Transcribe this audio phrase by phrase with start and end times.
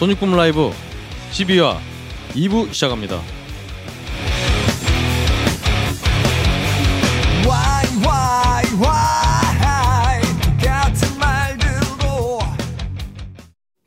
[0.00, 0.70] 소닉붐 라이브
[1.32, 1.76] 12화
[2.34, 3.20] 2부 시작합니다.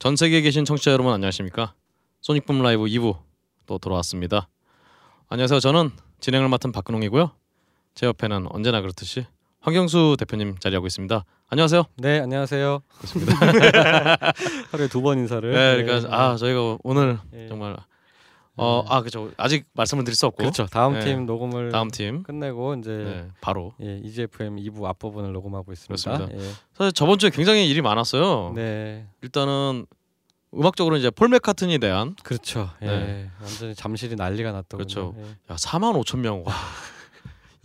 [0.04, 1.76] 전 세계에 계신 청취자 여러분 안녕하십니까?
[2.20, 3.20] 소닉붐 라이브 2부
[3.66, 4.50] 또 돌아왔습니다.
[5.30, 5.62] 안녕하세요.
[5.62, 7.32] 저는 진행을 맡은 박근홍이고요.
[7.96, 9.26] 제 옆에는 언제나 그렇듯이
[9.62, 11.24] 황경수 대표님 자리하고 있습니다.
[11.48, 11.84] 안녕하세요.
[11.96, 12.82] 네 안녕하세요.
[14.74, 15.50] 하루에 두 번 인사를.
[15.50, 17.48] 네, 그러니까 아 저희가 오늘 네.
[17.48, 17.78] 정말
[18.56, 20.66] 어 아 그죠 아직 말씀을 드릴 수 없고 그렇죠.
[20.68, 21.06] 다음 네.
[21.06, 26.18] 팀 녹음을 다음 팀 끝내고 이제 네, 바로 예, EGFM 2부 앞부분을 녹음하고 있습니다.
[26.18, 26.60] 그렇습니다.
[26.74, 28.54] 사실 저번 주에 굉장히 일이 많았어요.
[28.58, 28.62] 예.
[28.62, 29.86] 네, 일단은
[30.56, 32.70] 음악적으로 이제 폴 맥카튼에 대한 그렇죠.
[32.84, 33.30] 예, 네.
[33.42, 34.78] 완전히 잠실이 난리가 났더군요.
[34.78, 35.16] 그렇죠.
[35.18, 35.24] 예.
[35.52, 36.44] 야 4만 5천 명.
[36.46, 36.54] 와.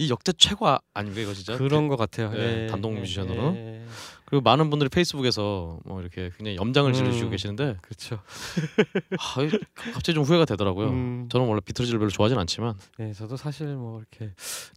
[0.00, 1.56] 이 역대 최고 아- 아닌가 이거 진짜.
[1.58, 2.30] 그런 것 같아요.
[2.30, 3.54] 네, 예, 단독 예, 뮤지션으로.
[3.56, 3.84] 예, 예.
[4.26, 7.30] 그리고 많은 분들이 페이스북에서 뭐 이렇게 굉장히 염장을 지르시고 음.
[7.30, 8.20] 계시는데 그렇죠.
[9.18, 9.50] 아, 이-
[9.92, 10.88] 갑자기 좀 후회가 되더라고요.
[10.88, 14.34] 음, 저는 원래 비틀즈를 별로 좋아하진 않지만 예, 저도 사실 뭐 이렇게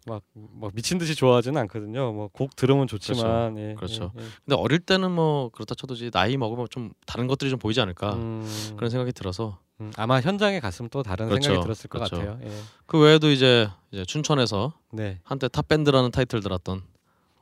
[0.07, 2.13] 막, 막 미친 듯이 좋아하지는 않거든요.
[2.13, 4.11] 뭐 곡 들으면 좋지만, 예, 그렇죠.
[4.17, 4.27] 예, 예.
[4.45, 8.13] 근데 어릴 때는 뭐 그렇다 쳐도 이제 나이 먹으면 좀 다른 것들이 좀 보이지 않을까
[8.13, 11.43] 음, 그런 생각이 들어서 음, 아마 현장에 갔으면 또 다른 그렇죠.
[11.45, 12.15] 생각이 들었을 것 그렇죠.
[12.17, 12.39] 같아요.
[12.43, 12.51] 예.
[12.85, 15.19] 그 외에도 이제, 이제 춘천에서 네.
[15.23, 16.83] 한때 탑 밴드라는 타이틀 들었던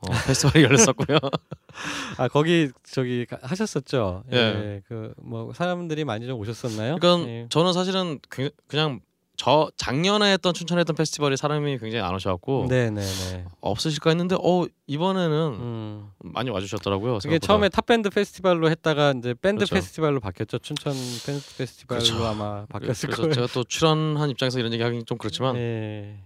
[0.26, 1.18] 페스티벌이 열렸었고요.
[2.16, 4.24] 아 거기 저기 가- 하셨었죠.
[4.32, 4.36] 예.
[4.36, 4.82] 예.
[4.88, 6.96] 그 뭐 사람들이 많이 좀 오셨었나요?
[6.96, 7.46] 그러니까 예.
[7.50, 9.00] 저는 사실은 그- 그냥
[9.40, 13.46] 저 작년에 했던 춘천에 했던 페스티벌이 사람이 굉장히 안 오셔갖고 네네네.
[13.62, 16.10] 없으실까 했는데 어 이번에는 음.
[16.18, 17.20] 많이 와주셨더라고요.
[17.22, 17.38] 그게.
[17.38, 19.76] 처음에 탑 밴드 페스티벌로 했다가 이제 밴드 그렇죠.
[19.76, 20.58] 페스티벌로 바뀌었죠.
[20.58, 20.92] 춘천
[21.24, 22.22] 밴드 페스티벌로 그렇죠.
[22.26, 23.32] 아마 바뀌었을 그래서 거예요.
[23.32, 26.18] 제가 또 출연한 입장에서 이런 얘기 하긴 좀 그렇지만 예.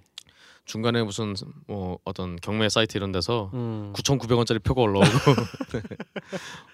[0.65, 1.35] 중간에 무슨
[1.67, 3.93] 뭐 어떤 경매 사이트 이런 데서 음.
[3.95, 5.09] 9,900원짜리 표가 올라오고
[5.73, 5.83] 네.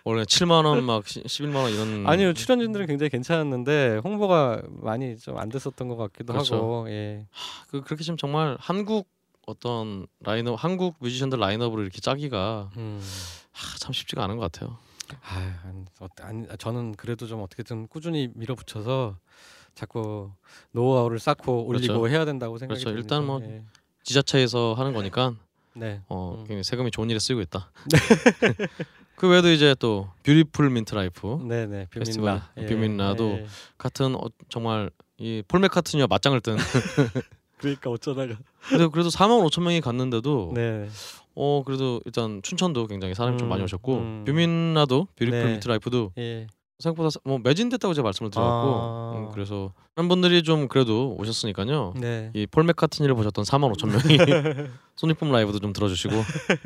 [0.04, 5.48] 원래 7만 원 막 11만 원 이런 아니요 출연진들은 굉장히 괜찮았는데 홍보가 많이 좀 안
[5.48, 6.54] 됐었던 것 같기도 그렇죠.
[6.54, 7.26] 하고 예.
[7.68, 9.08] 그 그렇게 지금 정말 한국
[9.46, 13.00] 어떤 라인업 한국 뮤지션들 라인업으로 이렇게 짜기가 음.
[13.52, 14.76] 하, 참 쉽지가 않은 것 같아요.
[15.24, 19.16] 아, 안, 어, 아니, 저는 그래도 좀 어떻게든 꾸준히 밀어붙여서
[19.74, 20.30] 자꾸
[20.72, 22.08] 노하우를 쌓고 올리고 그렇죠.
[22.08, 22.96] 해야 된다고 생각이 그렇죠.
[22.96, 23.16] 듭니다.
[23.16, 23.64] 일단 뭐 예.
[24.10, 25.34] 지자체에서 하는 거니까
[25.74, 26.00] 네.
[26.08, 26.44] 어 음.
[26.44, 27.70] 굉장히 세금이 좋은 일에 쓰이고 있다.
[29.14, 33.46] 그 외에도 이제 또 Beautiful Mint Life 네네 뷰민나 뷰민나도 예.
[33.78, 36.56] 같은 어, 정말 이폴 맥카트니와 맞짱을 뜬
[37.58, 38.38] 그러니까 어쩌다가
[38.68, 40.88] 그래도 그래도 4만 5천 명이 갔는데도 네
[41.34, 44.24] 어 그래도 일단 춘천도 굉장히 사람이 좀 음, 많이 오셨고 음.
[44.26, 45.44] 뷰민나도 Beautiful 네.
[45.52, 46.46] Mint Life도 예.
[46.80, 49.12] 생각보다 사- 뭐 매진됐다고 제가 말씀을 드렸고 아.
[49.16, 51.94] 음, 그래서 많은 분들이 좀 그래도 오셨으니까요.
[51.96, 52.30] 네.
[52.34, 56.14] 이폴 맥카트니를 보셨던 4만 5천 명이 소닉붐 라이브도 좀 들어주시고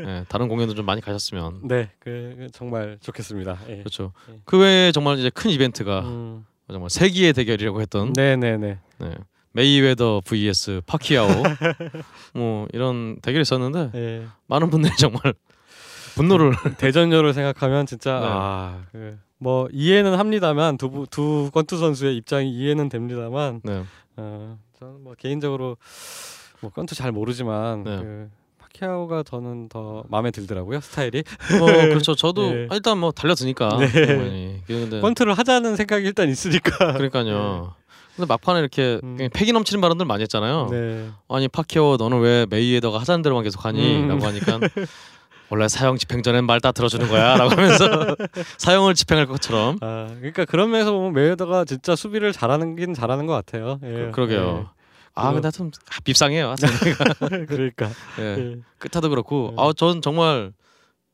[0.07, 3.59] 예, 다른 공연도 좀 많이 가셨으면 네, 그, 그 정말 좋겠습니다.
[3.69, 3.79] 예.
[3.79, 4.13] 그렇죠.
[4.31, 4.41] 예.
[4.45, 6.47] 그 외에 정말 이제 큰 이벤트가 음.
[6.71, 8.79] 정말 세기의 대결이라고 했던 네 네 네.
[8.99, 9.15] 네.
[9.53, 11.29] 메이웨더 vs 파키아오
[12.35, 14.27] 뭐 이런 대결이 있었는데 예.
[14.47, 15.35] 많은 분들이 정말
[16.15, 18.27] 분노를 대전료를 생각하면 진짜 네.
[18.29, 23.84] 아, 그, 뭐 이해는 합니다만 두 두 권투 선수의 입장이 이해는 됩니다만 네.
[24.16, 25.77] 어, 저는 뭐 개인적으로
[26.60, 27.97] 뭐 권투 잘 모르지만 네.
[27.99, 31.25] 그 파키아오가 저는 더 마음에 들더라고요 스타일이
[31.59, 32.15] 뭐 그렇죠.
[32.15, 32.69] 저도 네.
[32.72, 34.06] 아, 일단 뭐 달려드니까 네.
[34.06, 34.62] 당연히.
[34.66, 37.75] 근데 권투를 하자는 생각이 일단 있으니까 그러니까요.
[38.16, 39.19] 근데 막판에 이렇게 음.
[39.34, 40.69] 패기 넘치는 발언들 많이 했잖아요.
[40.71, 41.10] 네.
[41.28, 43.97] 아니 파키아오 너는 왜 메이웨더가 하자는 대로만 계속 하니?
[44.04, 44.09] 음.
[44.09, 44.59] 라고 하니까
[45.50, 48.16] 원래 사형 집행 전엔 말 다 들어주는 거야 라고 하면서
[48.59, 53.34] 사형을 집행할 것처럼 아 그러니까 그런 면에서 보면 메이웨더가 진짜 수비를 잘하는 긴 잘하는 것
[53.34, 53.78] 같아요.
[53.84, 54.10] 예.
[54.12, 54.71] 그러게요
[55.15, 56.54] 아 그거- 근데 하여튼 아, 밉상해요.
[56.60, 56.94] 예.
[57.47, 57.91] 그러니까.
[58.19, 58.22] 예.
[58.38, 58.56] 예.
[58.78, 59.62] 끝타도 그렇고 네.
[59.62, 60.53] 아 전 정말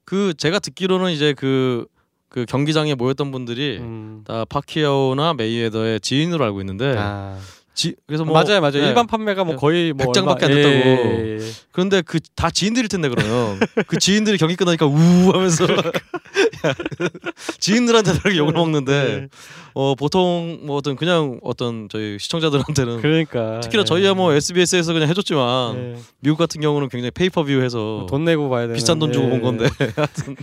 [0.05, 4.23] 그 제가 듣기로는 이제 그그 경기장에 모였던 분들이 음.
[4.27, 7.37] 다 파키아오나 메이웨더의 지인으로 알고 있는데 아.
[7.81, 8.83] 지, 그래서 뭐 맞아요, 맞아요.
[8.83, 8.89] 네.
[8.89, 10.75] 일반 판매가 뭐 거의 뭐 100장밖에 안 됐다고.
[10.75, 11.51] 예, 예, 예.
[11.73, 15.77] 그런데 그 다 지인들일 텐데 그러면 그 지인들이 경기 끝나니까 우 하면서 야,
[17.59, 19.29] 지인들한테 그렇게 욕을 먹는데 네.
[19.75, 23.85] 어 보통 뭐 어떤 그냥 어떤 저희 시청자들한테는 그러니까 특히나 예.
[23.85, 25.97] 저희야 뭐 SBS에서 그냥 해줬지만 예.
[26.21, 29.31] 미국 같은 경우는 굉장히 페이퍼뷰해서 돈 내고 봐야 되는 비싼 돈 주고 예.
[29.31, 29.69] 본 건데
[29.99, 30.37] 여하튼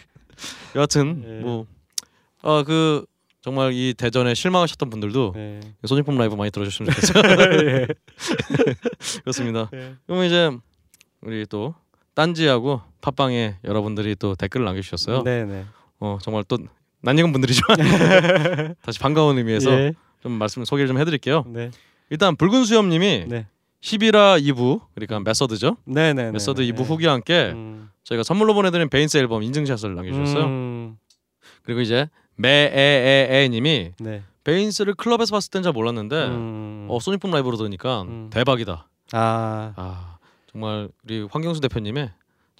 [0.76, 1.44] 여하튼 예.
[2.44, 3.06] 뭐아그
[3.48, 5.62] 정말 이 대전에 실망하셨던 분들도 예.
[5.86, 7.24] 소닉폼 라이브 많이 들어주시면 좋겠어요.
[7.64, 7.88] 예.
[9.24, 9.70] 그렇습니다.
[9.74, 9.96] 예.
[10.06, 10.52] 그럼 이제
[11.22, 11.74] 우리 또
[12.14, 15.24] 딴지하고 팟빵에 여러분들이 또 댓글을 남겨주셨어요.
[15.24, 15.64] 네, 네.
[16.02, 16.58] 어 정말 또
[17.00, 19.94] 낯익은 분들이지만 다시 반가운 의미에서 예.
[20.22, 21.46] 좀 말씀 소개를 좀 해드릴게요.
[21.48, 21.72] 네.
[22.10, 23.48] 일단 붉은 수염님이 네.
[23.80, 25.78] 11화 2부 그러니까 메서드죠.
[25.86, 26.32] 네, 네, 네.
[26.32, 26.74] 메서드 네.
[26.74, 27.88] 2부 후기와 함께 음.
[28.04, 30.44] 저희가 선물로 보내드린 베인스 앨범 인증샷을 남겨주셨어요.
[30.44, 30.98] 음.
[31.64, 34.24] 그리고 이제 매에에에님이 네.
[34.44, 36.88] 베인스를 클럽에서 봤을 땐 잘 몰랐는데 음.
[36.90, 38.30] 어 소닉붐 라이브로 들으니까 음.
[38.32, 38.88] 대박이다.
[39.12, 39.74] 아.
[39.76, 40.18] 아
[40.52, 42.12] 정말 우리 황경수 대표님의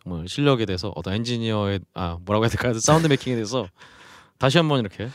[0.04, 2.74] 정말 실력에 대해서 어떤 엔지니어의 아 뭐라고 해야 될까요?
[2.80, 3.68] 사운드 making에 대해서
[4.38, 5.10] 다시 한번 이렇게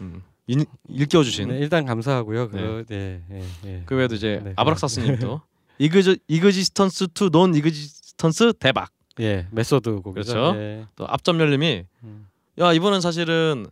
[0.00, 2.48] 음, 인, 일깨워 주신 네, 일단 감사하고요.
[2.50, 3.22] 그 네.
[3.30, 3.82] 예, 예.
[3.84, 5.42] 그 외에도 이제 네, 아브락사스님도
[5.78, 8.90] exi- existence to non existence 대박
[9.20, 10.32] 예, 메소드 곡이죠.
[10.32, 10.58] 그렇죠.
[10.58, 10.86] 예.
[10.96, 12.28] 또 앞점열님이 음.
[12.60, 13.66] 야 이분은 사실은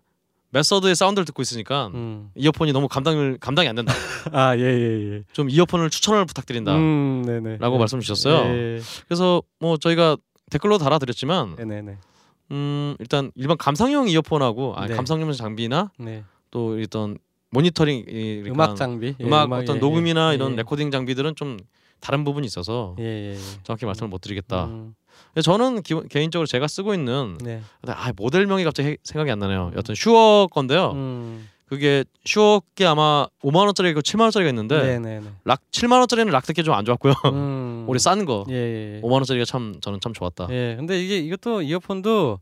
[0.50, 2.30] 메서드의 사운드를 듣고 있으니까 음.
[2.34, 3.92] 이어폰이 너무 감당을 감당이 안 된다.
[4.32, 5.22] 아, 예, 예, 예.
[5.32, 6.74] 좀 이어폰을 추천을 부탁드린다.
[6.76, 7.56] 음, 네, 네.
[7.58, 7.78] 라고 예.
[7.78, 8.52] 말씀 주셨어요.
[8.54, 8.80] 예.
[9.06, 10.16] 그래서 뭐 저희가
[10.50, 11.98] 댓글로 달아드렸지만 네, 네, 네.
[12.52, 14.94] 음 일단 일반 감상용 이어폰하고 아니 네.
[14.94, 16.22] 감상용 장비나 네.
[16.52, 17.18] 또 어떤
[17.50, 20.56] 모니터링 이 그러니까 음악 장비, 예, 음악 음악, 어떤 예, 녹음이나 예, 이런 예.
[20.56, 21.56] 레코딩 장비들은 좀
[22.00, 23.38] 다른 부분이 있어서 예, 예, 예.
[23.62, 24.66] 정확히 말씀을 못 드리겠다.
[24.66, 24.94] 음,
[25.42, 27.60] 저는 기, 개인적으로 제가 쓰고 있는 네.
[27.86, 29.72] 아 모델명이 갑자기 해- 생각이 안 나네요.
[29.76, 30.92] 어떤 슈어 건데요.
[30.92, 31.48] 음.
[31.66, 35.26] 그게 슈어게 아마 5만 원짜리 있고 7만 원짜리가 있는데 네, 네, 네.
[35.44, 37.12] 락 7만 원짜리는 락 듣기 좀안 좋았고요.
[37.32, 37.84] 음.
[37.88, 38.96] 우리 싼거 예, 예.
[38.96, 39.00] 예.
[39.02, 40.46] 5만 원짜리가 참 저는 참 좋았다.
[40.50, 40.76] 예.
[40.78, 42.38] 근데 이게 이것도 이어폰도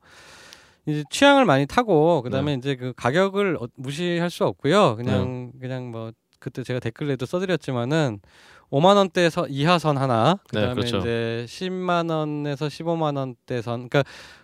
[0.87, 2.59] 이제 취향을 많이 타고 그다음에 네.
[2.59, 4.97] 이제 그 가격을 어- 무시할 수 없고요.
[4.97, 8.21] 그냥 그냥 뭐 그때 제가 댓글에도 써드렸지만은
[8.75, 10.99] 5만 원대에서 이하선 하나, 네, 그다음에 그렇죠.
[10.99, 14.03] 이제 10만 원에서 15만 원대 선, 그러니까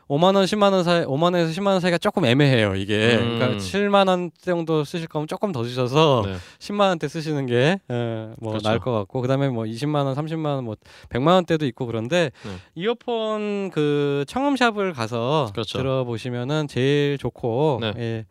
[0.09, 2.77] 5만 원, 10만 원 사이, 5만 원에서 10만 원 사이가 조금 애매해요.
[2.77, 3.39] 이게, 음.
[3.39, 6.35] 그러니까 7만 원 정도 쓰실 거면 조금 더 주셔서 네.
[6.61, 8.69] 10만 원대 쓰시는 게 어, 뭐 그렇죠.
[8.69, 10.77] 나을 것 같고 그다음에 뭐 20만 원, 30만 원, 뭐
[11.09, 12.51] 100만 원대도 있고 그런데 네.
[12.77, 15.79] 이어폰 그 청음샵을 가서 그렇죠.
[15.79, 17.93] 들어보시면은 제일 좋고 네.
[17.99, 18.27] 예.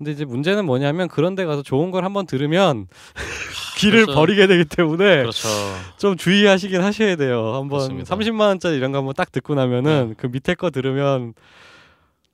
[0.00, 2.86] 근데 이제 문제는 뭐냐면 그런 데 가서 좋은 걸 한번 들으면
[3.76, 4.18] 귀를 그렇죠.
[4.18, 5.46] 버리게 되기 때문에 그렇죠.
[5.98, 7.48] 좀 주의하시긴 하셔야 돼요.
[7.54, 8.16] 한번 그렇습니다.
[8.16, 11.34] 30만 원짜리 이런 거 한번 딱 듣고 나면은 그 밑에 거 들으면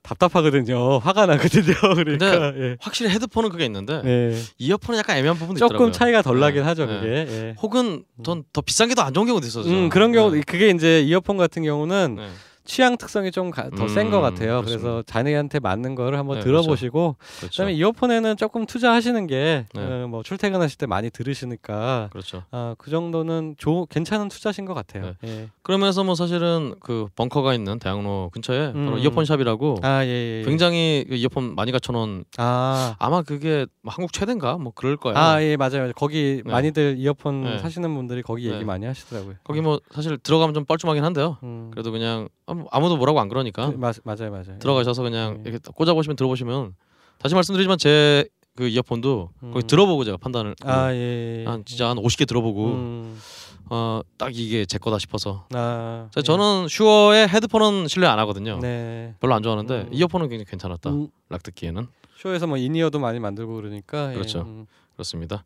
[0.04, 0.98] 답답하거든요.
[1.02, 1.74] 화가 나거든요.
[1.96, 2.76] 그러니까 예.
[2.80, 4.40] 확실히 헤드폰은 그게 있는데 예.
[4.58, 5.90] 이어폰은 약간 애매한 부분도 조금 있더라고요.
[5.90, 6.68] 차이가 덜 나긴 네.
[6.68, 7.00] 하죠 네.
[7.00, 7.08] 그게.
[7.28, 7.54] 예.
[7.60, 9.68] 혹은 더, 더 비싼 게 더 안 좋은 경우도 있어서.
[9.68, 10.42] 음 그런 경우 네.
[10.46, 12.28] 그게 이제 이어폰 같은 경우는 네.
[12.66, 13.46] 취향 특성이 좀
[13.76, 14.60] 더 센것 음, 같아요.
[14.60, 14.66] 그렇습니다.
[14.66, 17.50] 그래서 자네한테 맞는 거를 한번 네, 들어보시고 그렇죠.
[17.50, 19.80] 그다음에 이어폰에는 조금 투자하시는 게 네.
[19.80, 22.42] 어, 뭐 출퇴근하실 때 많이 들으시니까 그렇죠.
[22.50, 25.14] 아, 그 정도는 조, 괜찮은 투자신 것 같아요.
[25.24, 25.48] 예.
[25.62, 28.98] 그러면서 뭐 사실은 그 벙커가 있는 대학로 근처에 바로 음.
[28.98, 30.40] 이어폰 샵이라고 아 예, 예.
[30.40, 30.44] 예.
[30.44, 32.96] 굉장히 그 이어폰 많이 갖춰놓은 아.
[32.98, 35.16] 아마 그게 뭐 한국 최대인가 뭐 그럴 거예요.
[35.16, 35.76] 아, 예, 맞아요.
[35.76, 35.92] 맞아요.
[35.94, 36.52] 거기 네.
[36.52, 37.58] 많이들 이어폰 네.
[37.58, 38.64] 사시는 분들이 거기 얘기 네.
[38.64, 39.34] 많이 하시더라고요.
[39.44, 41.38] 거기 뭐 사실 들어가면 좀 뻘쭘하긴 한데요.
[41.42, 41.70] 음.
[41.72, 44.58] 그래도 그냥 아무- 아무도 뭐라고 안 그러니까 그, 맞, 맞아요, 맞아요.
[44.58, 45.50] 들어가셔서 그냥 네.
[45.50, 46.74] 이렇게 꽂아 보시면 들어보시면
[47.18, 48.26] 다시 말씀드리지만 제
[48.56, 49.66] 그 이어폰도 거기 음.
[49.66, 51.42] 들어보고 제가 판단을 아, 예.
[51.42, 51.44] 예.
[51.46, 53.20] 한 진짜 한 50개 들어보고 음.
[53.68, 56.08] 어 딱 이게 제 거다 싶어서 아.
[56.10, 58.58] 자, 저는 슈어의 헤드폰은 신뢰 안 하거든요.
[58.62, 59.14] 네.
[59.20, 59.88] 별로 안 좋아하는데 음.
[59.92, 60.88] 이어폰은 굉장히 괜찮았다.
[60.88, 61.86] 음, 락 듣기에는
[62.16, 64.14] 슈어에서 뭐 in-ear도 많이 만들고 그러니까 예.
[64.14, 64.40] 그렇죠.
[64.40, 64.66] 음.
[64.94, 65.44] 그렇습니다.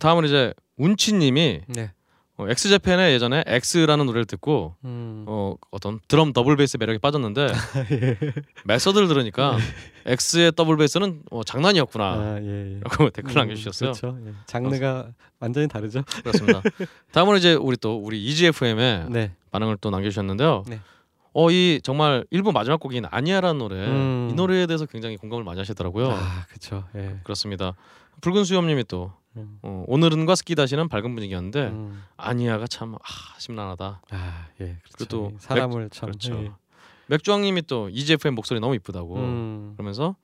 [0.00, 1.92] 다음은 이제 운치님이 네.
[2.36, 5.24] 어, 엑스제팬의 예전에 X라는 노래를 듣고 음.
[5.28, 7.46] 어, 어떤 드럼 더블 베이스 매력에 빠졌는데
[7.92, 8.18] 예.
[8.64, 9.56] 메서드를 들으니까
[10.04, 12.04] X의 더블 베이스는 어, 장난이었구나.
[12.04, 12.74] 아, 예.
[12.74, 12.80] 예.
[12.82, 13.92] 라고 댓글 음, 남겨주셨어요.
[13.92, 14.18] 그렇죠.
[14.26, 14.32] 예.
[14.46, 16.02] 장르가 완전히 다르죠.
[16.22, 16.60] 그렇습니다.
[17.12, 19.32] 다음으로 이제 우리 또 우리 EGFM의 네.
[19.52, 20.64] 반응을 또 남겨주셨는데요.
[20.66, 20.80] 네.
[21.34, 24.28] 어 이 정말 일부 마지막 곡인 아니야라는 노래 음.
[24.30, 26.10] 이 노래에 대해서 굉장히 공감을 많이 하시더라고요.
[26.10, 26.84] 아, 그렇죠.
[26.94, 27.18] 예.
[27.24, 27.74] 그렇습니다.
[28.20, 29.58] 붉은 수염님이 또 음.
[29.62, 32.02] 어, 오늘은과 스키 다시는 밝은 분위기였는데 음.
[32.16, 32.98] 아니야가 참 아,
[33.38, 34.02] 심란하다.
[34.10, 34.64] 아, 예.
[34.64, 34.92] 그렇죠.
[34.96, 36.34] 그것도 이 사람을 참 그렇죠.
[36.44, 36.50] 예.
[37.08, 39.74] 맥주왕님이 또 EGFM 목소리 너무 이쁘다고 음.
[39.76, 40.16] 그러면서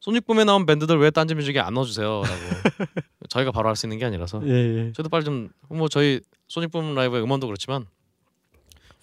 [0.00, 2.26] 소닉붐에 나온 밴드들 왜 딴지 뮤직에 안 넣어주세요라고
[3.28, 4.50] 저희가 바로 할 수 있는 게 아니라서 예,
[4.88, 4.92] 예.
[4.92, 7.86] 저도 빨리 좀 뭐 저희 소닉붐 라이브의 음원도 그렇지만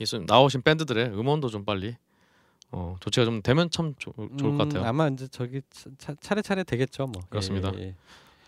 [0.01, 1.96] 이 소- 나오신 밴드들의 음원도 좀 빨리
[2.72, 4.86] 어, 조치가 좀 되면 참 좋, 좋을 것 음, 같아요.
[4.86, 5.62] 아마 이제 저기
[5.98, 7.22] 차, 차례차례 되겠죠, 뭐.
[7.29, 7.72] 그렇습니다.
[7.77, 7.96] 예, 예.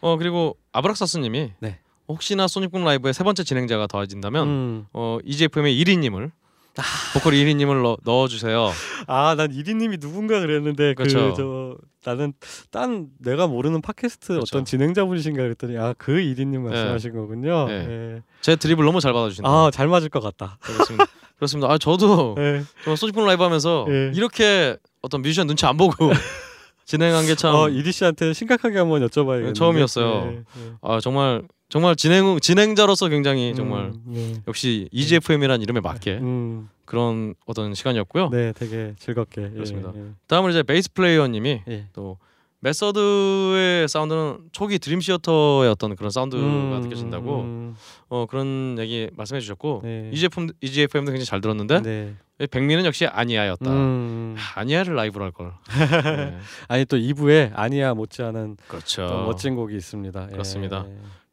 [0.01, 1.79] 어 그리고 아브락사스님이 네.
[2.07, 4.85] 혹시나 소닉붐 라이브의 세 번째 진행자가 더해진다면 음.
[4.93, 6.31] 어 EGFM의 1위님을
[7.13, 8.71] 보컬 1위님을 넣, 넣어주세요.
[9.07, 11.33] 아, 난 이리님이 누군가 그랬는데 그렇죠.
[11.33, 11.77] 그 저
[12.11, 12.33] 나는
[12.71, 14.57] 딴 내가 모르는 팟캐스트 그렇죠.
[14.57, 17.67] 어떤 진행자분이신가 그랬더니 아그 이리님 말씀하신 거군요.
[17.67, 17.73] 네.
[18.17, 18.21] 예.
[18.41, 19.49] 제 드립을 너무 잘 받아 주신다.
[19.49, 20.57] 아, 잘 맞을 것 같다.
[20.61, 21.05] 그렇습니다.
[21.35, 21.71] 그렇습니다.
[21.71, 22.63] 아 저도 예.
[22.83, 24.11] 정말 소식품 라이브 하면서 예.
[24.13, 25.93] 이렇게 어떤 뮤지션 눈치 안 보고
[26.85, 29.47] 진행한 게참 어, 이리 씨한테 심각하게 한번 여쭤봐야겠네요.
[29.47, 30.43] 네, 처음이었어요.
[30.81, 33.93] 아, 정말 정말 진행 진행자로서 굉장히 정말
[34.47, 38.29] 역시 EGFM이라는 이름에 맞게 음, 그런 어떤 시간이었고요.
[38.29, 39.43] 네, 되게 즐겁게.
[39.43, 39.91] 예, 그렇습니다.
[39.95, 40.03] 예.
[40.27, 41.87] 다음은 이제 베이스 플레이어님이 예.
[41.93, 42.17] 또
[42.63, 47.75] 메서드의 사운드는 초기 드림 시어터의 어떤 그런 사운드가 음, 느껴진다고 음,
[48.07, 50.09] 어 그런 얘기 말씀해 주셨고 네.
[50.13, 52.15] 이 제품 EGFM도 굉장히 잘 들었는데 네.
[52.49, 53.69] 백미는 역시 아니야였다.
[53.69, 54.35] 음.
[54.37, 55.53] 하, 아니야를 라이브로 할 걸.
[56.17, 56.37] 네,
[56.69, 59.07] 아니 또 2부에 아니야 못지않은 그렇죠.
[59.07, 60.27] 또 멋진 곡이 있습니다.
[60.29, 60.31] 예.
[60.31, 60.85] 그렇습니다.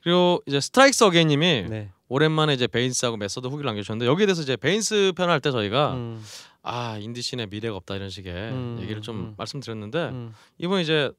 [0.03, 1.91] 그리고 이제 스트라이크스 어게인님이 네.
[2.09, 6.21] 오랜만에 이제 베인스하고 메서드 후기를 남겨주셨는데 여기에 대해서 이제 베인스 편을 할때 저희가 음,
[6.63, 9.35] 아 인디 scene에 미래가 없다 이런 식의 음, 얘기를 좀 음.
[9.37, 10.35] 말씀드렸는데 음.
[10.59, 11.11] 이분 이제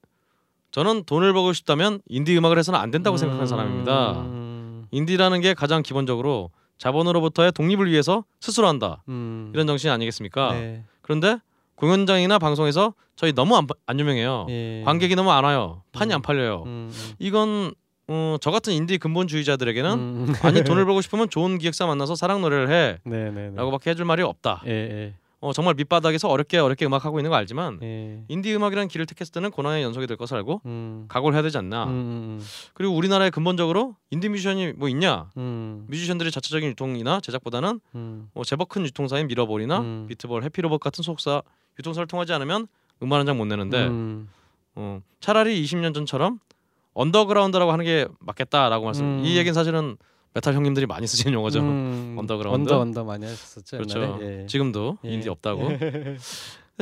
[0.72, 4.22] 저는 돈을 벌고 싶다면 인디 음악을 해서는 안 된다고 음, 생각하는 사람입니다.
[4.22, 9.52] 음, 인디라는 게 가장 기본적으로 자본으로부터의 독립을 위해서 스스로 한다 음.
[9.54, 10.54] 이런 정신 아니겠습니까?
[10.54, 10.84] 네.
[11.02, 11.38] 그런데
[11.76, 14.48] 공연장이나 방송에서 저희 너무 안, 안 유명해요.
[14.50, 14.82] 예.
[14.86, 15.84] 관객이 너무 안 와요.
[15.92, 16.16] 판이 음.
[16.16, 16.64] 안 팔려요.
[16.66, 17.14] 음, 음.
[17.20, 17.74] 이건
[18.08, 20.34] 어, 저 같은 인디 근본주의자들에게는 음.
[20.42, 23.00] 아니 돈을 벌고 싶으면 좋은 기획사 만나서 사랑 노래를.
[23.06, 24.64] 해라고밖에 해줄 말이 없다.
[24.66, 28.24] 예, 예, 어, 정말 밑바닥에서 어렵게 어렵게 음악 하고 있는 거 알지만 예.
[28.28, 31.06] 인디 음악이라는 길을 택했을 때는 고난의 연속이 될 것을 알고 음.
[31.08, 31.86] 각오를 해야 되지 않나.
[31.86, 32.46] 음, 음,
[32.76, 35.32] 그리고 우리나라에 근본적으로 인디 뮤지션이 뭐 있냐?
[35.38, 35.86] 음.
[35.90, 38.30] 뮤지션들의 자체적인 유통이나 제작보다는 음.
[38.36, 40.06] 뭐 제법 큰 유통사인 미러볼이나 음.
[40.08, 41.42] 비트볼, 해피로봇 같은 소속사
[41.80, 42.68] 유통사를 통하지 않으면
[43.02, 44.30] 음반 한 장 못 내는데 음.
[44.76, 46.40] 어, 차라리 20년 전처럼
[46.94, 49.06] 언더그라운드라고 하는 게 맞겠다라고 말씀.
[49.06, 49.22] 음.
[49.26, 49.98] 이 얘기는 사실은
[50.34, 51.60] 메탈 형님들이 많이 쓰시는 용어죠.
[51.60, 52.16] 음.
[52.18, 52.72] 언더그라운드?
[52.72, 53.78] 언더 언더 많이 했었죠.
[53.78, 54.20] 그렇죠.
[54.22, 54.46] 예.
[54.48, 55.14] 지금도 예.
[55.14, 55.68] 인디 없다고.
[55.68, 56.18] 근데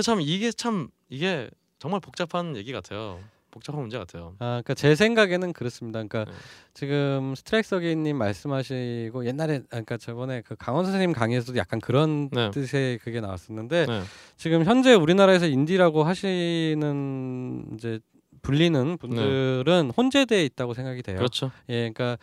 [0.03, 3.19] 참 이게 참 이게 정말 복잡한 얘기 같아요.
[3.51, 4.35] 복잡한 문제 같아요.
[4.39, 6.03] 아, 그러니까 제 생각에는 그렇습니다.
[6.03, 6.37] 그러니까 네.
[6.73, 7.33] 지금
[7.73, 12.51] 어게인님 말씀하시고 옛날에 아, 그러니까 저번에 그 강원 선생님 강의에서도 약간 그런 네.
[12.51, 14.01] 뜻의 그게 나왔었는데 네.
[14.37, 17.99] 지금 현재 우리나라에서 인디라고 하시는 이제
[18.41, 21.17] 불리는 분들은 혼재돼 있다고 생각이 돼요.
[21.17, 21.51] 그렇죠.
[21.69, 22.17] 예, 그러니까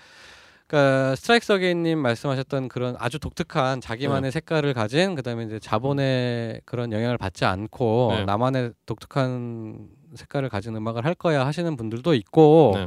[0.66, 7.18] 그러니까 스트라이크 어게인님 말씀하셨던 그런 아주 독특한 자기만의 색깔을 가진 그다음에 이제 자본의 그런 영향을
[7.18, 8.24] 받지 않고 네.
[8.24, 12.86] 나만의 독특한 색깔을 가진 음악을 할 거야 하시는 분들도 있고 네.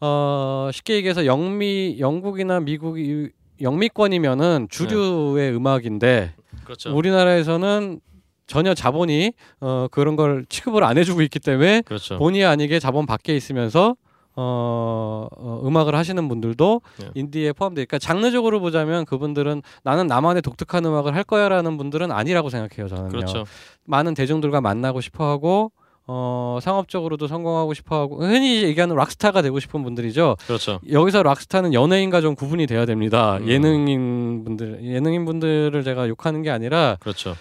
[0.00, 3.30] 어 쉽게 얘기해서 영미 영국이나 미국이
[3.60, 6.96] 영미권이면은 주류의 음악인데 그렇죠.
[6.96, 8.00] 우리나라에서는
[8.46, 12.18] 전혀 자본이 어 그런 걸 취급을 안 해주고 있기 때문에 그렇죠.
[12.18, 13.96] 본의 아니게 자본 밖에 있으면서
[14.34, 17.10] 어, 어, 음악을 하시는 분들도 네.
[17.14, 17.84] 인디에 포함돼.
[17.84, 22.88] 그러니까 장르적으로 보자면 그분들은 나는 나만의 독특한 음악을 할 거야라는 분들은 아니라고 생각해요.
[22.88, 23.08] 저는요.
[23.08, 23.44] 그렇죠.
[23.84, 25.72] 많은 대중들과 만나고 싶어하고
[26.06, 30.36] 어, 상업적으로도 성공하고 싶어하고 흔히 얘기하는 락스타가 되고 싶은 분들이죠.
[30.46, 30.80] 그렇죠.
[30.90, 33.36] 여기서 락스타는 연예인과 좀 구분이 돼야 됩니다.
[33.38, 33.48] 음.
[33.48, 37.36] 예능인 분들, 예능인 분들을 제가 욕하는 게 아니라 그렇죠.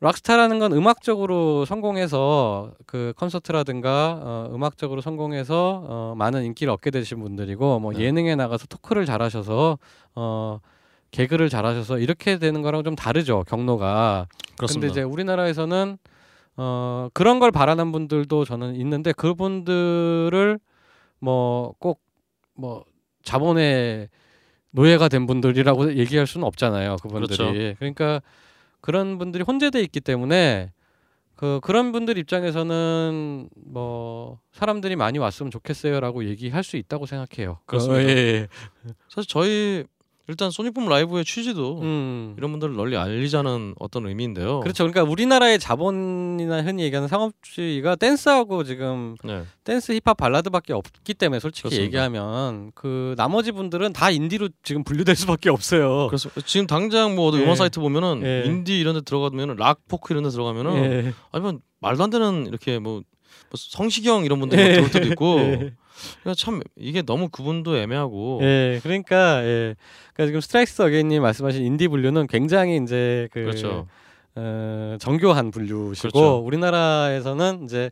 [0.00, 7.80] 락스타라는 건 음악적으로 성공해서 그 콘서트라든가 어, 음악적으로 성공해서 어, 많은 인기를 얻게 되신 분들이고
[7.80, 8.04] 뭐 네.
[8.04, 9.78] 예능에 나가서 토크를 잘하셔서
[10.14, 10.60] 어,
[11.10, 14.28] 개그를 잘하셔서 이렇게 되는 거랑 좀 다르죠 경로가.
[14.56, 14.88] 그렇습니다.
[14.88, 15.98] 근데 이제 우리나라에서는
[16.58, 20.60] 어, 그런 걸 바라는 분들도 저는 있는데 그분들을
[21.18, 22.84] 뭐 꼭뭐
[23.24, 24.08] 자본의
[24.70, 26.96] 노예가 된 분들이라고 얘기할 수는 없잖아요.
[27.02, 27.36] 그분들이.
[27.36, 27.74] 그렇죠.
[27.78, 28.20] 그러니까
[28.80, 30.72] 그런 분들이 혼재돼 있기 때문에
[31.34, 37.60] 그 그런 분들 입장에서는 뭐 사람들이 많이 왔으면 좋겠어요라고 얘기할 수 있다고 생각해요.
[37.64, 38.02] 그렇습니다.
[38.02, 38.48] 어, 예, 예.
[39.08, 39.84] 사실 저희
[40.28, 42.34] 일단 소닉붐 라이브의 취지도 음.
[42.36, 44.60] 이런 분들을 널리 알리자는 어떤 의미인데요.
[44.60, 44.84] 그렇죠.
[44.84, 49.44] 그러니까 우리나라의 자본이나 흔히 얘기하는 상업주의가 댄스하고 지금 네.
[49.64, 51.86] 댄스 힙합 발라드밖에 없기 때문에 솔직히 그렇습니다.
[51.86, 56.08] 얘기하면 그 나머지 분들은 다 인디로 지금 분류될 수밖에 없어요.
[56.08, 57.42] 그래서 지금 당장 뭐 예.
[57.42, 58.42] 음원 사이트 보면은 예.
[58.44, 61.14] 인디 이런 데 들어가면은 락 포크 이런 데 들어가면은 예.
[61.32, 63.02] 아니면 말도 안 되는 이렇게 뭐, 뭐
[63.56, 64.72] 성시경 이런 분들 예.
[64.72, 65.72] 들어올 때도 있고 예.
[66.22, 69.74] 그러니까 참 이게 너무 구분도 애매하고 예, 그러니까 예,
[70.14, 73.86] 그러니까 지금 스트라이크스 어게인님 말씀하신 인디 분류는 굉장히 이제 그 그렇죠.
[74.34, 76.38] 어, 정교한 분류시고 그렇죠.
[76.38, 77.90] 우리나라에서는 이제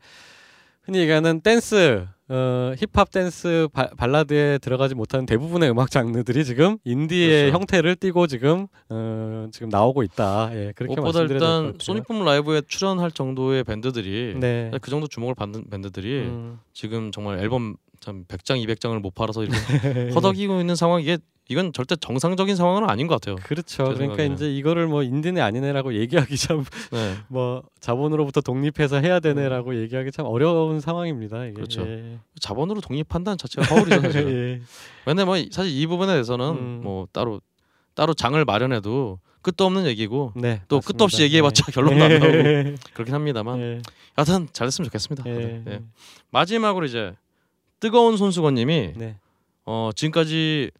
[0.84, 7.46] 흔히 얘기하는 댄스, 어, 힙합 댄스 바- 발라드에 들어가지 못하는 대부분의 음악 장르들이 지금 인디의
[7.50, 7.58] 그렇죠.
[7.58, 10.50] 형태를 띠고 지금 어, 지금 나오고 있다.
[10.52, 11.74] 예, 그렇게 말씀드려야 일단.
[11.80, 14.70] 소닉붐 라이브에 출연할 정도의 밴드들이 네.
[14.80, 16.60] 그 정도 주목을 받는 밴드들이 음.
[16.72, 19.56] 지금 정말 앨범 참 100장 200장을 못 팔아서 이렇게
[20.14, 23.36] 허덕이고 있는 상황 이게 이건 절대 정상적인 상황은 아닌 것 같아요.
[23.36, 23.64] 그렇죠.
[23.64, 24.34] 제 그러니까 생각에는.
[24.34, 26.64] 이제 이거를 뭐 인디네 아니네라고 얘기하기 참
[27.28, 27.68] 뭐 네.
[27.80, 31.44] 자본으로부터 독립해서 해야 되네라고 얘기하기 참 어려운 상황입니다.
[31.44, 31.50] 이게.
[31.50, 31.54] 음.
[31.54, 31.82] 그렇죠.
[31.82, 32.18] 예.
[32.40, 34.28] 자본으로 독립한다는 자체가 허울이죠 사실.
[34.28, 34.62] 예.
[35.04, 36.80] 근데 뭐 사실 이 부분에 대해서는 음.
[36.82, 37.40] 뭐 따로
[37.94, 40.62] 따로 장을 마련해도 끝도 없는 얘기고 네.
[40.66, 40.86] 또 맞습니다.
[40.92, 41.72] 끝도 없이 얘기해봤자 예.
[41.72, 42.74] 결론도 안 나오고 예.
[42.92, 43.80] 그렇긴 합니다만 예.
[44.18, 45.22] 여하튼 잘됐으면 좋겠습니다.
[45.30, 45.80] 예.
[46.32, 47.14] 마지막으로 이제
[47.80, 49.16] 뜨거운 손수건님이 네.
[49.64, 50.70] 어 지금까지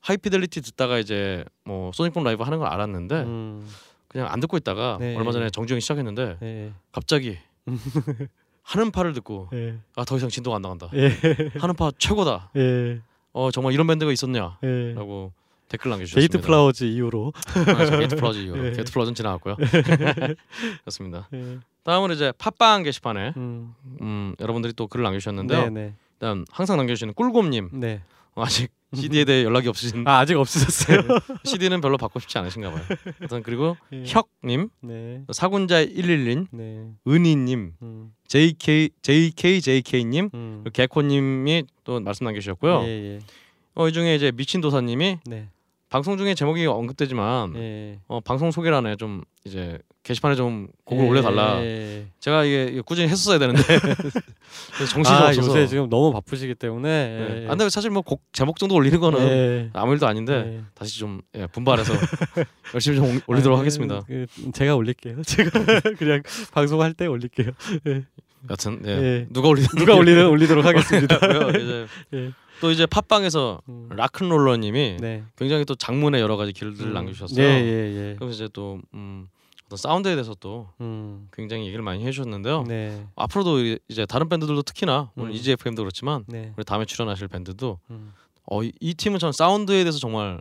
[0.00, 3.68] 하이피델리티 듣다가 이제 뭐 소닉붐 라이브 하는 걸 알았는데 음.
[4.08, 5.16] 그냥 안 듣고 있다가 네.
[5.16, 6.72] 얼마 전에 정주행 시작했는데 예.
[6.92, 7.38] 갑자기
[8.62, 9.76] 한음파를 듣고 예.
[9.96, 10.90] 아 더 이상 진도가 안 나간다.
[10.94, 11.10] 예.
[11.58, 12.50] 한음파 최고다.
[12.56, 13.00] 예.
[13.32, 15.46] 어 정말 이런 밴드가 있었냐라고 예.
[15.68, 16.32] 댓글 남겨주셨습니다.
[16.32, 17.32] 게이트 플라워즈 이후로.
[17.66, 18.72] 아, 게이트 플라워즈 이후로 예.
[18.72, 19.56] 게이트 플라워즈는 지나갔고요.
[20.82, 21.28] 그렇습니다.
[21.34, 21.58] 예.
[21.82, 23.74] 다음으로 이제 팟빵 게시판에 음.
[24.00, 25.64] 음, 여러분들이 또 글을 남겨주셨는데요.
[25.64, 25.94] 네, 네.
[26.16, 28.02] 일단 항상 남겨주시는 꿀곰님 네.
[28.34, 30.98] 어, 아직 CD에 대해 연락이 없으신 아, 아직 없으셨어요.
[31.44, 32.82] CD는 별로 받고 싶지 않으신가 봐요.
[33.20, 34.04] 일단 그리고 예.
[34.06, 35.22] 혁님, 네.
[35.32, 36.86] 사군자 111님, 네.
[37.06, 38.12] 은희님, 음.
[38.28, 40.60] JK JKJK님, 음.
[40.62, 42.82] 그리고 개코님이 또 말씀 남겨주셨고요.
[42.84, 43.18] 예, 예.
[43.74, 45.48] 어, 이 중에 이제 미친 도사님이 네.
[45.88, 47.98] 방송 중에 제목이 언급되지만 예.
[48.06, 51.60] 어, 방송 소개란에 좀 이제 게시판에 좀 곡을 예, 올려달라.
[51.64, 52.06] 예.
[52.20, 53.60] 제가 이게, 꾸준히 했었어야 되는데
[54.92, 55.48] 정신이 아, 없어서.
[55.50, 56.88] 요새 지금 너무 바쁘시기 때문에.
[56.88, 57.42] 네.
[57.42, 57.46] 예.
[57.46, 59.70] 아, 근데 사실 뭐 곡 제목 정도 올리는 거는 예.
[59.72, 60.64] 아무 일도 아닌데 예.
[60.74, 61.92] 다시 좀 예, 분발해서
[62.72, 64.02] 열심히 좀 올- 올리도록 아, 하겠습니다.
[64.06, 65.22] 그, 제가 올릴게요.
[65.26, 65.50] 제가
[65.98, 66.22] 그냥
[66.52, 67.50] 방송할 때 올릴게요.
[68.48, 68.90] 여튼 예.
[68.90, 69.26] 예.
[69.30, 71.16] 누가 올리든 누가 올리든 올리도록 하겠습니다.
[71.16, 72.30] 이제 예.
[72.60, 73.88] 또 이제 팟빵에서 음.
[73.90, 75.24] 락큰롤러님이 네.
[75.36, 76.94] 굉장히 또 장문의 여러 가지 글들을 음.
[76.94, 77.44] 남겨주셨어요.
[77.44, 78.16] 예, 예, 예.
[78.18, 79.26] 그래서 이제 또 음,
[79.66, 81.28] 어떤 사운드에 대해서 또 음.
[81.32, 82.62] 굉장히 얘기를 많이 해주셨는데요.
[82.68, 83.04] 네.
[83.16, 85.34] 앞으로도 이- 이제 다른 밴드들도 특히나 오늘 음.
[85.34, 86.52] EGFM도 그렇지만 네.
[86.56, 88.12] 우리 다음에 출연하실 밴드도 음.
[88.48, 90.40] 어, 이, 이 팀은 전 사운드에 대해서 정말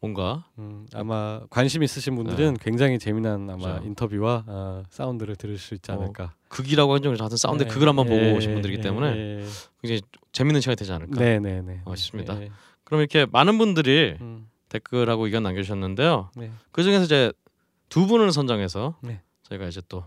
[0.00, 3.72] 뭔가 음, 아마 관심 있으신 분들은 굉장히 재미난 아마 네.
[3.74, 3.86] 그죠.
[3.86, 6.32] 인터뷰와 아, 사운드를 들을 수 있지 어, 않을까.
[6.48, 7.68] 극이라고 하는 하여튼 사운드 네.
[7.68, 9.44] 극을 한번 보고 예, 오신 분들이기 예, 때문에 예.
[9.80, 10.00] 굉장히
[10.32, 11.20] 재밌는 시간이 되지 않을까.
[11.20, 11.82] 네, 네, 네.
[11.84, 12.40] 어, 싶습니다.
[12.42, 12.50] 예.
[12.84, 16.30] 그럼 이렇게 많은 분들이 음, 댓글하고 의견 남겨주셨는데요.
[16.36, 16.50] 네.
[16.72, 17.32] 그 중에서 이제
[17.92, 19.20] 두 분을 선정해서 네.
[19.42, 20.02] 저희가 이제 또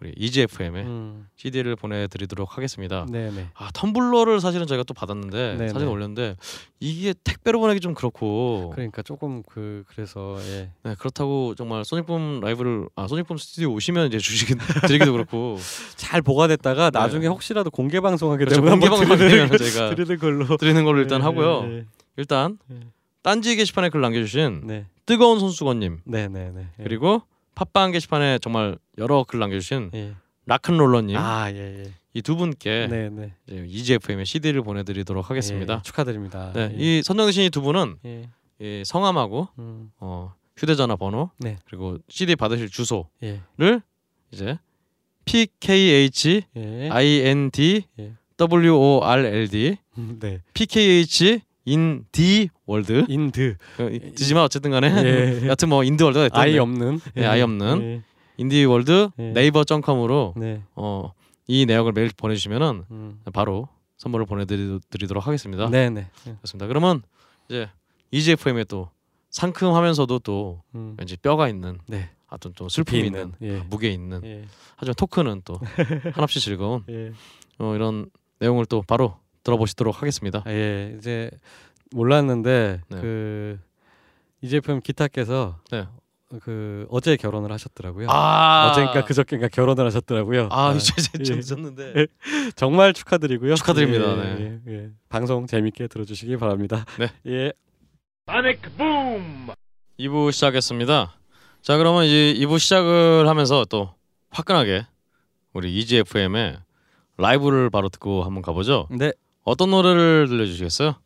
[0.00, 3.04] 우리 EGFM에 음, CD를 보내드리도록 하겠습니다.
[3.10, 3.48] 네, 네.
[3.54, 5.92] 아 텀블러를 사실은 저희가 또 받았는데 네, 사진 네.
[5.92, 6.36] 올렸는데
[6.78, 10.70] 이게 택배로 보내기 좀 그렇고 그러니까 조금 그 그래서 예.
[10.84, 15.58] 네, 그렇다고 정말 소닉붐 라이브를 아 소닉붐 스튜디오 오시면 이제 주시긴 드리기도 그렇고
[15.96, 16.96] 잘 보관했다가 네.
[16.96, 18.60] 나중에 혹시라도 공개 방송하게 그렇죠.
[18.60, 21.64] 되면 공개 한번 방송 드리는, 되면 저희가 드리는 걸로 드리는 걸로 일단 예, 하고요.
[21.64, 21.84] 예, 예.
[22.18, 22.78] 일단 네.
[23.22, 26.66] 딴지 게시판에 글 남겨주신 네, 뜨거운 손수건님 네, 네, 네.
[26.78, 26.82] 예.
[26.82, 27.22] 그리고
[27.54, 30.14] 팟빵 게시판에 정말 여러 글 남겨주신 예.
[30.46, 31.92] 락큰롤러님 아, 예, 예.
[32.14, 33.34] 이 두 분께 네, 네.
[33.46, 35.74] 이제 EGFM의 CD를 보내드리도록 하겠습니다.
[35.74, 36.52] 예, 축하드립니다.
[36.54, 36.76] 네, 예.
[36.98, 38.28] 이 선정되신 이 두 분은 예.
[38.58, 41.58] 이 성함하고 음, 어, 휴대전화 번호 네.
[41.66, 43.04] 그리고 CD 받으실 주소를
[43.62, 43.80] 예.
[44.30, 44.58] 이제
[45.26, 46.88] PKH 예.
[46.90, 48.12] IND 예.
[48.40, 50.40] WORLD 음, 네.
[50.54, 53.56] PKH in D 월드 인드.
[54.14, 55.46] 드지만 어쨌든 간에 예.
[55.48, 57.00] 여튼 뭐 인드 월드가 됐던 아이 없는.
[57.16, 57.82] 예, 아이 없는.
[57.82, 58.02] 예.
[58.36, 59.30] 인디 월드 예.
[59.30, 60.62] 네이버.com으로 네.
[60.74, 61.12] 어,
[61.46, 63.20] 이 내역을 메일 보내주시면은 음.
[63.32, 65.70] 바로 선물을 보내드리도록 하겠습니다.
[65.70, 66.08] 네, 네.
[66.26, 66.34] 예.
[66.34, 66.66] 그렇습니다.
[66.66, 67.02] 그러면
[67.48, 67.68] 이제
[68.10, 68.90] EGFM에 또
[69.30, 70.96] 상큼하면서도 또 음.
[70.98, 72.10] 왠지 뼈가 있는 네.
[72.26, 73.60] 하여튼 또 슬픔이 깊이 있는 예.
[73.70, 74.44] 무게 있는 예.
[74.76, 75.58] 하지만 토크는 또
[76.12, 77.12] 한없이 즐거운 예.
[77.58, 80.42] 어, 이런 내용을 또 바로 들어보시도록 하겠습니다.
[80.44, 80.94] 아, 예.
[80.98, 81.30] 이제
[81.92, 83.00] 몰랐는데 네.
[83.00, 83.58] 그
[84.40, 85.86] 이제품 기타께서 네.
[86.42, 88.08] 그 어제 결혼을 하셨더라고요.
[88.10, 90.48] 아 어제인가 그저께인가 결혼을 하셨더라고요.
[90.50, 91.40] 아 아, 이제 이제
[91.96, 92.06] 예.
[92.56, 93.54] 정말 축하드리고요.
[93.54, 94.10] 축하드립니다.
[94.10, 94.60] 예, 네.
[94.66, 94.90] 예, 예.
[95.08, 96.84] 방송 재밌게 들어주시기 바랍니다.
[96.98, 97.08] 네.
[97.26, 97.52] 예.
[100.00, 101.14] 2부 시작했습니다.
[101.62, 103.94] 자 그러면 이제 2부 시작을 하면서 또
[104.30, 104.84] 화끈하게
[105.52, 106.58] 우리 EGFM의
[107.18, 108.88] 라이브를 바로 듣고 한번 가보죠.
[108.90, 109.12] 네.
[109.44, 110.96] 어떤 노래를 들려주시겠어요?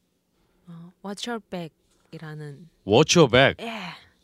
[1.02, 3.66] 어, Watch Your Back이라는 Watch Your Back.
[3.66, 3.72] 예.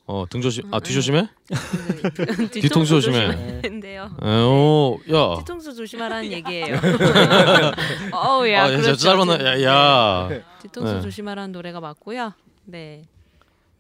[0.09, 1.29] 어 등조심 아 음, 뒤조심해?
[2.15, 3.33] 그 뒤통수 조심해.
[3.61, 4.11] 조심인데요.
[4.23, 5.37] 오, 야.
[5.39, 6.77] 뒤통수 조심하라는 얘기예요.
[8.13, 8.95] 어우 야, 아, 그렇죠.
[8.95, 10.29] 짧은 야, 야.
[10.63, 11.01] 뒤통수 네.
[11.01, 12.33] 조심하라는 노래가 맞고요.
[12.67, 13.03] 네.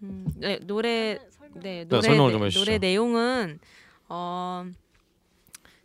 [0.02, 1.18] 음, 네 노래
[1.54, 2.64] 네 노래 설명을 좀 내- 해주시죠.
[2.64, 3.58] 노래 내용은
[4.08, 4.64] 어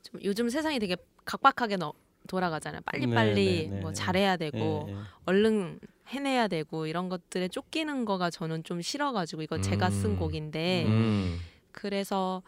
[0.03, 1.93] 좀 요즘 세상이 되게 각박하게 너,
[2.27, 2.81] 돌아가잖아요.
[2.85, 3.95] 빨리빨리 네, 네, 네, 뭐 네.
[3.95, 4.89] 잘해야 되고.
[5.25, 5.79] 얼른
[6.11, 10.19] 해내야 되고 이런 것들에 쫓기는 거가 저는 좀 싫어가지고 이거 제가 쓴 음.
[10.19, 11.39] 곡인데 음.
[11.71, 12.43] 그래서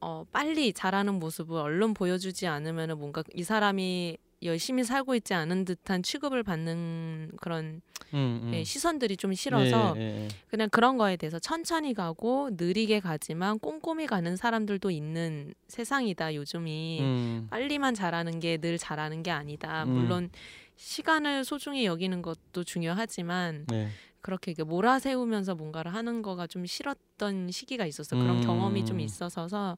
[0.00, 6.02] 어, 빨리 잘하는 모습을 얼른 보여주지 않으면은 뭔가 이 사람이 열심히 살고 있지 않은 듯한
[6.02, 7.80] 취급을 받는 그런
[8.14, 8.50] 음, 음.
[8.52, 10.28] 예, 시선들이 좀 싫어서 예, 예, 예.
[10.50, 17.46] 그냥 그런 거에 대해서 천천히 가고 느리게 가지만 꼼꼼히 가는 사람들도 있는 세상이다 요즘이 음.
[17.50, 19.90] 빨리만 잘하는 게 늘 잘하는 게 아니다 음.
[19.90, 20.30] 물론
[20.76, 23.88] 시간을 소중히 여기는 것도 중요하지만 네.
[24.20, 28.16] 그렇게 몰아세우면서 뭔가를 하는 거가 좀 싫었던 시기가 있었어.
[28.16, 28.46] 그런 음.
[28.46, 29.76] 경험이 좀 있어서서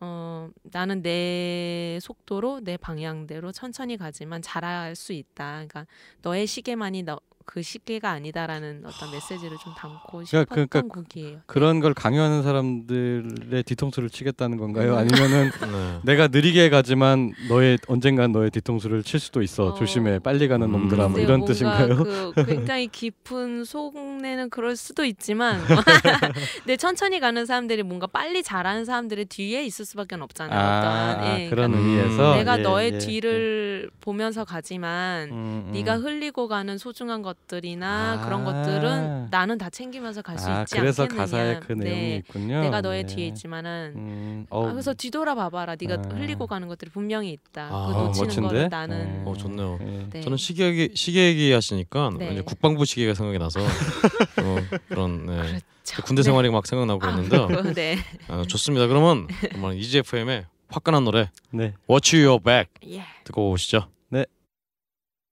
[0.00, 5.52] 어 나는 내 속도로 내 방향대로 천천히 가지만 잘할 수 있다.
[5.66, 5.86] 그러니까
[6.22, 11.38] 너의 시계만이 너 그 시기가 아니다라는 어떤 메시지를 좀 담고 그러니까- 싶었던 그러니까 곡이에요.
[11.46, 14.92] 그런 걸 강요하는 사람들의 뒤통수를 치겠다는 건가요?
[14.92, 14.98] 음.
[14.98, 16.00] 아니면은 네.
[16.04, 19.70] 내가 느리게 가지만 너의 언젠간 너의 뒤통수를 칠 수도 있어.
[19.70, 19.74] 어.
[19.74, 20.20] 조심해.
[20.20, 20.70] 빨리 가는 음.
[20.70, 21.08] 놈들아.
[21.08, 21.96] 뭐 이런 뜻인가요?
[21.96, 25.60] 그 굉장히 깊은 속내는 그럴 수도 있지만,
[26.62, 30.56] 근데 천천히 가는 사람들이 뭔가 빨리 잘하는 사람들의 뒤에 있을 수밖에 없잖아요.
[30.56, 35.70] 아, 어떤 예, 그런 그러니까 의미에서 내가 예, 너의 예, 뒤를 보면서 가지만 음, 음.
[35.72, 38.24] 네가 흘리고 가는 소중한 것 들이나 아.
[38.24, 41.22] 그런 것들은 나는 다 챙기면서 갈수 아, 있지 그래서 않겠느냐.
[41.22, 42.16] 가사에 그 내용이 네.
[42.16, 42.60] 있군요.
[42.62, 43.14] 내가 너의 네.
[43.14, 45.76] 뒤에 있지만은 음, 아, 어, 그래서 뒤돌아 봐봐라.
[45.80, 46.14] 네가 아.
[46.14, 47.68] 흘리고 가는 것들이 분명히 있다.
[47.72, 48.48] 아, 그거 놓치는 멋진데?
[48.48, 49.30] 거를 나는 네.
[49.30, 49.78] 어, 좋네요.
[49.82, 50.06] 예.
[50.10, 50.20] 네.
[50.20, 52.28] 저는 시계 얘기 시계 얘기 하시니까 네.
[52.28, 53.60] 왠지 국방부 시계가 생각이 나서
[54.42, 54.56] 어,
[54.88, 55.36] 그런 네.
[55.36, 56.02] 그렇죠.
[56.04, 57.46] 군대 생활이 막 생각나고 아, 그랬는데요.
[57.48, 57.98] 그렇고, 네.
[58.28, 58.86] 어, 좋습니다.
[58.86, 61.74] 그러면 정말 EGFM의 화끈한 노래 네.
[61.90, 63.04] Watch Your Back 예.
[63.24, 63.88] 듣고 오시죠.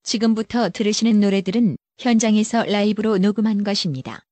[0.04, 4.27] 지금부터 들으시는 노래들은 현장에서 라이브로 녹음한 것입니다.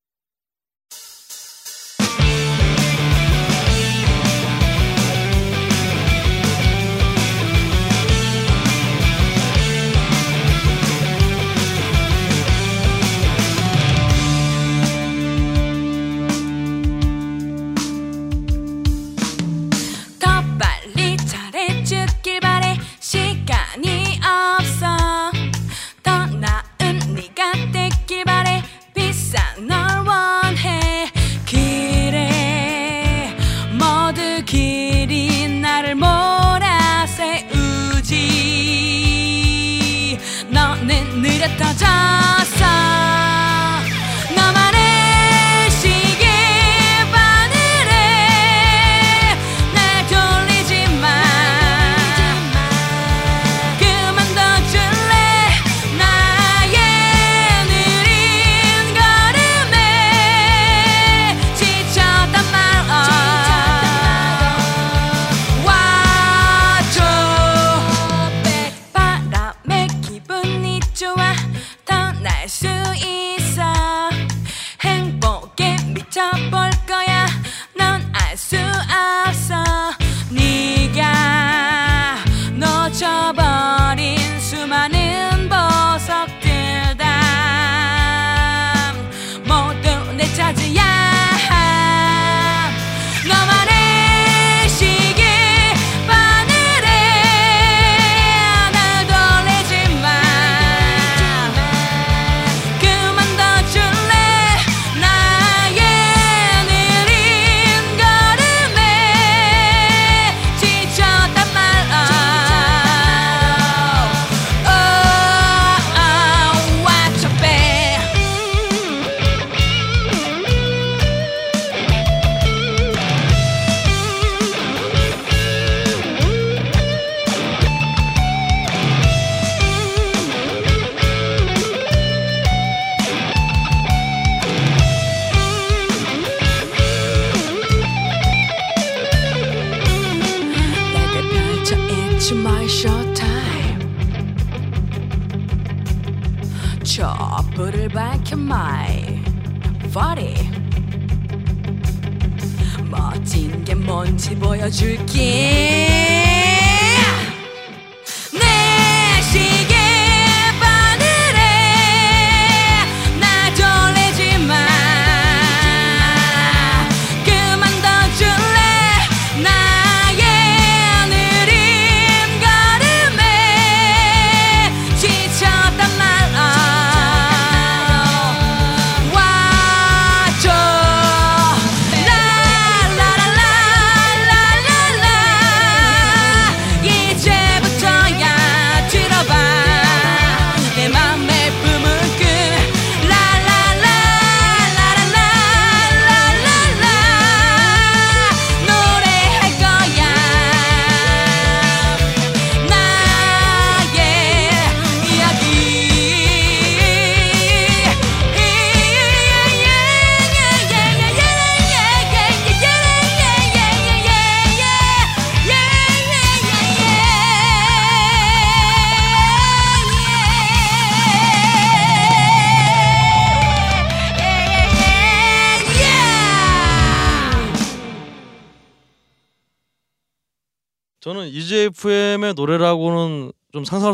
[41.77, 42.16] 주자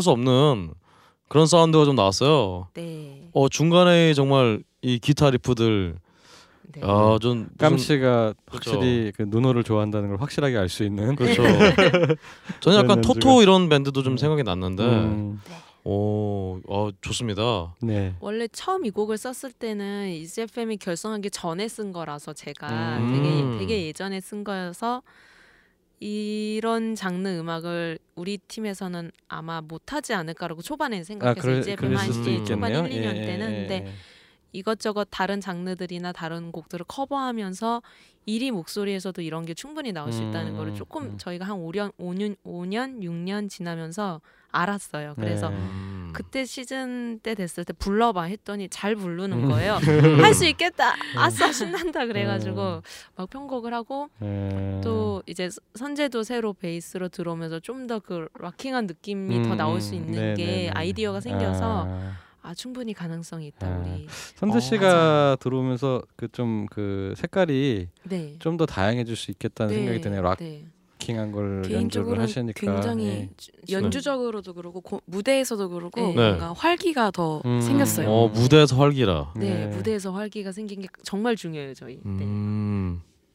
[0.04, 0.70] 수 없는
[1.28, 2.68] 그런 사운드가 좀 나왔어요.
[2.74, 3.28] 네.
[3.32, 5.96] 어 중간에 정말 이 기타 리프들
[6.74, 6.80] 네.
[6.82, 8.72] 아좀 깜 씨가 그렇죠.
[8.72, 11.16] 확실히 그 누노를 좋아한다는 걸 확실하게 알 수 있는.
[11.16, 11.42] 그렇죠.
[12.60, 13.42] 저는 약간 토토.
[13.42, 15.40] 이런 밴드도 좀 생각이 났는데 음,
[15.84, 17.74] 오, 어, 좋습니다.
[17.82, 18.14] 네.
[18.20, 23.58] 원래 처음 이 곡을 썼을 때는 이즈FM이 결성하기 전에 쓴 거라서 제가 음.
[23.58, 25.02] 되게 되게 예전에 쓴 거여서
[26.00, 32.24] 이런 장르 음악을 우리 팀에서는 아마 못하지 않을까라고 초반에 아, 생각해서 이즈FM 그럴 한 수도
[32.30, 32.86] 시- 초반 있겠네요.
[32.86, 33.92] 1, 2년 예, 때는 예, 근데 예.
[34.52, 37.82] 이것저것 다른 장르들이나 다른 곡들을 커버하면서
[38.26, 41.18] 이리 목소리에서도 이런 게 충분히 나올 수 있다는 음, 거를 조금 음.
[41.18, 44.20] 저희가 한 5년 5년 5년 6년 지나면서
[44.52, 45.14] 알았어요.
[45.16, 45.56] 그래서 네.
[46.14, 46.16] 음.
[46.16, 49.48] 그때 시즌 때 됐을 때 불러봐 했더니 잘 부르는 음.
[49.50, 49.78] 거예요.
[50.22, 50.94] 할 수 있겠다.
[51.16, 52.82] 아싸 신난다 그래가지고
[53.16, 54.80] 막 편곡을 하고 예.
[54.82, 59.94] 또 이제 선재도 새로 베이스로 들어오면서 좀 더 그 락킹한 느낌이 더 음, 나올 수
[59.94, 60.00] 음.
[60.00, 60.70] 있는 네, 게 네, 네.
[60.70, 62.12] 아이디어가 생겨서 아.
[62.42, 63.78] 아, 충분히 가능성이 있다 아.
[63.78, 64.06] 우리.
[64.36, 68.36] 선재 어, 씨가 들어오면서 그좀그 색깔이 네.
[68.38, 70.34] 좀더 다양해질 수 있겠다는 생각이 드네요.
[70.38, 70.66] 네.
[71.04, 72.60] 락킹한 걸 연주를 개인적으로 하시니까.
[72.60, 73.28] 굉장히 예.
[73.70, 76.12] 연주적으로도 그렇고 고- 무대에서도 그렇고 네.
[76.14, 77.60] 뭔가 활기가 더 음.
[77.60, 78.08] 생겼어요.
[78.08, 79.32] 어 무대에서 활기라.
[79.36, 79.76] 네, 네.
[79.76, 82.00] 무대에서 활기가 생긴 게 정말 중요해요 저희.
[82.04, 82.24] 네.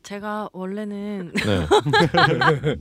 [0.10, 0.20] 음.
[0.20, 2.76] 제가 원래는 네.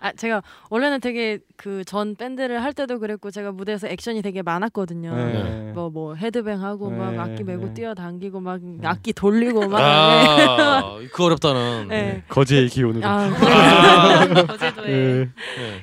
[0.00, 5.14] 아 제가 원래는 되게 그 전 밴드를 할 때도 그랬고 제가 무대에서 액션이 되게 많았거든요.
[5.14, 5.72] 네.
[5.74, 7.74] 뭐뭐 헤드뱅 하고 막 네, 악기 메고 네.
[7.74, 11.88] 뛰어당기고 막 악기 돌리고 막 아, 그 어렵다는.
[11.88, 12.22] 네.
[12.28, 13.04] 거제의 기운으로.
[13.06, 13.28] 아.
[14.86, 15.28] 네.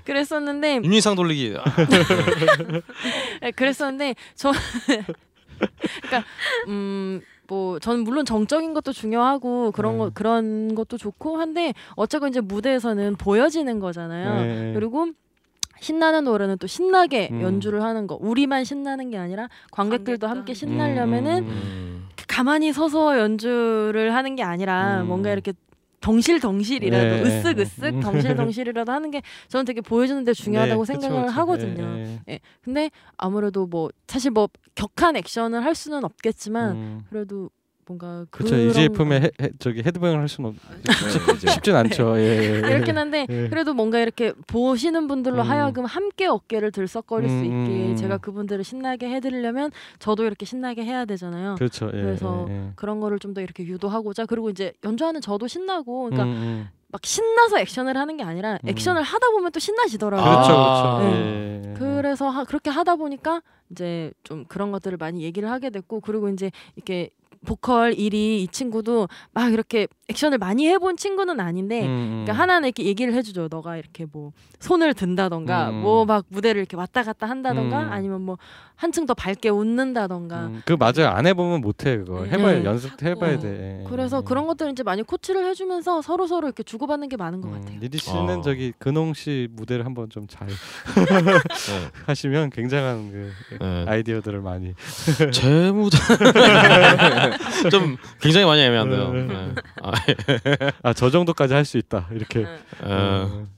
[0.06, 1.56] 그랬었는데 윤희상 돌리기.
[1.58, 1.64] 아,
[3.42, 4.52] 네, 그랬었는데 저
[6.02, 6.24] 그러니까
[6.68, 10.12] 음 뭐 저는 물론 정적인 것도 중요하고 그런 거 네.
[10.14, 14.42] 그런 것도 좋고 한데 어쨌건 이제 무대에서는 보여지는 거잖아요.
[14.46, 14.74] 네.
[14.74, 15.08] 그리고
[15.80, 17.42] 신나는 노래는 또 신나게 음.
[17.42, 18.18] 연주를 하는 거.
[18.22, 20.54] 우리만 신나는 게 아니라 관객들도 함께.
[20.54, 22.10] 신나려면은 음, 음.
[22.28, 25.08] 가만히 서서 연주를 하는 게 아니라 음.
[25.08, 25.54] 뭔가 이렇게
[26.02, 27.44] 덩실덩실이라도 네.
[27.44, 28.00] 으쓱으쓱 음.
[28.00, 31.40] 덩실덩실이라도 하는 게 저는 되게 보여주는데 중요하다고 네, 그쵸, 생각을 그쵸.
[31.42, 31.98] 하거든요.
[31.98, 32.40] 예, 예.
[32.62, 37.02] 근데 아무래도 뭐 사실 뭐 격한 액션을 할 수는 없겠지만 음.
[37.10, 37.50] 그래도
[37.90, 38.56] 뭔가 그렇죠.
[38.56, 40.56] 이 제품에 해, 해, 저기 헤드뱅을 할 수는 없,
[41.40, 42.20] 쉽- 쉽진 않죠.
[42.20, 42.64] 예, 예.
[42.64, 43.50] 아, 이렇긴 한데 예.
[43.50, 45.50] 그래도 뭔가 이렇게 보시는 분들로 음.
[45.50, 47.96] 하여금 함께 어깨를 들썩거릴 수 음, 있게 음.
[47.96, 51.56] 제가 그분들을 신나게 해드리려면 저도 이렇게 신나게 해야 되잖아요.
[51.56, 51.88] 그렇죠.
[51.88, 52.72] 예, 그래서 예, 예.
[52.76, 56.68] 그런 거를 좀 더 이렇게 유도하고자 그리고 이제 연주하는 저도 신나고 그러니까 음, 음.
[56.92, 58.70] 막 신나서 액션을 하는 게 아니라 음.
[58.70, 60.28] 액션을 하다 보면 또 신나지더라고요.
[60.32, 60.98] 그렇죠, 아.
[61.00, 61.16] 그렇죠.
[61.16, 61.62] 네.
[61.66, 61.74] 예.
[61.78, 66.50] 그래서 하, 그렇게 하다 보니까 이제 좀 그런 것들을 많이 얘기를 하게 됐고 그리고 이제
[66.76, 67.12] 이렇게
[67.46, 72.84] 보컬 일이 이 친구도 막 이렇게 액션을 많이 해본 친구는 아닌데 음, 그러니까 하나는 이렇게
[72.84, 73.48] 얘기를 해주죠.
[73.50, 75.82] 너가 이렇게 뭐 손을 든다던가 음.
[75.82, 77.92] 뭐막 무대를 이렇게 왔다 갔다 한다던가 음.
[77.92, 78.38] 아니면 뭐
[78.76, 81.10] 한층 더 밝게 웃는다던가 음, 그 맞아요.
[81.10, 82.22] 안 해보면 못해 그거.
[82.22, 82.28] 음.
[82.28, 82.66] 해봐야 네.
[82.66, 83.42] 연습 해봐야 하고.
[83.42, 83.86] 돼.
[83.90, 87.62] 그래서 그런 것들을 이제 많이 코치를 해주면서 서로 서로 이렇게 주고받는 게 많은 것 음,
[87.62, 87.78] 같아요.
[87.80, 88.42] 리디 씨는 어.
[88.42, 90.54] 저기 근홍 씨 무대를 한번 좀잘 네.
[92.08, 93.86] 하시면 굉장한 그 네.
[93.88, 94.74] 아이디어들을 많이.
[95.32, 95.98] 제 무대
[97.70, 99.12] 좀 굉장히 많이 애매한데요.
[99.14, 99.56] 네.
[99.84, 99.92] 아,
[100.84, 102.40] 아 저 정도까지 할 수 있다 이렇게.
[102.40, 102.58] 응.
[102.84, 103.50] 어, 음,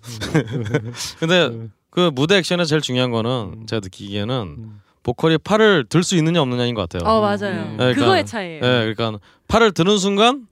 [1.19, 3.29] 근데 음, 그 무대 액션에서 제일 중요한 거는
[3.61, 3.65] 음.
[3.67, 4.81] 제가 느끼기에는 음.
[5.03, 7.09] 보컬이 팔을 들 수 있느냐 없느냐인 것 같아요.
[7.09, 7.53] 어 맞아요.
[7.63, 7.69] 음.
[7.71, 8.61] 네, 그러니까- 그거의 차이예요.
[8.61, 10.47] 네, 그러니까 팔을 드는 순간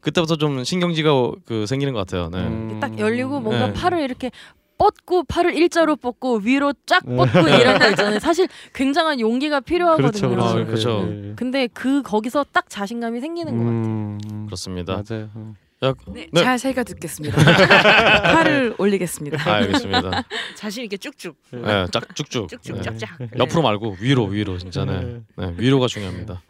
[0.00, 1.10] 그때부터 좀 신경지가
[1.44, 2.30] 그 생기는 것 같아요.
[2.30, 2.38] 네.
[2.38, 2.78] 음.
[2.80, 3.72] 딱 열리고 뭔가 네.
[3.74, 4.30] 팔을 이렇게
[4.80, 7.14] 뻗고 팔을 일자로 뻗고 위로 쫙 네.
[7.14, 8.18] 뻗고 이런 거 있잖아요.
[8.18, 10.30] 사실 굉장한 용기가 필요하거든요.
[10.30, 10.66] 그렇죠, 아, 그렇죠.
[10.66, 11.08] 그렇죠.
[11.12, 11.34] 예, 예.
[11.36, 13.78] 근데 그 거기서 딱 자신감이 생기는 것 같아요.
[13.78, 14.46] 음, 음.
[14.46, 14.94] 그렇습니다.
[15.06, 15.28] 맞아요.
[15.36, 15.54] 음.
[15.84, 16.42] 야, 네, 네.
[16.42, 17.36] 잘 새겨 듣겠습니다.
[18.32, 19.50] 팔을 올리겠습니다.
[19.50, 20.24] 아, 알겠습니다.
[20.56, 22.48] 자신 있게 쭉쭉 네, 짝 쭉쭉.
[22.48, 22.82] 쭉쭉 네.
[22.82, 23.18] 쫙쫙.
[23.38, 25.20] 옆으로 말고 위로 위로 진짜 네.
[25.36, 26.40] 네, 위로가 중요합니다.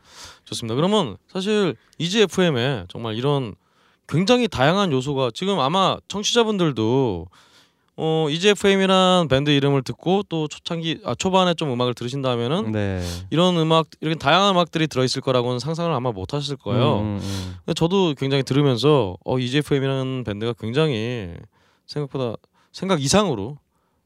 [0.44, 0.76] 좋습니다.
[0.76, 3.56] 그러면 사실 이지 FM에 정말 이런
[4.06, 7.26] 굉장히 다양한 요소가 지금 아마 청취자분들도
[8.02, 13.02] 어 이지 FM이란 밴드 이름을 듣고 또 초창기 아 초반에 좀 음악을 들으신다면은 네.
[13.28, 17.00] 이런 음악 이렇게 다양한 음악들이 들어 있을 거라고는 상상을 아마 못 하실 거예요.
[17.00, 21.34] 음, 음, 근데 저도 굉장히 들으면서 어 이지 FM이라는 밴드가 굉장히
[21.86, 22.36] 생각보다
[22.72, 23.58] 생각 이상으로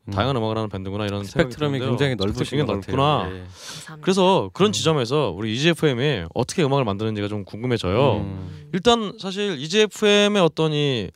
[0.09, 0.11] 음.
[0.11, 1.79] 다양한 음악을 하는 밴드구나 이런 스펙트럼이.
[1.79, 3.19] 굉장히 넓으신 것 넓구나.
[3.19, 3.35] 같아요.
[3.37, 3.39] 예.
[3.43, 3.99] 감사합니다.
[4.05, 4.73] 그래서 그런 음.
[4.73, 8.17] 지점에서 우리 EGFM이 어떻게 음악을 만드는지가 좀 궁금해져요.
[8.17, 8.69] 음.
[8.73, 11.11] 일단 사실 EGFM의 어떤 이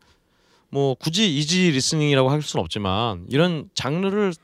[0.71, 4.35] 뭐 굳이 easy listening이라고 할 수는 없지만 이런 장르를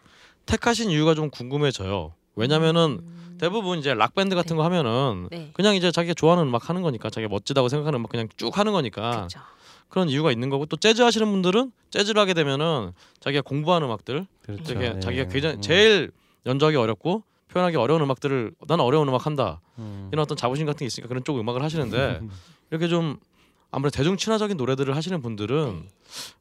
[0.47, 2.15] 택하신 이유가 좀 궁금해져요.
[2.37, 3.37] 왜냐면은 음.
[3.39, 5.51] 대부분 이제 락 밴드 같은 거 하면은 네.
[5.55, 9.11] 그냥 이제 자기가 좋아하는 음악 하는 거니까 자기가 멋지다고 생각하는 음악 그냥 쭉 하는 거니까
[9.11, 9.41] 그렇죠.
[9.89, 14.65] 그런 이유가 있는 거고 또 재즈 하시는 분들은 재즈를 하게 되면은 자기가 공부하는 음악들 그렇죠.
[14.65, 15.01] 되게 예.
[15.01, 15.61] 자기가 굉장히 음.
[15.61, 16.11] 제일
[16.47, 20.09] 연주하기 어렵고 표현하기 어려운 음악들을 나는 어려운 음악 한다 음.
[20.13, 22.21] 이런 어떤 자부심 같은 게 있으니까 그런 쪽 음악을 하시는데
[22.71, 23.19] 이렇게 좀
[23.75, 25.89] 아무래도 대중 친화적인 노래들을 하시는 분들은 네.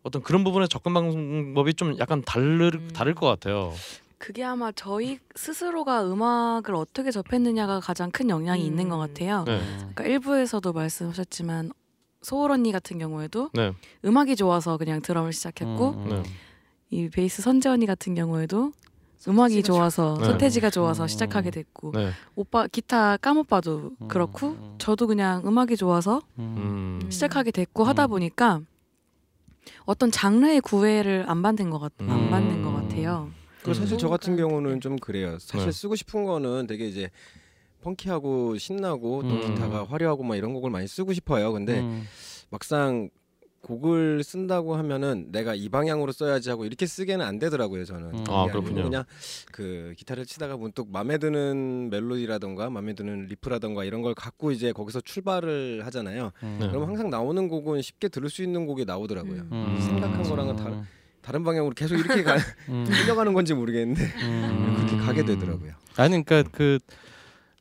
[0.04, 2.90] 어떤 그런 부분에 접근 방법이 좀 약간 다를 음.
[2.94, 3.74] 다를 것 같아요.
[4.20, 8.68] 그게 아마 저희 스스로가 음악을 어떻게 접했느냐가 가장 큰 영향이 음.
[8.68, 9.46] 있는 것 같아요.
[9.48, 9.60] 네.
[9.80, 11.72] 그러니까 일부에서도 말씀하셨지만
[12.22, 13.74] 소울 언니 같은 경우에도 네.
[14.06, 16.10] 음악이 좋아서 그냥 드럼을 시작했고 음, 음.
[16.10, 16.24] 네.
[16.92, 18.74] 이 베이스 선재 언니 같은 경우에도
[19.28, 20.26] 음악이 좋아서 네.
[20.26, 21.08] 서태지가 좋아서 음.
[21.08, 22.12] 시작하게 됐고 네.
[22.36, 24.76] 오빠 기타 까모빠도 음, 그렇고 음.
[24.78, 27.00] 저도 그냥 음악이 좋아서 음.
[27.04, 27.12] 음.
[27.12, 28.10] 시작하게 됐고 하다 음.
[28.10, 28.62] 보니까
[29.86, 32.10] 어떤 장르의 구애를 안 받는 것 같, 음.
[32.10, 33.32] 안 받는 것 같아요.
[33.64, 35.38] 그 사실 저 같은 경우는 좀 그래요.
[35.40, 35.72] 사실 네.
[35.72, 37.10] 쓰고 싶은 거는 되게 이제
[37.82, 39.42] 펑키하고 신나고 또 음.
[39.42, 41.54] 기타가 화려하고 막 이런 곡을 많이 쓰고 싶어요.
[41.54, 42.06] 근데 음.
[42.50, 43.10] 막상
[43.64, 48.14] 곡을 쓴다고 하면은 내가 이 방향으로 써야지 하고 이렇게 쓰게는 안 되더라고요 저는.
[48.14, 48.24] 음.
[48.28, 48.84] 아, 그렇군요.
[48.84, 49.04] 그냥
[49.52, 55.00] 그 기타를 치다가 문득 마음에 드는 멜로디라던가 마음에 드는 리프라던가 이런 걸 갖고 이제 거기서
[55.02, 56.32] 출발을 하잖아요.
[56.44, 56.58] 음.
[56.60, 56.68] 네.
[56.68, 59.48] 그럼 항상 나오는 곡은 쉽게 들을 수 있는 곡이 나오더라고요.
[59.52, 59.78] 음.
[59.80, 60.84] 생각한 거랑은 다른-
[61.22, 62.36] 다른 방향으로 계속 이렇게 가,
[62.68, 62.84] 음.
[63.16, 64.74] 끌려가는 건지 모르겠는데 음.
[64.76, 65.72] 그렇게 가게 되더라고요.
[65.96, 66.80] 아니 그러니까 그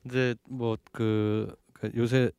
[0.04, 2.32] 이제 뭐그 그 요새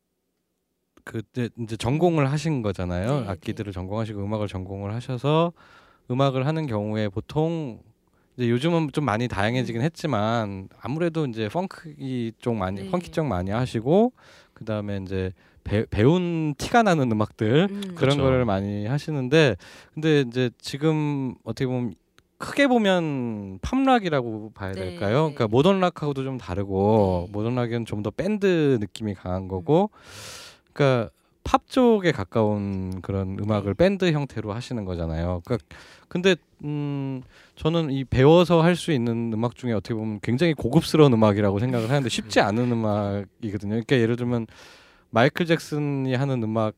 [1.04, 3.22] 그 이제, 이제 전공을 하신 거잖아요.
[3.22, 5.52] 네, 악기들을 전공하시고 음악을 전공을 하셔서
[6.10, 7.80] 음악을 하는 경우에 보통
[8.38, 12.90] 이제 요즘은 좀 많이 다양해지긴 했지만 아무래도 이제 펑키 쪽 많이 네.
[12.90, 14.14] 펑키 쪽 많이 하시고
[14.54, 17.82] 그다음에 이제 배, 배운 티가 나는 음악들 음.
[17.82, 18.22] 그런 그렇죠.
[18.24, 19.56] 거를 많이 하시는데
[19.94, 21.94] 근데 이제 지금 어떻게 보면
[22.38, 24.80] 크게 보면 팝락이라고 봐야 네.
[24.82, 25.32] 될까요?
[25.34, 27.32] 그러니까 모던 락하고도 좀 다르고 네.
[27.32, 29.92] 모던 락은 좀 더 밴드 느낌이 강한 거고
[30.74, 31.10] 그러니까
[31.44, 35.42] 팝 쪽에 가까운 그런 음악을 밴드 형태로 하시는 거잖아요.
[35.46, 35.66] 그러니까
[36.08, 37.22] 근데 음
[37.56, 42.08] 저는 이 배워서 할 수 있는 음악 중에 어떻게 보면 굉장히 고급스러운 음악이라고 생각을 하는데
[42.10, 43.72] 쉽지 않은 음악이거든요.
[43.72, 44.48] 그러니까 예를 들면
[45.10, 46.76] 마이클 잭슨이 하는 음악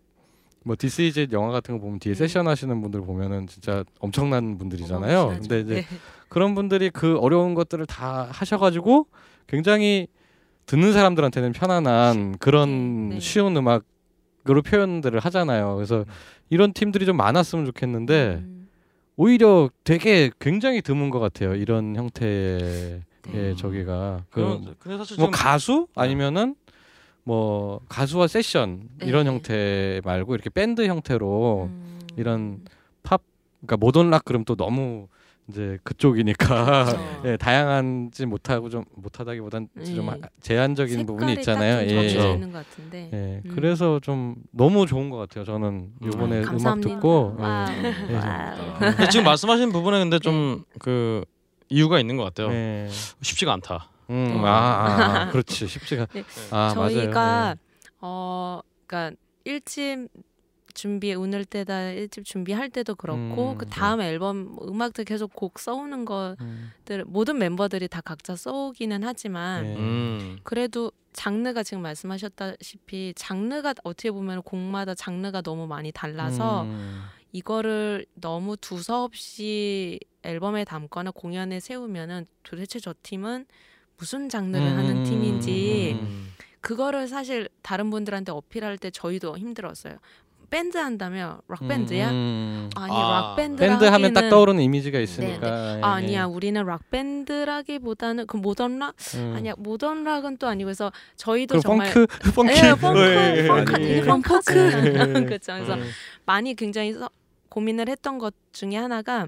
[0.63, 2.15] 뭐 This Is 영화 같은 거 보면 뒤에 음.
[2.15, 5.37] 세션 하시는 분들 보면은 진짜 엄청난 분들이잖아요.
[5.39, 5.85] 근데 이제 네.
[6.27, 9.05] 그런 분들이 그 어려운 것들을 다 하셔 가지고
[9.45, 10.07] 굉장히
[10.65, 13.19] 듣는 사람들한테는 편안한 그런 네, 네.
[13.21, 15.75] 쉬운 음악으로 표현들을 하잖아요.
[15.75, 16.05] 그래서
[16.49, 18.67] 이런 팀들이 좀 많았으면 좋겠는데 음.
[19.15, 21.55] 오히려 되게 굉장히 드문 것 같아요.
[21.55, 23.01] 이런 형태의
[23.31, 23.55] 네.
[23.55, 26.55] 저기가 그 그런- 근데 사실 뭐 가수 아니면은
[27.23, 29.31] 뭐 가수와 세션 이런 네.
[29.31, 31.99] 형태 말고 이렇게 밴드 형태로 음.
[32.17, 32.61] 이런
[33.03, 33.21] 팝
[33.61, 35.07] 그러니까 모던 락 그럼 또 너무
[35.47, 37.21] 이제 그쪽이니까 그렇죠.
[37.25, 40.11] 예, 다양한지 못하고 좀 못하다기보단 좀 네.
[40.11, 41.87] 하- 제한적인 부분이 있잖아요.
[41.87, 41.95] 예.
[41.95, 42.33] 예.
[42.33, 43.09] 있는 것 같은데.
[43.13, 43.41] 예.
[43.45, 43.51] 음.
[43.53, 45.43] 그래서 좀 너무 좋은 것 같아요.
[45.45, 46.89] 저는 이번에 아, 음악 감사합니다.
[46.95, 47.43] 듣고 예.
[47.43, 47.67] 와우.
[48.09, 48.15] 예.
[48.15, 48.79] 와우.
[48.79, 51.23] 근데 지금 말씀하신 부분에 근데 좀 그
[51.69, 52.51] 이유가 있는 것 같아요.
[52.51, 52.87] 예.
[53.21, 53.89] 쉽지가 않다.
[54.11, 54.45] 음, 어.
[54.45, 56.05] 아, 아, 아, 그렇지 쉽지가.
[56.13, 56.23] 네.
[56.51, 57.55] 아 저희가 맞아요.
[58.01, 60.07] 어 그러니까 일집
[60.75, 63.57] 준비 오늘 때다 일집 준비할 때도 그렇고 음.
[63.57, 67.03] 그 다음 앨범 음악들 계속 곡 써오는 것들 음.
[67.07, 69.75] 모든 멤버들이 다 각자 써오기는 하지만 네.
[69.75, 70.37] 음.
[70.43, 77.01] 그래도 장르가 지금 말씀하셨다시피 장르가 어떻게 보면 곡마다 장르가 너무 많이 달라서 음.
[77.31, 83.45] 이거를 너무 두서없이 앨범에 담거나 공연에 세우면은 도대체 저 팀은
[83.97, 85.03] 무슨 장르를 하는 음.
[85.03, 86.33] 팀인지 음.
[86.61, 89.97] 그거를 사실 다른 분들한테 어필할 때 저희도 힘들었어요.
[90.49, 92.09] 밴드 한다면 락 밴드야?
[92.11, 92.69] 음.
[92.75, 95.77] 아니 아, 락 밴드 밴드 하면 딱 떠오르는 이미지가 있으니까.
[95.77, 96.23] 예, 아, 아니야 예.
[96.23, 99.33] 우리는 락 밴드라기보다는 그 모던 락 음.
[99.37, 103.73] 아니야 모던 락은 또 아니고 그래서 저희도 정말 펑크 funky 예, 펑크, 예, 예, 펑크,
[103.81, 103.97] 예.
[103.97, 104.53] 이런 펑크.
[104.57, 105.25] 예.
[105.25, 105.53] 그렇죠.
[105.53, 105.89] 그래서 음.
[106.25, 107.09] 많이 굉장히 서-
[107.49, 109.27] 고민을 했던 것 중에 하나가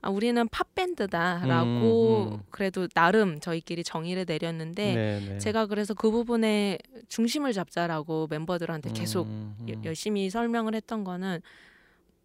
[0.00, 2.40] 아, 우리는 팝 밴드다라고 음, 음.
[2.50, 5.38] 그래도 나름 저희끼리 정의를 내렸는데 네, 네.
[5.38, 9.68] 제가 그래서 그 부분에 중심을 잡자라고 멤버들한테 계속 음, 음.
[9.68, 11.40] 여- 열심히 설명을 했던 거는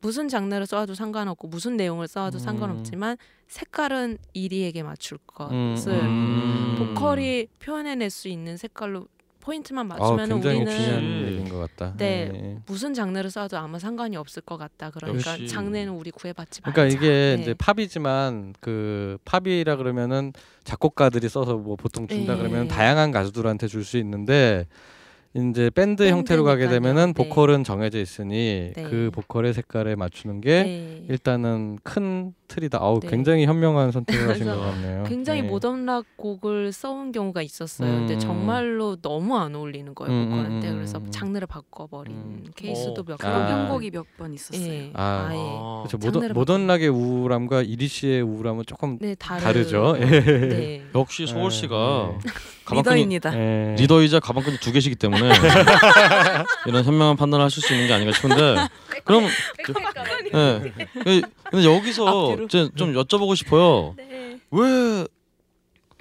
[0.01, 2.39] 무슨 장르를 써도 상관없고 무슨 내용을 써도 음.
[2.39, 5.17] 상관없지만 색깔은 이리에게 맞출
[5.49, 6.75] 음, 것을 음.
[6.77, 9.07] 보컬이 표현해낼 수 있는 색깔로
[9.43, 11.93] 포인트만 아, 맞추면 굉장히 우리는 중요한 것 같다.
[11.97, 12.31] 네.
[12.33, 12.57] 예.
[12.65, 14.89] 무슨 장르를 써도 아무 상관이 없을 것 같다.
[14.89, 15.47] 그러니까 역시.
[15.49, 16.73] 장르는 우리 구애받지 말자.
[16.73, 17.41] 그러니까 이게 네.
[17.41, 20.31] 이제 팝이지만 그 팝이라 그러면은
[20.63, 22.39] 작곡가들이 써서 뭐 보통 준다 네.
[22.39, 24.65] 그러면 다양한 가수들한테 줄 수 있는데
[25.35, 26.69] 이제 밴드 형태로 가게.
[26.69, 27.13] 되면은 네.
[27.13, 28.83] 보컬은 정해져 있으니 네.
[28.83, 31.05] 그 보컬의 색깔에 맞추는 게 네.
[31.09, 32.77] 일단은 큰 샤틀이다.
[32.81, 33.09] 아우 네.
[33.09, 35.03] 굉장히 현명한 선택을 하신 것 같네요.
[35.07, 35.47] 굉장히 네.
[35.47, 37.89] 모던락 곡을 써온 경우가 있었어요.
[37.89, 37.97] 음.
[38.07, 40.67] 근데 정말로 너무 안 어울리는 거예요 음, 보컬한테.
[40.67, 41.07] 음, 음, 그래서 음.
[41.11, 42.43] 장르를 바꿔버린 음.
[42.55, 43.03] 케이스도 오.
[43.05, 43.27] 몇 개.
[43.27, 43.47] 아.
[43.47, 44.67] 변곡이 몇 번 있었어요.
[44.71, 44.91] 예.
[44.93, 45.27] 아.
[45.29, 45.37] 아 예.
[45.39, 45.97] 아, 그렇죠.
[46.11, 49.41] 장르를 모던 모던락의 우울함과 이리 씨의 우울함은 조금 네 다르...
[49.41, 49.95] 다르죠.
[49.99, 50.05] 예.
[50.05, 50.83] 네.
[50.93, 52.31] 역시 소월 씨가 네.
[52.65, 53.35] 가방끈이 리더입니다.
[53.35, 53.75] 예.
[53.79, 55.31] 리더이자 가방끈이 두 개시기 때문에
[56.67, 58.55] 이런 현명한 판단을 하실 수 있는 게 아닌가 싶은데
[59.03, 59.25] 그럼
[60.33, 60.71] 예.
[61.03, 63.93] 근데 여기서 이제 좀 여쭤보고 싶어요.
[63.97, 64.39] 네.
[64.51, 65.07] 왜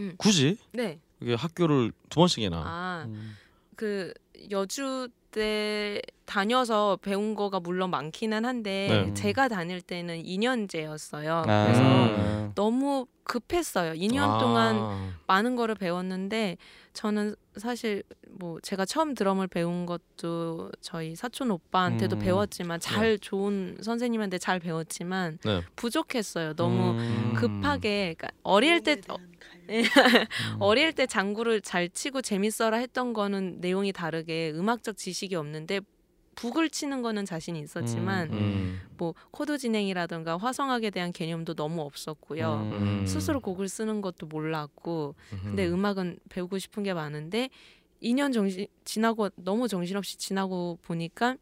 [0.01, 0.15] 음.
[0.17, 0.99] 굳이 네.
[1.21, 3.37] 이게 학교를 두 번씩이나 아, 음.
[3.77, 4.13] 그
[4.51, 9.15] 여주 때 다녀서 배운 거가 물론 많기는 한데 네.
[9.15, 11.43] 제가 다닐 때는 2년제였어요.
[11.47, 11.65] 아.
[11.65, 12.53] 그래서 음.
[12.55, 13.93] 너무 급했어요.
[13.93, 14.39] 2년 아.
[14.39, 16.57] 동안 많은 거를 배웠는데
[16.93, 22.19] 저는 사실 뭐 제가 처음 드럼을 배운 것도 저희 사촌 오빠한테도 음.
[22.21, 25.63] 배웠지만 잘 좋은 선생님한테 잘 배웠지만 네.
[25.77, 26.55] 부족했어요.
[26.55, 27.33] 너무 음.
[27.35, 29.01] 급하게 그러니까 어릴 때
[29.73, 29.83] 어, 음.
[30.61, 35.81] 어릴 때 장구를 잘 치고 재밌어라 했던 거는 내용이 다르게 음악적 지식이 없는데
[36.35, 38.81] 북을 치는 거는 자신이 있었지만 음.
[38.97, 42.71] 뭐 코드 진행이라든가 화성학에 대한 개념도 너무 없었고요.
[42.73, 43.05] 음.
[43.07, 45.15] 스스로 곡을 쓰는 것도 몰랐고
[45.45, 45.75] 근데 음.
[45.75, 47.51] 음악은 배우고 싶은 게 많은데
[48.03, 51.37] 2년 정신 지나고 너무 정신없이 지나고 보니까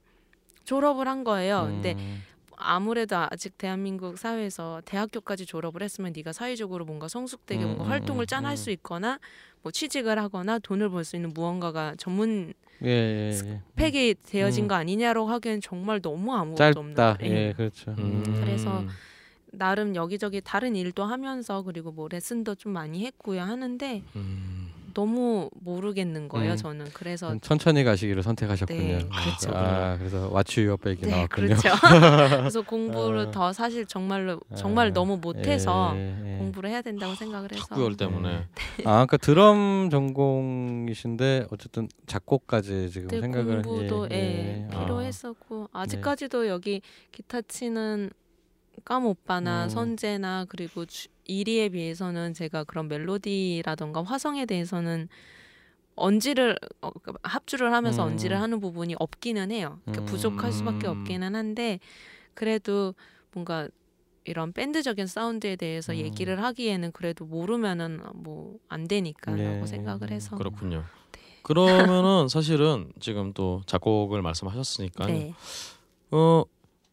[0.64, 1.66] 졸업을 한 거예요.
[1.68, 2.22] 근데 음.
[2.62, 8.26] 아무래도 아직 대한민국 사회에서 대학교까지 졸업을 했으면 네가 사회적으로 뭔가 성숙되게 뭔가 음, 활동을 음,
[8.26, 8.56] 짠할 음.
[8.56, 9.18] 수 있거나
[9.62, 12.52] 뭐 취직을 하거나 돈을 벌 수 있는 무언가가 전문
[12.82, 13.60] 예, 예, 예.
[13.76, 14.68] 팩이 되어진 음.
[14.68, 17.16] 거 아니냐라고 하기엔 정말 너무 아무것도 없는 짧다.
[17.18, 17.34] 거예요.
[17.34, 17.94] 예, 그렇죠.
[17.98, 18.22] 음.
[18.40, 18.84] 그래서
[19.52, 24.59] 나름 여기저기 다른 일도 하면서 그리고 뭐 레슨도 좀 많이 했고요 하는데 음.
[25.00, 26.56] 너무 모르겠는 거예요 음.
[26.56, 28.78] 저는 그래서 좀 천천히 가시기를 선택하셨군요.
[28.78, 29.50] 네, 그렇죠.
[29.56, 31.56] 아, 그래서 왓츠 유어 백이 네 나왔군요.
[31.56, 31.70] 그렇죠
[32.36, 33.30] 그래서 공부를 아.
[33.30, 36.38] 더 사실 정말로 정말 아, 너무 못해서 예, 예.
[36.38, 38.46] 공부를 해야 된다고 생각을 해서 학구열 때문에
[38.84, 44.76] 아, 그러니까 드럼 전공이신데 어쨌든 작곡까지 지금 그때 생각을 공부도 예, 예, 예.
[44.76, 44.80] 아.
[44.84, 48.10] 필요했었고 아직까지도 여기 기타 치는
[48.84, 49.68] 깜 오빠나 음.
[49.68, 55.08] 선재나 그리고 주- 이리에 비해서는 제가 그런 멜로디라던가 화성에 대해서는
[55.96, 58.12] 언지를 어, 그 합주를 하면서 음.
[58.12, 59.80] 언지를 하는 부분이 없기는 해요.
[59.84, 60.06] 그러니까 음.
[60.06, 60.98] 부족할 수밖에 음.
[61.00, 61.78] 없기는 한데
[62.34, 62.94] 그래도
[63.32, 63.68] 뭔가
[64.24, 65.98] 이런 밴드적인 사운드에 대해서 음.
[65.98, 69.66] 얘기를 하기에는 그래도 모르면은 뭐 안 되니까라고 네.
[69.66, 70.84] 생각을 해서 그렇군요.
[71.42, 75.34] 그러면은 사실은 지금 또 작곡을 말씀하셨으니까 네.
[76.12, 76.44] 어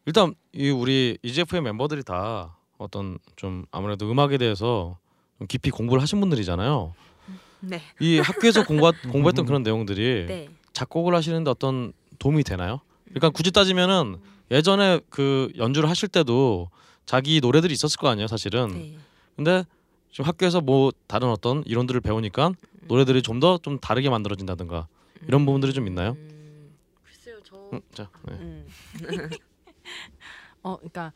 [0.08, 4.96] 일단 이 우리 EGF의 멤버들이 다 어떤 좀 아무래도 음악에 대해서
[5.36, 6.94] 좀 깊이 공부를 하신 분들이잖아요.
[7.60, 7.82] 네.
[8.00, 10.48] 이 학교에서 공부 공부했던 그런 내용들이 네.
[10.72, 12.80] 작곡을 하시는데 어떤 도움이 되나요?
[13.04, 14.16] 그러니까 굳이 따지면은
[14.50, 16.70] 예전에 그 연주를 하실 때도
[17.04, 18.68] 자기 노래들이 있었을 거 아니에요, 사실은.
[18.68, 18.96] 네.
[19.36, 19.62] 근데
[20.10, 22.52] 지금 학교에서 뭐 다른 어떤 이론들을 배우니까
[22.86, 24.88] 노래들이 좀 더좀 다르게 만들어진다든가
[25.26, 26.12] 이런 부분들이 좀 있나요?
[26.12, 26.70] 음,
[27.04, 28.34] 글쎄요, 저 음, 자, 네.
[28.36, 28.66] 음.
[30.62, 31.12] 어, 그러니까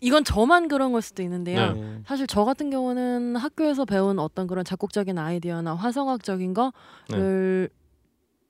[0.00, 1.72] 이건 저만 그런 걸 수도 있는데요.
[1.72, 1.80] 네.
[1.80, 2.02] 예.
[2.06, 7.70] 사실 저 같은 경우는 학교에서 배운 어떤 그런 작곡적인 아이디어나 화성학적인 거를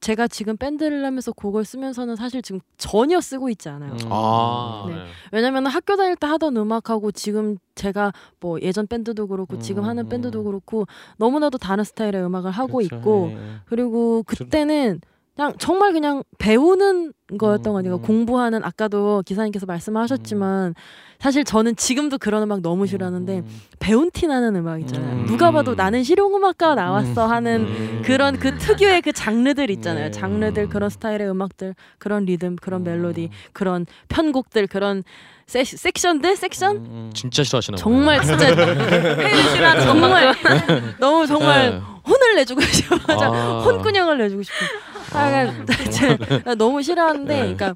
[0.00, 3.92] 제가 지금 밴드를 하면서 곡을 쓰면서는 사실 지금 전혀 쓰고 있지 않아요.
[3.92, 3.98] 음.
[4.10, 4.94] 아, 네.
[4.94, 5.04] 네.
[5.30, 10.08] 왜냐면 학교 다닐 때 하던 음악하고 지금 제가 뭐 예전 밴드도 그렇고 지금 하는 음.
[10.08, 10.86] 밴드도 그렇고
[11.18, 12.96] 너무나도 다른 스타일의 음악을 하고 그렇죠.
[12.96, 13.54] 있고 예, 예.
[13.66, 15.00] 그리고 그때는
[15.40, 18.02] 그냥 정말 그냥 배우는 거였던 음, 거니까 음.
[18.02, 20.74] 공부하는 아까도 기사님께서 말씀하셨지만
[21.18, 23.60] 사실 저는 지금도 그런 음악 너무 싫어하는데 음.
[23.78, 25.20] 배운 티 나는 음악 있잖아요.
[25.20, 25.26] 음.
[25.26, 28.02] 누가 봐도 나는 실용음악가 나왔어 하는 음.
[28.04, 30.06] 그런 그 특유의 그 장르들 있잖아요.
[30.06, 30.10] 네.
[30.10, 32.84] 장르들 그런 스타일의 음악들, 그런 리듬, 그런 음.
[32.84, 35.02] 멜로디, 그런 편곡들, 그런
[35.46, 37.10] 세, 섹션들, 섹션 음, 음.
[37.14, 37.78] 진짜 싫어하시나.
[37.78, 38.46] 정말 진짜
[39.54, 40.34] 싫어하는 정말
[41.00, 41.80] 너무 정말 네.
[42.06, 42.96] 혼을 내주고 싶어.
[43.08, 43.62] 아.
[43.64, 44.54] 혼꾸녕을 내주고 싶어.
[45.12, 47.40] 아, 제가 너무 싫어하는데, 네.
[47.54, 47.74] 그러니까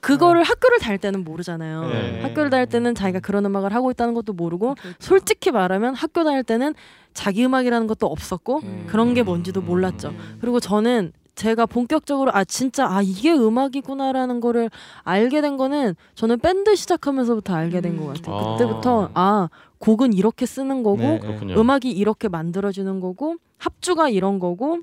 [0.00, 1.88] 그거를 학교를 다닐 때는 모르잖아요.
[1.88, 2.22] 네.
[2.22, 4.96] 학교를 다닐 때는 자기가 그런 음악을 하고 있다는 것도 모르고, 그렇죠.
[5.00, 6.74] 솔직히 말하면 학교 다닐 때는
[7.14, 8.84] 자기 음악이라는 것도 없었고 음.
[8.88, 10.12] 그런 게 뭔지도 몰랐죠.
[10.40, 14.70] 그리고 저는 제가 본격적으로 아 진짜 아 이게 음악이구나라는 거를
[15.02, 18.36] 알게 된 거는 저는 밴드 시작하면서부터 알게 된 것 같아요.
[18.36, 18.52] 아.
[18.56, 19.48] 그때부터 아
[19.78, 21.54] 곡은 이렇게 쓰는 거고 네.
[21.54, 24.78] 음악이 이렇게 만들어지는 거고 합주가 이런 거고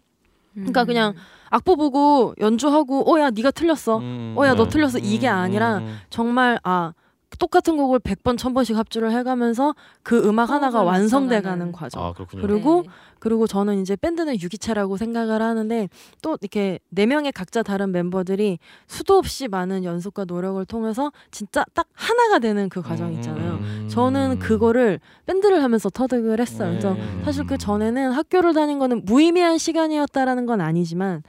[0.53, 0.86] 그러니까 음.
[0.88, 1.13] 그냥
[1.54, 4.34] 악보 보고 연주하고 어야 네가 틀렸어 음.
[4.36, 4.70] 어야 너 네.
[4.70, 5.99] 틀렸어 이게 음, 아니라 음.
[6.10, 6.93] 정말 아
[7.38, 11.72] 똑같은 곡을 100번, 1000번씩 합주를 해가면서 그 음악 하나가 호흡을 완성돼 가는 맞춰가는.
[11.72, 12.04] 과정.
[12.04, 12.42] 아 그렇군요.
[12.42, 12.90] 그리고 네.
[13.20, 15.88] 그리고 저는 이제 밴드는 유기체라고 생각을 하는데
[16.22, 21.88] 또 이렇게 네 명의 각자 다른 멤버들이 수도 없이 많은 연습과 노력을 통해서 진짜 딱
[21.94, 23.54] 하나가 되는 그 과정 있잖아요.
[23.54, 23.88] 음.
[23.90, 26.70] 저는 그거를 밴드를 하면서 터득을 했어요.
[26.72, 27.22] 그래서 네.
[27.24, 31.24] 사실 그 전에는 학교를 다닌 거는 무의미한 시간이었다라는 건 아니지만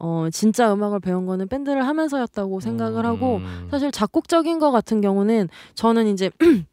[0.00, 3.68] 어 진짜 음악을 배운 거는 밴드를 하면서였다고 생각을 하고 음.
[3.70, 6.30] 사실 작곡적인 거 같은 경우는 저는 이제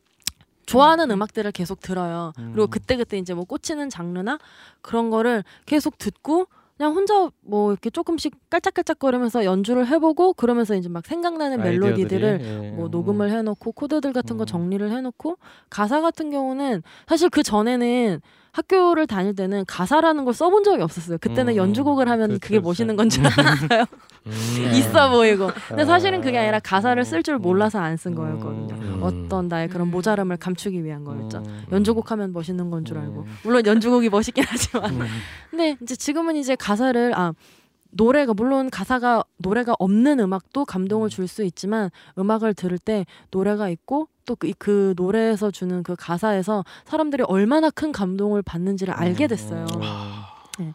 [0.65, 2.33] 좋아하는 음악들을 계속 들어요.
[2.35, 2.69] 그리고 음.
[2.69, 4.39] 그때 그때 이제 뭐 꽂히는 장르나
[4.81, 6.47] 그런 거를 계속 듣고
[6.77, 12.71] 그냥 혼자 뭐 이렇게 조금씩 깔짝깔짝거리면서 연주를 해보고 그러면서 이제 막 생각나는 멜로디들을 예.
[12.71, 14.45] 뭐 녹음을 해놓고 코드들 같은 거 음.
[14.45, 15.37] 정리를 해놓고
[15.69, 18.19] 가사 같은 경우는 사실 그 전에는
[18.55, 21.17] 학교를 다닐 때는 가사라는 걸 써본 적이 없었어요.
[21.19, 21.57] 그때는 음.
[21.57, 22.59] 연주곡을 하면 그렇죠, 그게.
[22.61, 23.85] 멋있는 건 줄 알았어요.
[24.27, 24.31] 음.
[24.75, 25.49] 있어 보이고.
[25.67, 25.85] 근데 아.
[25.85, 27.41] 사실은 그게 아니라 가사를 쓸줄 음.
[27.41, 28.15] 몰라서 안쓴 음.
[28.15, 28.75] 거였거든요.
[28.75, 28.99] 음.
[29.03, 29.91] 어떤 나의 그런 음.
[29.91, 31.39] 모자람을 감추기 위한 거였죠.
[31.45, 31.65] 음.
[31.73, 33.21] 연주곡 하면 멋있는 건 줄 알고.
[33.27, 33.37] 음.
[33.43, 34.89] 물론 연주곡이 멋있긴 하지만.
[35.01, 35.07] 음.
[35.51, 37.33] 근데 이제 지금은 이제 가사를 아
[37.95, 41.89] 노래가 물론 가사가 노래가 없는 음악도 감동을 줄 수 있지만
[42.19, 48.41] 음악을 들을 때 노래가 있고 또그 그 노래에서 주는 그 가사에서 사람들이 얼마나 큰 감동을
[48.43, 49.65] 받는지를 알게 됐어요.
[50.59, 50.73] 음.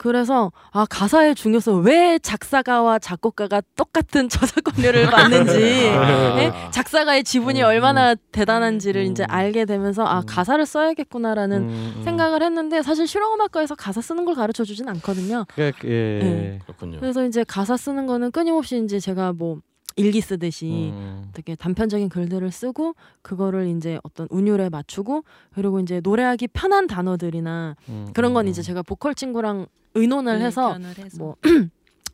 [0.00, 6.36] 그래서 아 가사의 중요성 왜 작사가와 작곡가가 똑같은 저작권료를 받는지 아.
[6.36, 6.52] 네?
[6.70, 9.10] 작사가의 지분이 음, 얼마나 대단한지를 음.
[9.10, 10.22] 이제 알게 되면서 아 음.
[10.26, 12.02] 가사를 써야겠구나라는 음, 음.
[12.02, 15.44] 생각을 했는데 사실 실용음악과에서 가사 쓰는 걸 가르쳐 주진 않거든요.
[15.54, 16.18] 그, 예.
[16.22, 16.58] 네.
[16.64, 16.98] 그렇군요.
[16.98, 19.58] 그래서 이제 가사 쓰는 거는 끊임없이 이제 제가 뭐
[19.96, 21.28] 일기 쓰듯이 음.
[21.32, 25.24] 되게 단편적인 글들을 쓰고 그거를 이제 어떤 운율에 맞추고
[25.54, 30.68] 그리고 이제 노래하기 편한 단어들이나 음, 그런 건 음, 이제 제가 보컬 친구랑 의논을 해서
[30.68, 31.18] 의견을 해서.
[31.18, 31.36] 뭐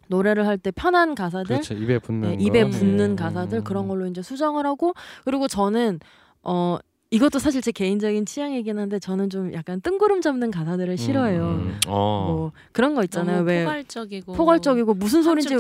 [0.08, 2.70] 노래를 할 때 편한 가사들 그렇죠 입에 붙는 네, 입에 거.
[2.70, 3.16] 붙는 예.
[3.16, 5.98] 가사들 그런 걸로 이제 수정을 하고 그리고 저는
[6.42, 6.78] 어
[7.10, 11.42] 이것도 사실 제 개인적인 취향이긴 한데 저는 좀 약간 뜬구름 잡는 가사들을 싫어해요.
[11.44, 11.80] 음.
[11.86, 12.26] 어.
[12.28, 13.38] 뭐 그런 거 있잖아요.
[13.38, 15.56] 너무 왜 포괄적이고 포괄적이고 무슨 소린지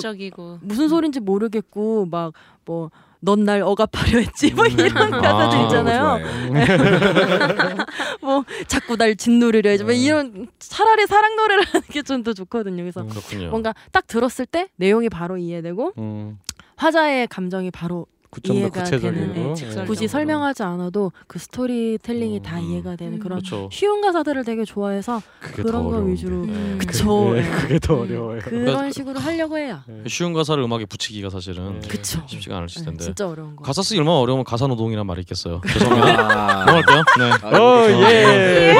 [0.60, 2.32] 무슨 소린지 모르겠고 막
[2.66, 2.90] 뭐
[3.20, 4.70] 넌 날 억압하려 했지 뭐 음.
[4.72, 6.18] 이런 아, 가사들 있잖아요.
[6.52, 7.76] 좋아해요.
[8.20, 9.96] 뭐 자꾸 날 짓누르려 해지 뭐 음.
[9.96, 12.82] 이런 차라리 사랑 노래를 하는 게 좀 더 좋거든요.
[12.82, 13.50] 그래서 음.
[13.50, 16.38] 뭔가 딱 들었을 때 내용이 바로 이해되고 음,
[16.76, 18.06] 화자의 감정이 바로
[18.44, 19.54] 이해가 되는, 예.
[19.54, 19.86] 직설적으로.
[19.86, 22.64] 굳이 설명하지 않아도 그 스토리텔링이 다 음.
[22.64, 23.68] 이해가 되는 그런 그렇죠.
[23.72, 25.98] 쉬운 가사들을 되게 좋아해서 그런 더 거.
[25.98, 26.78] 위주로 음.
[26.80, 27.36] 그쵸.
[27.36, 27.50] 예, 네.
[27.50, 28.00] 그게 더 음.
[28.02, 28.40] 어려워요.
[28.40, 29.80] 그런 식으로 하려고 해요.
[29.88, 30.08] 예.
[30.08, 31.88] 쉬운 가사를 음악에 붙이기가 사실은 네.
[31.88, 32.22] 그쵸.
[32.26, 33.04] 쉽지가 않으실 네, 텐데.
[33.04, 33.62] 진짜 어려운 거.
[33.64, 35.60] 가사 쓰기 얼마나 어려우면 가사 노동이란 말이 있겠어요.
[35.66, 36.30] 죄송합니다.
[36.30, 37.04] 아, 넘어갈게요.
[37.18, 37.56] 네.
[37.56, 38.24] 어, 이거 예.
[38.26, 38.76] 네.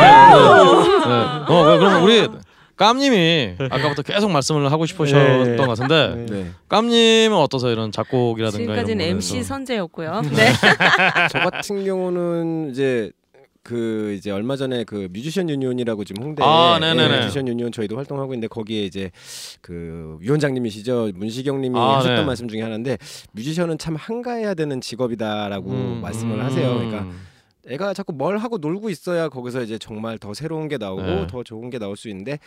[1.48, 2.28] 어, 왜, 그럼 우리
[2.76, 5.56] 깜님이 아까부터 계속 말씀을 하고 싶으셨던 네.
[5.56, 6.50] 것 같은데 네.
[6.68, 7.72] 깜님은 어떠세요?
[7.72, 9.42] 이런 작곡이라든가 지금까지는 이런 MC.
[9.42, 10.22] 선재였고요.
[10.22, 10.52] 네.
[11.32, 13.10] 저 같은 경우는 이제
[13.62, 17.14] 그 이제 얼마 전에 그 뮤지션 유니온이라고 지금 홍대에 아, 네네네.
[17.14, 19.10] 예, 뮤지션 유니온 저희도 활동하고 있는데 거기에 이제
[19.60, 22.24] 그 위원장님이시죠 문시경님이 아, 하셨던 네.
[22.24, 22.96] 말씀 중에 하나인데
[23.32, 25.98] 뮤지션은 참 한가해야 되는 직업이다라고 음.
[26.00, 26.44] 말씀을 음.
[26.44, 26.74] 하세요.
[26.74, 27.06] 그러니까
[27.68, 31.26] 애가 자꾸 뭘 하고 놀고 있어야 거기서 이제 정말 더 새로운 게 나오고 네.
[31.26, 32.38] 더 좋은 게 나올 수 있는데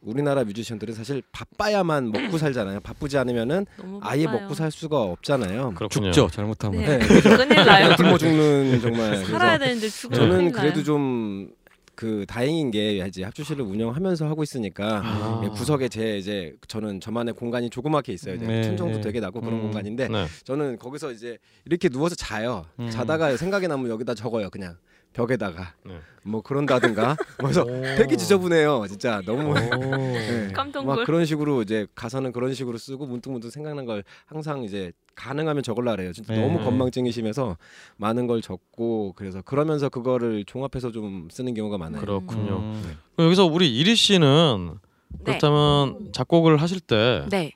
[0.00, 2.80] 우리나라 뮤지션들은 사실 바빠야만 먹고 살잖아요.
[2.80, 3.64] 바쁘지 않으면은
[4.02, 4.26] 아예.
[4.26, 5.72] 먹고 살 수가 없잖아요.
[5.74, 6.12] 그렇군요.
[6.12, 6.82] 죽죠 잘못하면.
[6.82, 6.98] 네.
[6.98, 7.20] 네.
[7.20, 7.96] 큰일 나요.
[7.96, 9.16] 굶어 죽는 정말.
[9.24, 10.84] 살아야 되는데 죽으면 저는 그래도 나요.
[10.84, 11.48] 좀
[11.94, 15.40] 그 다행인 게 이제 합주실을 운영하면서 하고 있으니까 아.
[15.44, 18.38] 예, 구석에 제 이제 저는 저만의 공간이 조그맣게 있어요.
[18.38, 19.00] 네, 천정도 네.
[19.00, 19.62] 되게 나고 그런 음.
[19.62, 20.26] 공간인데 네.
[20.44, 22.64] 저는 거기서 이제 이렇게 누워서 자요.
[22.80, 22.90] 음.
[22.90, 24.50] 자다가 생각이 나면 여기다 적어요.
[24.50, 24.76] 그냥
[25.14, 25.98] 벽에다가 네.
[26.22, 27.16] 뭐 그런다든가.
[27.38, 27.64] 그래서
[27.96, 28.84] 되게 지저분해요.
[28.88, 29.54] 진짜 너무.
[29.94, 30.52] 네.
[30.84, 35.92] 막 그런 식으로 이제 가사는 그런 식으로 쓰고 문득문득 생각난 걸 항상 이제 가능하면 적을라
[35.92, 36.12] 그래요.
[36.12, 36.40] 진짜 네.
[36.40, 37.56] 너무 건망증이 심해서
[37.96, 42.00] 많은 걸 적고 그래서 그러면서 그거를 종합해서 좀 쓰는 경우가 많아요.
[42.00, 42.58] 그렇군요.
[42.58, 42.98] 음.
[43.14, 44.74] 그럼 여기서 우리 이리 씨는
[45.08, 45.24] 네.
[45.24, 47.52] 그렇다면 작곡을 하실 때뭐 네.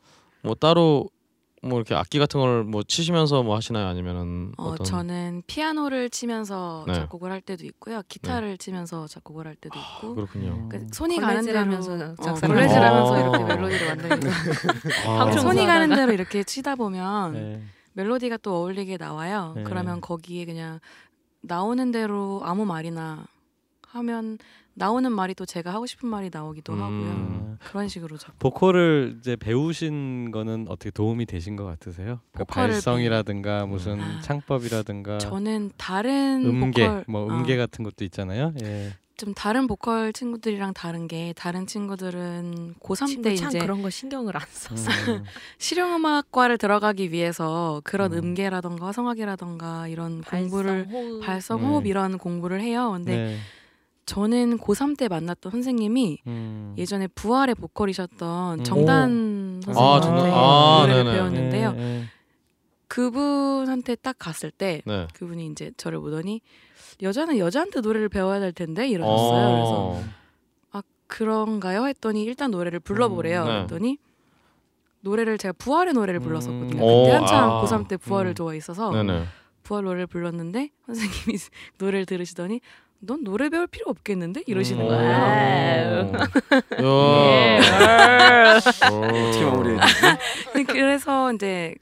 [0.61, 1.11] 따로
[1.63, 3.87] 뭐 이렇게 악기 같은 걸 뭐 치시면서 뭐 하시나요?
[3.89, 6.95] 아니면은 어, 어떤 저는 피아노를 치면서 네.
[6.95, 8.03] 작곡을 할 때도 있고요.
[8.09, 10.15] 기타를 치면서 작곡을 할 때도 있고.
[10.15, 10.69] 그렇군요.
[10.69, 13.37] 그러니까 손이 가는 대로 걸레질하면서 어, 작사를 걸레질하면서 하고.
[13.37, 14.29] 이렇게 멜로디를 만들고
[15.09, 15.17] 아.
[15.25, 15.89] 방청 손이 가는.
[15.97, 17.63] 대로 이렇게 치다 보면 네.
[17.95, 19.55] 멜로디가 또 어울리게 나와요.
[19.57, 19.63] 네.
[19.65, 20.79] 그러면 거기에 그냥
[21.41, 23.27] 나오는 대로 아무 말이나
[23.89, 24.39] 하면
[24.79, 26.81] 나오는 말이 또 제가 하고 싶은 말이 나오기도 음.
[26.81, 27.59] 하고요.
[27.69, 28.39] 그런 식으로 작곡.
[28.39, 32.21] 보컬을 이제 배우신 거는 어떻게 도움이 되신 것 같으세요?
[32.33, 38.05] 그 보컬을 발성이라든가 무슨 아, 창법이라든가 저는 다른 음계 보컬 뭐 아, 음계 같은 것도
[38.05, 38.55] 있잖아요.
[38.63, 38.93] 예.
[39.19, 44.37] 좀 다른 보컬 친구들이랑 다른 게 다른 친구들은 고3 친구 때참 이제 그런 거 신경을
[44.37, 45.25] 안 써서 음.
[45.59, 48.19] 실용음악과를 들어가기 위해서 그런 음.
[48.19, 48.35] 음.
[48.35, 51.21] 계라던가 성악이라던가 이런 공부를 발성, 호흡.
[51.21, 51.67] 발성, 네.
[51.67, 52.93] 호흡 이런 공부를 해요.
[52.93, 53.37] 근데 네.
[54.09, 56.75] 저는 고3 때 만났던 선생님이 음.
[56.79, 58.65] 예전에 부활의 보컬이셨던 음.
[58.65, 59.73] 정단 오.
[59.73, 60.35] 선생님한테 아.
[60.35, 61.17] 아, 노래를 네네.
[61.17, 61.73] 배웠는데요.
[61.73, 62.05] 네, 네.
[62.89, 65.07] 그분한테 딱 갔을 때 네.
[65.13, 66.41] 그분이 이제 저를 보더니
[67.03, 69.53] 여자는 여자한테 노래를 배워야 될 텐데 이러셨어요.
[69.53, 70.05] 그래서 어.
[70.73, 71.87] 아 그런가요?
[71.87, 73.43] 했더니 일단 노래를 불러보래요.
[73.43, 73.53] 음, 네.
[73.57, 73.99] 그랬더니
[75.03, 76.25] 노래를 제가 부활의 노래를 음.
[76.25, 76.83] 불렀었거든요.
[76.83, 77.63] 오, 그때 한참 아.
[77.63, 78.35] 고3 때 부활을 음.
[78.35, 78.91] 좋아했어서.
[79.65, 81.39] 부활 노래를 불렀는데 선생님이
[81.79, 82.63] 노래를 들으시더니
[83.01, 84.89] 넌 노래 배울 필요 없겠는데 이러시는 음.
[84.89, 85.11] 거예요.
[85.11, 86.19] 야.
[88.59, 89.81] 어떻게 마무리해야
[90.53, 90.65] 되지?
[90.67, 91.75] 그래서 이제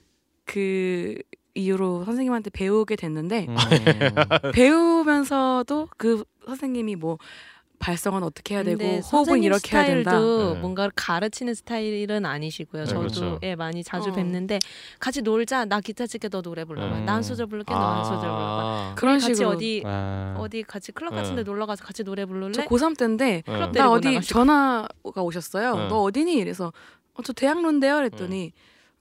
[0.45, 1.15] 그
[1.55, 3.57] 이후로 선생님한테 배우게 됐는데 음.
[4.53, 7.19] 배우면서도 그 선생님이 뭐
[7.79, 10.11] 발성은 어떻게 해야 되고 호흡은 이렇게 해야 된다.
[10.13, 10.61] 스타일도 네.
[10.61, 12.85] 뭔가를 가르치는 스타일은 아니시고요.
[12.85, 13.39] 네, 저도 그렇죠.
[13.43, 14.13] 예 많이 자주 어.
[14.13, 14.59] 뵙는데
[14.99, 15.67] 같이 놀자.
[15.67, 16.97] 나 기타 칠게 너 노래 불러봐.
[16.99, 17.05] 음.
[17.05, 18.39] 난 소절 부를게 너한 소절 불러봐.
[18.39, 18.95] 아.
[18.97, 20.35] 그런 같이 식으로 어디 아.
[20.39, 21.21] 어디 같이 클럽 네.
[21.23, 22.53] 같은데 놀러 가서 같이 노래 부를래?
[22.53, 23.73] 저 고3 때인데 네.
[23.73, 24.33] 나 어디 나가시고.
[24.33, 25.77] 전화가 오셨어요.
[25.77, 25.89] 네.
[25.89, 26.35] 너 어디니?
[26.35, 26.73] 이래서
[27.15, 27.97] 어, 저 대학로인데요.
[27.97, 28.53] 그랬더니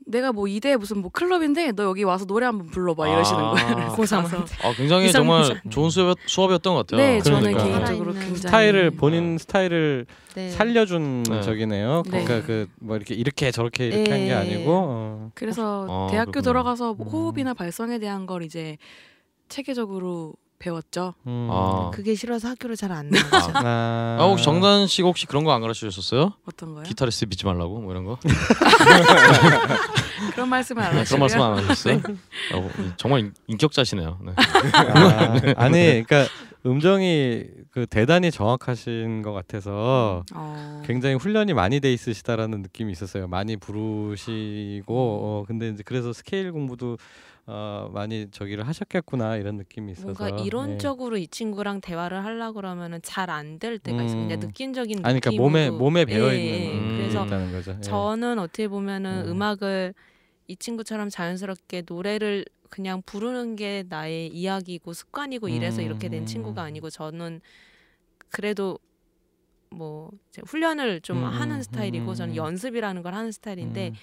[0.08, 3.52] 내가 뭐 이대 무슨 뭐 클럽인데 너 여기 와서 노래 한번 불러봐 이러시는 아.
[3.52, 3.76] 거예요.
[3.96, 4.56] 그래서 고3 가서 한테.
[4.68, 5.12] 아, 굉장히.
[5.12, 7.02] 정말 좋은 수업, 수업이었던 것 같아요.
[7.02, 7.64] 네, 저는 그러니까.
[7.64, 10.50] 개인적으로 살아있는 굉장히 스타일을 본인 스타일을 네.
[10.52, 11.42] 살려준 네.
[11.42, 12.04] 적이네요.
[12.06, 12.24] 네.
[12.24, 14.34] 그러니까 그 뭐 이렇게 이렇게 저렇게 이렇게 한게 예.
[14.34, 15.32] 아니고 어.
[15.34, 16.52] 그래서 어, 대학교 그렇구나.
[16.54, 17.10] 들어가서 뭐 음.
[17.12, 18.78] 호흡이나 발성에 대한 걸 이제
[19.50, 21.14] 체계적으로 배웠죠.
[21.28, 21.48] 음.
[21.52, 21.92] 아.
[21.94, 23.52] 그게 싫어서 학교를 잘 안 나가죠.
[23.56, 26.34] 아, 아, 혹시 정단 씨가 혹시 그런 거 안 가르쳐 주셨어요?
[26.48, 26.84] 어떤 거요?
[26.84, 28.18] 기타리스트 믿지 말라고 뭐 이런 거?
[30.34, 31.18] 그런 말씀을 안 네, 하시고요.
[31.18, 32.02] 그런 말씀 안 하셨어요?
[32.54, 34.20] 어, 정말 인- 인격자시네요.
[34.26, 34.34] 네.
[35.56, 36.26] 아, 니 그러니까
[36.66, 40.82] 음정이 그 대단히 정확하신 것 같아서 어.
[40.86, 43.28] 굉장히 훈련이 많이 돼 있으시다라는 느낌이 있었어요.
[43.28, 46.98] 많이 부르시고 어, 근데 이제 그래서 스케일 공부도
[47.48, 50.44] 어, 많이 저기를 하셨겠구나 이런 느낌이 있어서 뭔가 네.
[50.44, 54.22] 이론적으로 이 친구랑 대화를 하려고 그러면은 잘 안 될 때가 있어요.
[54.22, 54.48] 그냥 음.
[54.48, 55.42] 느낀적인 아니 그러니까.
[55.44, 56.74] 몸에 몸에 배어 예, 있는 예.
[56.80, 56.98] 음.
[56.98, 57.76] 그래서 거죠.
[57.78, 57.82] 예.
[57.82, 59.32] 저는 어떻게 보면은 음.
[59.34, 59.42] 음.
[59.42, 66.26] 악을이 친구처럼 자연스럽게 노래를 그냥 부르는 게 나의 이야기고 습관이고 이래서 이렇게 된 음.
[66.26, 67.42] 친구가 아니고 저는
[68.30, 68.80] 그래도
[69.70, 70.10] 뭐
[70.48, 72.36] 훈련을 좀 음, 하는 음, 스타일이고 음, 저는 음.
[72.38, 73.94] 연습이라는 걸 하는 스타일인데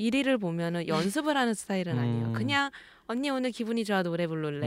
[0.00, 0.06] 음.
[0.06, 2.26] 일위를 보면은 연습을 하는 스타일은 아니에요.
[2.26, 2.32] 음.
[2.32, 2.70] 그냥
[3.06, 4.20] 언니 오늘 기분이 좋아 노래.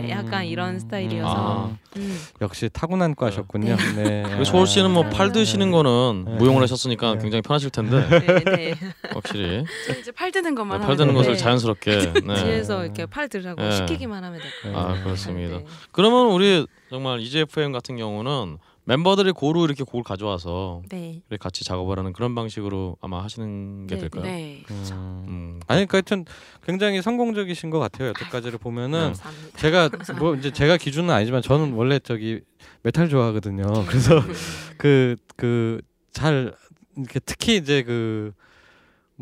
[0.09, 0.45] 약간 음.
[0.45, 1.77] 이런 스타일이어서 아.
[1.95, 2.19] 음.
[2.41, 3.77] 역시 타고난 과셨군요.
[3.95, 4.23] 네.
[4.27, 6.35] 그리고 소울 씨는 뭐 팔 드시는 거는 네.
[6.35, 7.21] 무용을 하셨으니까 네.
[7.21, 8.73] 굉장히 편하실 텐데 네, 네.
[9.13, 11.37] 확실히 저 이제 팔 드는 것만 팔 드는 것을 네.
[11.37, 12.43] 자연스럽게 네.
[12.43, 13.71] 뒤에서 이렇게 팔 들라고 네.
[13.71, 14.77] 시키기만 하면 될 거예요.
[14.77, 15.03] 아 네.
[15.03, 15.57] 그렇습니다.
[15.59, 15.65] 네.
[15.91, 21.21] 그러면 우리 정말 EJFM 같은 경우는 멤버들이 고루 이렇게 곡을 가져와서 네.
[21.39, 24.23] 같이 작업을 하는 그런 방식으로 아마 하시는 게 네, 될까요?
[24.23, 24.63] 네.
[24.69, 25.25] 음.
[25.27, 25.59] 음.
[25.67, 26.25] 아니 그러니까 하여튼
[26.65, 28.09] 굉장히 성공적이신 것 같아요.
[28.09, 29.57] 여태까지를 보면은 감사합니다.
[29.57, 32.41] 제가 뭐 이제 제가 기준은 아니지만 저는 원래 저기
[32.83, 33.65] 메탈 좋아하거든요.
[33.87, 34.21] 그래서
[34.77, 35.81] 그 그
[36.13, 36.53] 잘
[36.95, 38.33] 이렇게 특히 이제 그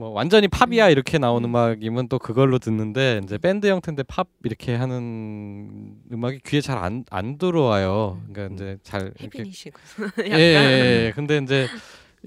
[0.01, 5.93] 뭐 완전히 팝이야 이렇게 나오는 음악이면 또 그걸로 듣는데 이제 밴드 형태인데 팝 이렇게 하는
[6.11, 8.19] 음악이 귀에 잘 안안 들어와요.
[8.33, 9.79] 그러니까 이제 잘 이렇게 heaviness고
[10.25, 11.13] 예, 예, 예.
[11.13, 11.67] 근데 이제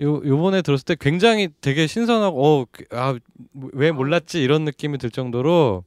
[0.01, 5.83] 요 요번에 들었을 때 굉장히 되게 신선하고 어아왜 몰랐지 이런 느낌이 들 정도로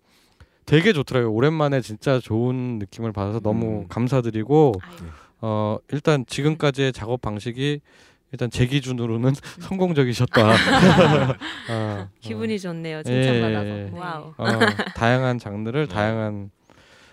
[0.65, 1.31] 되게 좋더라고요.
[1.31, 3.87] 오랜만에 진짜 좋은 느낌을 받아서 너무 음.
[3.87, 5.05] 감사드리고 아이고,
[5.39, 7.79] 어 일단 지금까지의 작업 방식이
[8.31, 10.47] 일단 제 기준으로는 성공적이셨다.
[11.71, 12.97] 어, 기분이 좋네요.
[12.99, 13.65] 예, 칭찬받아서.
[13.67, 13.97] 예, 예.
[13.97, 14.33] Wow.
[14.37, 14.45] 어,
[14.95, 15.93] 다양한 장르를 네.
[15.93, 16.51] 다양한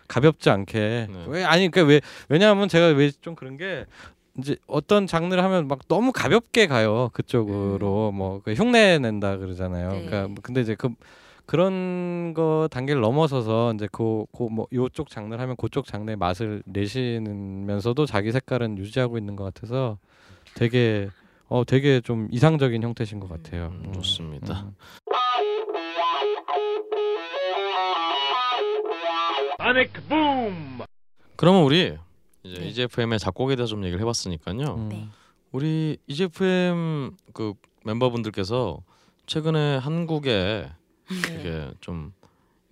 [0.09, 1.25] 가볍지 않게 네.
[1.29, 3.87] 왜 아니 그러니까 왜 왜냐하면 제가 왜 좀 그런 게
[4.39, 9.91] 이제 어떤 장르를 하면 막 너무 가볍게 가요 그쪽으로 뭐그 흉내 낸다 그러잖아요.
[9.93, 10.05] 네.
[10.07, 10.89] 그러니까 뭐 근데 이제 그
[11.47, 18.79] 그런 거 단계를 넘어서서 이제 그뭐 요쪽 장르를 하면 그쪽 장르의 맛을 내시면서도 자기 색깔은
[18.79, 19.99] 유지하고 있는 것 같아서
[20.55, 21.09] 되게
[21.49, 23.73] 어 되게 좀 이상적인 형태신 것 같아요.
[23.85, 24.63] 음, 좋습니다.
[24.63, 24.75] 음.
[31.37, 31.97] 그러면 우리
[32.43, 32.69] 이제 네.
[32.69, 34.75] EJFM의 작곡에 대해서 좀 얘기를 해봤으니까요.
[34.75, 34.89] 음.
[34.89, 35.09] 네.
[35.53, 38.79] 우리 EJFM 그 멤버분들께서
[39.27, 40.69] 최근에 한국에
[41.11, 41.39] 네.
[41.39, 42.13] 이게 좀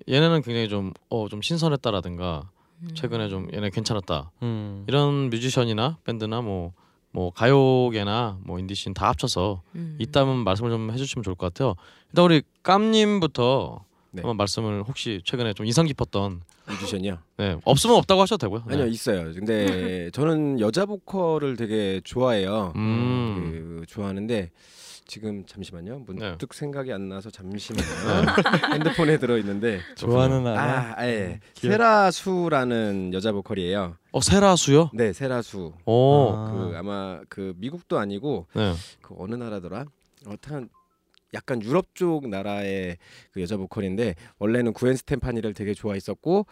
[0.08, 2.50] 얘네는 굉장히 좀어좀 신선했다라든가
[2.82, 2.88] 음.
[2.94, 4.84] 최근에 좀 얘네 괜찮았다 음.
[4.88, 6.72] 이런 뮤지션이나 밴드나 뭐
[7.12, 9.96] 뭐 가요계나 뭐 인디씬 다 합쳐서 음.
[9.98, 11.74] 있다면 말씀을 좀 해주시면 좋을 것 같아요.
[12.08, 14.22] 일단 우리 깜님부터 네.
[14.22, 17.18] 한번 말씀을 혹시 최근에 좀 인상 깊었던 뮤지션이요.
[17.38, 18.64] 네 없으면 없다고 하셔도 되고요.
[18.66, 18.74] 네.
[18.74, 19.32] 아니요 있어요.
[19.34, 22.72] 근데 저는 여자 보컬을 되게 좋아해요.
[22.76, 23.80] 음.
[23.80, 24.50] 그, 좋아하는데
[25.06, 26.04] 지금 잠시만요.
[26.06, 26.58] 문득 네.
[26.58, 27.84] 생각이 안 나서 잠시만요.
[28.72, 30.94] 핸드폰에 들어 있는데 좋아하는 아나.
[30.96, 31.40] 아, 예.
[31.54, 31.76] 귀여워.
[31.76, 33.96] Selah Sue라는 여자 보컬이에요.
[34.12, 34.90] 어 Selah Sue요?
[34.92, 35.72] 네, Selah Sue.
[35.86, 36.32] 오.
[36.36, 36.50] 아.
[36.52, 38.74] 그 아마 그 미국도 아니고 네.
[39.00, 39.86] 그 어느 나라더라?
[40.26, 40.68] 어떤
[41.32, 42.98] 약간 유럽 쪽 나라의
[43.32, 46.44] 그 여자 보컬인데 원래는 Gwen Stefani를 되게 좋아했었고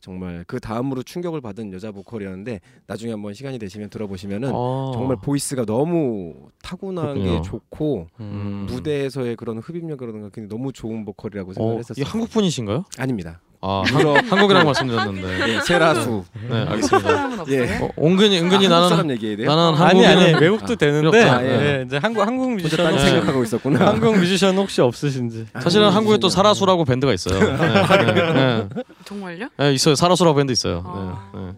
[0.00, 4.92] 정말 그 다음으로 충격을 받은 여자 보컬이었는데 나중에 한번 시간이 되시면 들어보시면은 어.
[4.94, 7.42] 정말 voice가 너무 타고나게 그렇군요.
[7.42, 8.66] 좋고 음.
[8.70, 12.00] 무대에서의 그런 흡입력이라든가 굉장히 너무 좋은 보컬이라고 생각을 어, 했었어요.
[12.00, 12.84] 이 한국 분이신가요?
[12.96, 13.40] 아닙니다.
[13.60, 15.46] 아 한, 한국이라고 말씀드렸는데.
[15.46, 16.24] 네, Selah Sue.
[16.48, 17.44] 네 알겠습니다.
[17.48, 17.78] 예.
[17.82, 19.48] 어, 은근히 은근히 한국 나는 사람 얘기해야 돼요?
[19.48, 21.44] 나는 아니 한국인은 아니 외국도 아, 되는데 필요 없다.
[21.44, 23.04] 예, 이제 한국 한국 뮤지션 딴 네.
[23.04, 23.86] 생각하고 있었구나.
[23.88, 25.46] 한국 뮤지션 혹시 없으신지.
[25.60, 26.28] 사실은 아, 한국에 또.
[26.28, 27.40] 사라수라고 밴드가 있어요.
[27.40, 28.82] 네, 네, 네.
[29.04, 29.48] 정말요?
[29.56, 29.96] 네, 있어요.
[29.96, 30.84] 사라수라고 밴드 있어요.
[30.86, 31.30] 아.
[31.34, 31.52] 네, 네.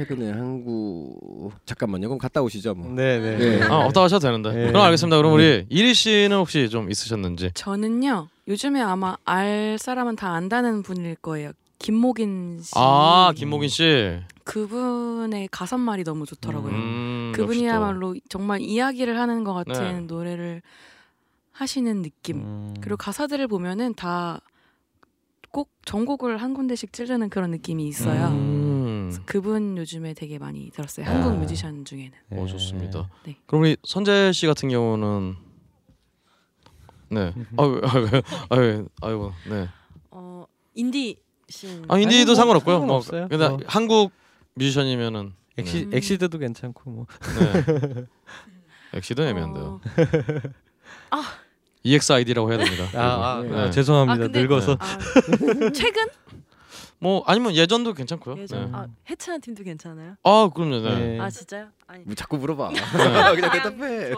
[0.00, 2.08] 최근에 한국 잠깐만요.
[2.08, 2.74] 그럼 갔다 오시죠.
[2.74, 2.90] 뭐.
[2.90, 3.36] 네네.
[3.36, 3.62] 네.
[3.64, 4.50] 아 없다고 하셔도 되는데.
[4.52, 4.66] 네.
[4.68, 5.16] 그럼 알겠습니다.
[5.18, 7.50] 그럼 우리 이리 씨는 혹시 좀 있으셨는지.
[7.54, 11.52] 저는요 요즘에 아마 알 사람은 다 안다는 분일 거예요.
[11.78, 12.72] 김목인 씨.
[12.76, 14.18] 아 김목인 씨.
[14.44, 16.72] 그분의 가사말이 너무 좋더라고요.
[16.72, 20.00] 음, 그분이야말로 정말 이야기를 하는 것 같은 네.
[20.00, 20.62] 노래를
[21.52, 22.38] 하시는 느낌.
[22.38, 22.74] 음.
[22.80, 24.40] 그리고 가사들을 보면은 다
[25.52, 28.28] 꼭 전곡을 한 군데씩 찌르는 그런 느낌이 있어요.
[28.28, 28.69] 음.
[29.10, 31.06] 그래서 그분 요즘에 되게 많이 들었어요.
[31.06, 31.10] 아.
[31.10, 32.12] 한국 뮤지션 중에는.
[32.30, 33.10] 어 좋습니다.
[33.24, 33.36] 네.
[33.46, 35.36] 그럼 우리 선재 씨 같은 경우는
[37.10, 37.34] 네.
[37.56, 38.08] 아유 아유
[38.50, 39.68] 아유 아유 네.
[40.10, 41.16] 어 인디
[41.48, 41.84] 씬.
[41.88, 42.78] 아 인디도 아니, 뭐 상관없고요.
[42.78, 43.28] 뭐 상관없어요.
[43.28, 43.58] 근데 어.
[43.66, 44.12] 한국
[44.54, 45.94] 뮤지션이면은 엑시 음.
[45.94, 47.06] 엑시드도 괜찮고 뭐.
[47.38, 48.06] 네.
[48.94, 49.80] 엑시드 애매한데요.
[51.12, 51.22] 어,
[51.82, 52.84] EXID라고 해야 됩니다.
[52.94, 53.56] 아, 아, 네.
[53.56, 54.24] 아, 죄송합니다.
[54.24, 54.76] 아, 늙어서.
[54.78, 54.98] 아,
[55.72, 56.06] 최근
[57.02, 58.36] 뭐 아니면 예전도 괜찮고요.
[58.38, 58.70] 예전 네.
[58.76, 60.16] 아 해체한 팀도 괜찮아요.
[60.22, 60.80] 아 그럼요.
[60.80, 60.98] 네.
[60.98, 61.20] 네.
[61.20, 61.68] 아 진짜요?
[61.86, 62.68] 아니 뭐 자꾸 물어봐.
[62.72, 62.80] 네.
[63.34, 64.12] 그냥 대답해.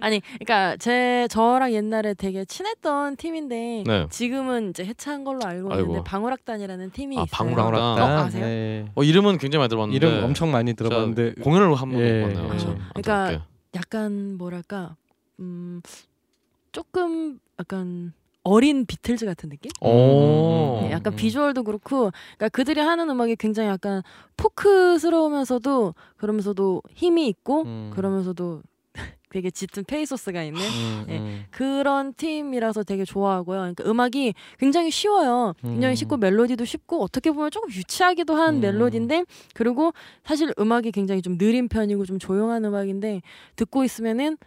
[0.00, 4.06] 아니 그러니까 제 저랑 옛날에 되게 친했던 팀인데 네.
[4.08, 5.82] 지금은 이제 해체한 걸로 알고 아이고.
[5.88, 7.26] 있는데 방울악단이라는 팀이 아, 있어요.
[7.56, 8.00] 방울악단.
[8.00, 8.44] 어, 아세요?
[8.46, 8.86] 네.
[8.94, 12.44] 어 이름은 굉장히 많이 들어봤는데 이름 엄청 많이 들어봤는데 공연을 한 번도 예, 못 봤네요.
[12.44, 12.48] 예.
[12.48, 13.46] 그래서 그러니까.
[13.74, 14.96] 약간 뭐랄까
[15.40, 15.82] 음
[16.72, 18.12] 조금 약간
[18.48, 19.70] 어린 비틀즈 같은 느낌?
[19.80, 20.80] 오.
[20.82, 21.16] 네, 약간 음.
[21.16, 24.02] 비주얼도 그렇고, 그러니까 그들이 하는 음악이 굉장히 약간
[24.38, 27.90] 포크스러우면서도 그러면서도 힘이 있고, 음.
[27.94, 28.62] 그러면서도
[29.30, 31.18] 되게 짙은 페이소스가 있는 음, 네.
[31.18, 31.44] 음.
[31.50, 33.58] 그런 팀이라서 되게 좋아하고요.
[33.58, 35.52] 그러니까 음악이 굉장히 쉬워요.
[35.60, 35.96] 굉장히 음.
[35.96, 38.60] 쉽고 멜로디도 쉽고 어떻게 보면 조금 유치하기도 한 음.
[38.60, 39.92] 멜로디인데 그리고
[40.24, 43.20] 사실 음악이 굉장히 좀 느린 편이고 좀 조용한 음악인데
[43.56, 44.38] 듣고 있으면은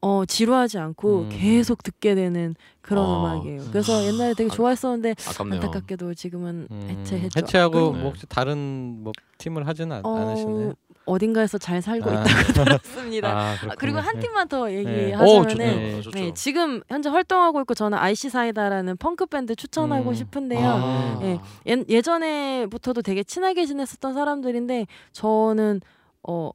[0.00, 1.28] 어 지루하지 않고 음.
[1.32, 3.34] 계속 듣게 되는 그런 아.
[3.34, 3.62] 음악이에요.
[3.72, 5.60] 그래서 옛날에 되게 아, 좋아했었는데 아깝네요.
[5.60, 6.86] 안타깝게도 지금은 음.
[6.88, 7.40] 해체했죠.
[7.40, 10.72] 해체하고 그리고- 뭐 혹시 다른 뭐 팀을 하지는 않, 어, 않으시나요?
[11.04, 12.12] 어딘가에서 잘 살고 아.
[12.12, 12.24] 있다고
[12.82, 13.28] 들었습니다.
[13.28, 13.74] 아, 아.
[13.78, 15.76] 그리고 한 팀만 더오 얘기하자면은 좋네요.
[15.76, 16.00] 네.
[16.02, 16.10] 좋죠.
[16.18, 20.14] 네, 지금 현재 활동하고 있고 저는 아이씨 사이다라는 펑크 밴드 추천하고 음.
[20.14, 20.68] 싶은데요.
[20.68, 21.20] 아.
[21.22, 25.80] 예, 예, 예전에부터도 되게 친하게 지냈었던 사람들인데 저는
[26.22, 26.50] 어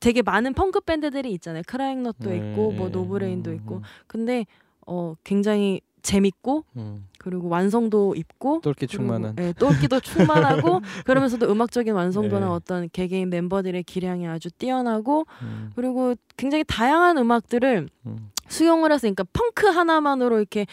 [0.00, 1.62] 되게 많은 펑크 밴드들이 있잖아요.
[1.66, 2.92] 크라잉넛도 네, 있고 뭐 네.
[2.92, 3.82] 노브레인도 음, 있고.
[4.06, 4.46] 근데
[4.86, 7.06] 어 굉장히 재밌고 음.
[7.18, 9.36] 그리고 완성도 있고 똘끼 그리고, 충만한.
[9.38, 12.52] 예, 똘끼도 충만하고 그러면서도 음악적인 완성도나 네.
[12.52, 18.30] 어떤 개개인 멤버들의 기량이 아주 뛰어나고 음, 그리고 굉장히 다양한 음악들을 음.
[18.48, 20.66] 수용을 해서 그러니까 펑크 하나만으로 이렇게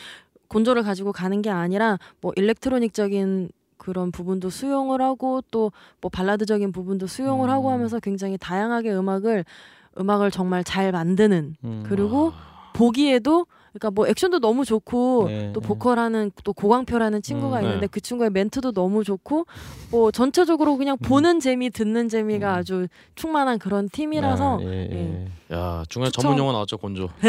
[0.47, 3.49] 곤조를 가지고 가는 게 아니라 뭐 일렉트로닉적인
[3.87, 5.71] 그런 부분도 수용을 하고 또
[6.01, 7.53] 뭐 발라드적인 부분도 수용을 음.
[7.53, 9.45] 하고 하면서 굉장히 다양하게 음악을
[9.99, 11.83] 음악을 정말 잘 만드는 음.
[11.87, 12.33] 그리고
[12.73, 13.47] 보기에도
[13.77, 15.67] 그러니까 뭐 액션도 너무 좋고 네, 또 네.
[15.67, 17.87] 보컬하는 또 고광표라는 친구가 음, 있는데 네.
[17.87, 19.45] 그 친구의 멘트도 너무 좋고
[19.91, 22.57] 뭐 전체적으로 그냥 보는 재미 듣는 재미가 음.
[22.57, 25.55] 아주 충만한 그런 팀이라서 아, 예, 예.
[25.55, 26.23] 야 중간에 추천.
[26.23, 27.09] 전문 용어 나왔죠 곤조.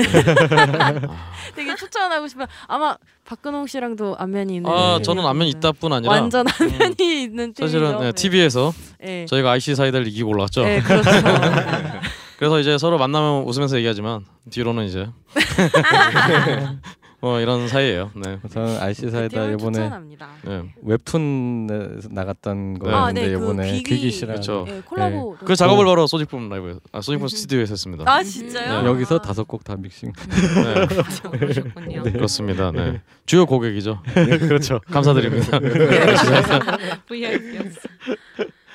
[0.79, 0.93] 아,
[1.55, 2.47] 되게 추천하고 싶어요.
[2.67, 2.97] 아마
[3.27, 4.71] 박근홍 씨랑도 안면이 있는.
[4.71, 5.03] 아 팀이거든요.
[5.03, 7.67] 저는 안면 있다뿐 아니라 완전 음, 안면이 있는 팀이죠.
[7.67, 9.27] 사실은 네, TV에서 네.
[9.27, 10.65] 저희가 IC 사이다를 이기고 올라왔죠.
[10.65, 11.11] 네, 그렇죠.
[12.39, 15.09] 그래서 이제 서로 만나면 웃으면서 얘기하지만 뒤로는 이제
[17.21, 18.13] 뭐 이런 사이예요.
[18.15, 18.39] 네.
[18.49, 20.29] 저는 RC 그 사이다 팀을 이번에 추천합니다.
[20.45, 20.63] 네.
[20.83, 22.79] 웹툰에서 나갔던 네.
[22.79, 24.65] 거였는데 아, 네, 그 이번에 귀기- 귀기시랑 그렇죠.
[24.69, 25.37] 네, 콜라보.
[25.45, 27.29] 그 작업을 바로 소직품 라이브, 아 소직품 음.
[27.29, 28.05] 스튜디오에서 했습니다.
[28.07, 28.83] 아 진짜요?
[28.83, 28.89] 네.
[28.89, 29.21] 여기서 아.
[29.21, 30.13] 다섯 곡 다 믹싱.
[30.13, 30.87] 네.
[31.39, 32.03] 그러셨군요.
[32.05, 32.71] 그렇습니다.
[32.71, 33.01] 네.
[33.27, 34.01] 주요 고객이죠.
[34.15, 34.79] 그렇죠.
[34.89, 35.59] 감사드립니다.
[37.09, 37.81] VIP였어.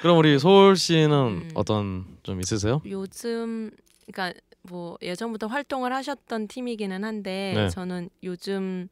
[0.03, 1.51] 그럼 우리 소울 씨는 음.
[1.53, 2.81] 어떤 좀 있으세요?
[2.85, 3.71] 요즘
[4.05, 7.69] 그러니까 뭐 예전부터 활동을 하셨던 팀이기는 한데 네.
[7.69, 8.89] 저는 요즘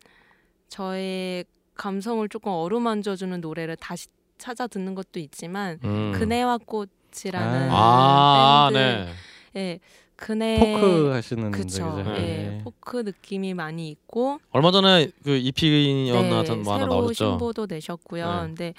[0.69, 1.43] 저의
[1.75, 4.07] 감성을 조금 어루만져주는 노래를 다시
[4.37, 6.13] 찾아 듣는 것도 있지만 음.
[6.15, 9.13] 그네와 꽃이라는 아, 밴드 네.
[9.57, 9.79] 예,
[10.15, 12.61] 그네 포크 하시는 그쵸 분들, 예, 네.
[12.63, 17.31] 포크 느낌이 많이 있고 얼마 전에 그 EP였나 네, 하여튼 뭐 하나 새로 나오셨죠.
[17.31, 18.25] 신보도 내셨고요.
[18.25, 18.47] 네.
[18.47, 18.73] 근데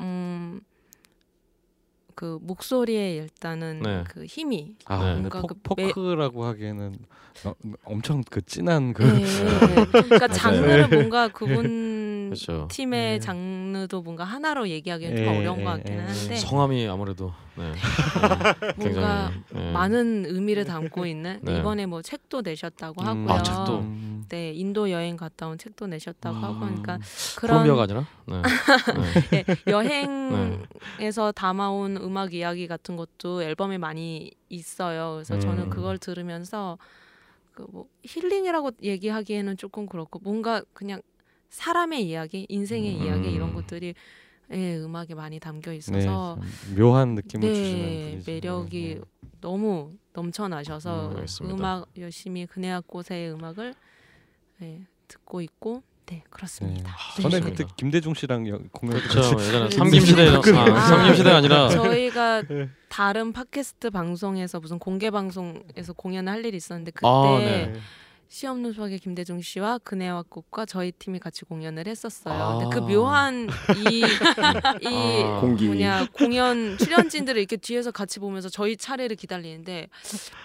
[0.00, 0.60] 음.
[2.16, 4.04] 그 목소리에 일단은 네.
[4.08, 5.12] 그 힘이 아, 네.
[5.20, 6.96] 뭔가 포, 그 매- 포크라고 하기에는
[7.44, 7.52] 어,
[7.84, 9.20] 엄청 그 진한 그 네,
[9.92, 10.32] 그러니까 맞아요.
[10.32, 12.68] 장르를 뭔가 그분 그렇죠.
[12.70, 13.18] 팀의 네.
[13.18, 16.06] 장르도 뭔가 하나로 얘기하기는 좀 예, 어려운 것 예, 같기는 예.
[16.06, 17.72] 한데 성함이 아무래도 네.
[18.76, 18.88] 네.
[18.90, 19.72] 뭔가 네.
[19.72, 21.58] 많은 의미를 담고 있는 네.
[21.58, 23.06] 이번에 뭐 책도 내셨다고 음.
[23.06, 23.30] 하고요.
[23.30, 23.78] 아, 책도.
[23.78, 24.24] 음.
[24.28, 26.98] 네, 인도 여행 갔다 온 책도 내셨다고 하고 그러니까
[27.40, 28.42] 콜롬비아가 그런 아니라 네.
[29.30, 29.44] 네.
[29.48, 35.12] 예, 여행에서 담아온 음악 이야기 같은 것도 앨범에 많이 있어요.
[35.14, 35.40] 그래서 음.
[35.40, 36.78] 저는 그걸 들으면서
[37.52, 41.00] 그뭐 힐링이라고 얘기하기에는 조금 그렇고 뭔가 그냥
[41.50, 43.02] 사람의 이야기, 인생의 음.
[43.04, 43.94] 이야기 이런 것들이
[44.52, 48.30] 예, 음악에 많이 담겨 있어서 네, 좀 묘한 느낌을 네, 주시는 분이죠.
[48.30, 49.00] 매력이 네.
[49.40, 51.50] 너무 넘쳐나셔서 음.
[51.50, 53.74] 음악 열심히 그네와 꽃의 음악을
[54.62, 56.94] 예, 듣고 있고 네 그렇습니다.
[57.16, 57.22] 네.
[57.22, 57.64] 전에 좋습니다.
[57.64, 59.18] 그때 김대중 씨랑 여- 공연 그렇죠.
[59.40, 62.68] 예전에 그래서- 삼김시대 아, 아, 삼김시대가 아니라 저희가 네.
[62.88, 67.72] 다른 팟캐스트 방송에서 무슨 공개 방송에서 공연을 할 일이 있었는데 그때 아, 네.
[68.28, 72.58] 시 없는 수학의 김대중 씨와 그네와 꽃과 저희 팀이 같이 공연을 했었어요.
[72.58, 72.86] 근데 그 아.
[72.86, 73.48] 묘한
[73.90, 74.00] 이,
[74.82, 75.40] 이 아.
[75.40, 75.66] 공기.
[75.66, 79.88] 뭐냐 공연 출연진들을 이렇게 뒤에서 같이 보면서 저희 차례를 기다리는데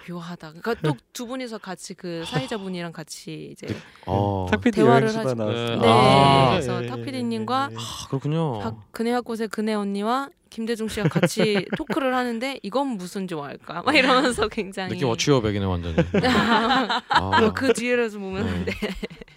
[0.09, 0.53] 묘하다.
[0.53, 3.67] 그러니까 또 두 분이서 같이 그 사회자 분이랑 같이 이제
[4.07, 4.47] 어.
[4.49, 5.35] 탁피디 대화를 하죠.
[5.35, 7.77] 네, 아, 그래서 예, 탁 예, PD님과 예, 예.
[7.77, 8.59] 아, 그렇군요.
[8.59, 13.81] 박 그네와 꽃의 그네 언니와 김대중 씨가 같이 토크를 하는데 이건 무슨 좋아할까?
[13.83, 15.95] 막 이러면서 굉장히 느낌 어취어백이네 완전히.
[17.09, 18.71] 아, 뭐그 뒤에서 보면 네.
[18.71, 18.89] 네.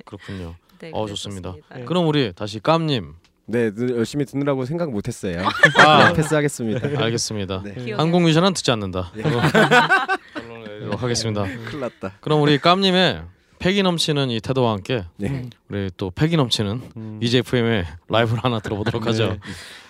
[0.05, 0.57] 그렇군요.
[0.81, 1.55] 네, 어, 좋습니다.
[1.75, 1.85] 네.
[1.85, 3.15] 그럼 우리 다시 깜님.
[3.47, 5.47] 네, 늘 열심히 듣느라고 생각 못했어요.
[5.79, 7.03] 아, 네, 패스하겠습니다.
[7.03, 7.63] 알겠습니다.
[7.63, 7.75] 네.
[7.75, 9.13] 기억에 항공미션은 듣지 않는다.
[9.15, 9.43] 내리도록
[11.03, 11.43] 하겠습니다.
[11.45, 12.13] 큰일 났다.
[12.21, 13.23] 그럼 우리 깜님의
[13.59, 15.49] 패기 넘치는 이 태도와 함께 네.
[15.69, 17.21] 우리 또 패기 넘치는 음.
[17.23, 19.39] EJFM의 라이브를 하나 들어보도록 하죠.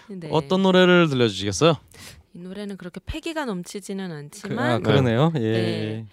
[0.09, 0.28] 네.
[0.30, 1.76] 어떤 노래를 들려주시겠어요?
[2.34, 5.32] 이 노래는 그렇게 패기가 넘치지는 그, 않지만 아, 그러네요.
[5.36, 5.40] 예.
[5.40, 6.07] 네.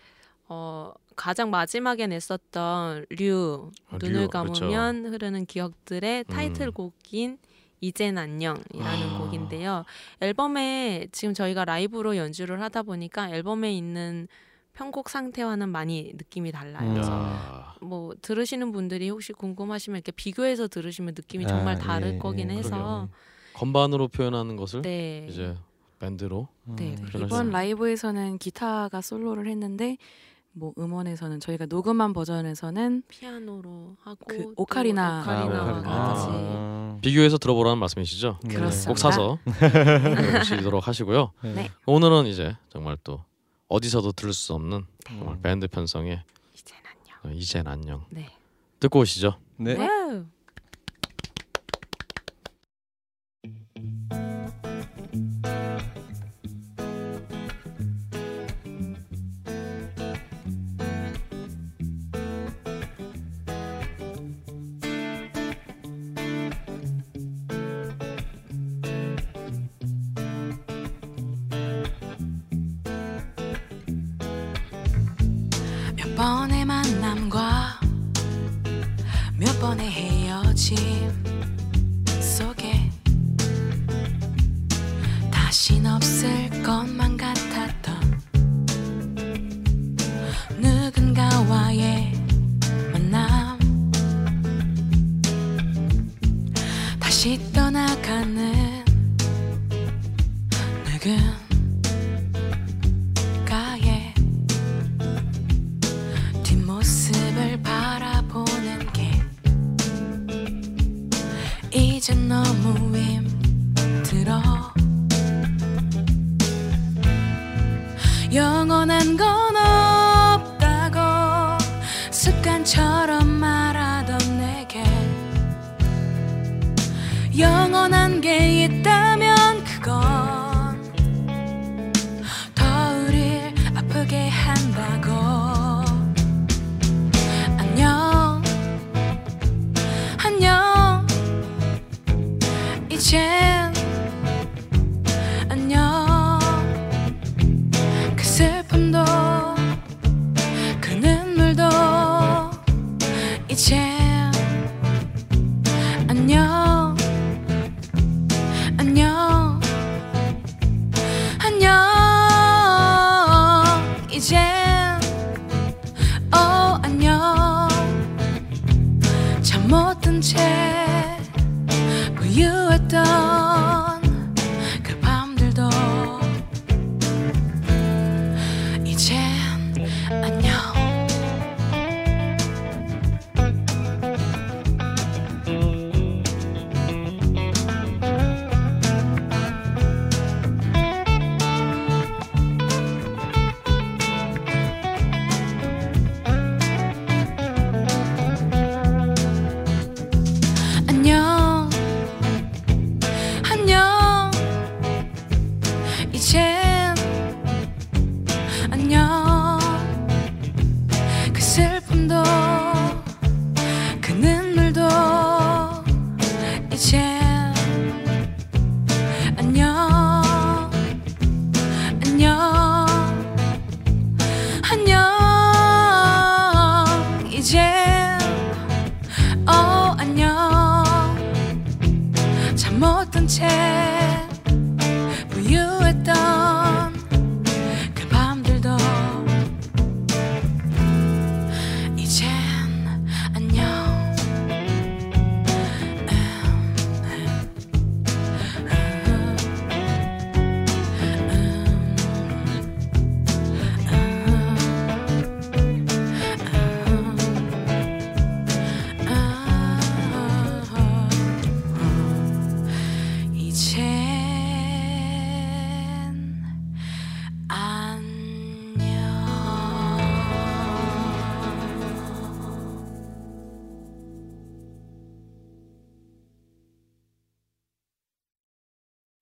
[0.48, 6.34] 어, 가장 마지막에 냈었던 류 아, 눈을 류, 감으면 흐르는 기억들의 음.
[6.34, 7.38] 타이틀곡인
[7.80, 9.18] 이젠 안녕이라는 아.
[9.18, 9.86] 곡인데요.
[10.20, 14.28] 앨범에 지금 저희가 라이브로 연주를 하다 보니까 앨범에 있는
[14.74, 16.90] 편곡 상태와는 많이 느낌이 달라요.
[16.90, 16.94] 음.
[16.94, 22.20] 그래서 야, 뭐 들으시는 분들이 혹시 궁금하시면 이렇게 비교해서 들으시면 느낌이 아, 정말 예, 다를
[22.20, 23.10] 거긴 예, 해서
[23.54, 25.28] 건반으로 표현하는 것을 네.
[25.30, 25.56] 이제
[26.00, 27.08] 밴드로 네, 음.
[27.16, 29.98] 이번 라이브에서는 기타가 솔로를 했는데
[30.54, 35.20] 뭐 음원에서는 저희가 녹음한 버전에서는 피아노로 하고 그또 오카리나.
[35.20, 35.82] 아, 오카리나.
[35.82, 36.98] 같이 아.
[37.02, 38.40] 비교해서 들어보라는 말씀이시죠?
[38.44, 38.56] 네.
[38.56, 38.90] 그렇습니다.
[38.92, 41.32] 꼭 사서 들으시도록 하시고요.
[41.44, 41.54] 네.
[41.54, 41.72] 네.
[41.86, 43.24] 오늘은 이제 정말 또
[43.70, 45.42] 어디서도 들을 수 없는 정말 음.
[45.42, 46.22] 밴드 편성의
[46.54, 47.18] 이젠 안녕.
[47.24, 48.28] 어, 이젠 안녕 네.
[48.82, 49.36] 듣고 오시죠.
[49.58, 49.76] 네.
[49.78, 50.26] 와우.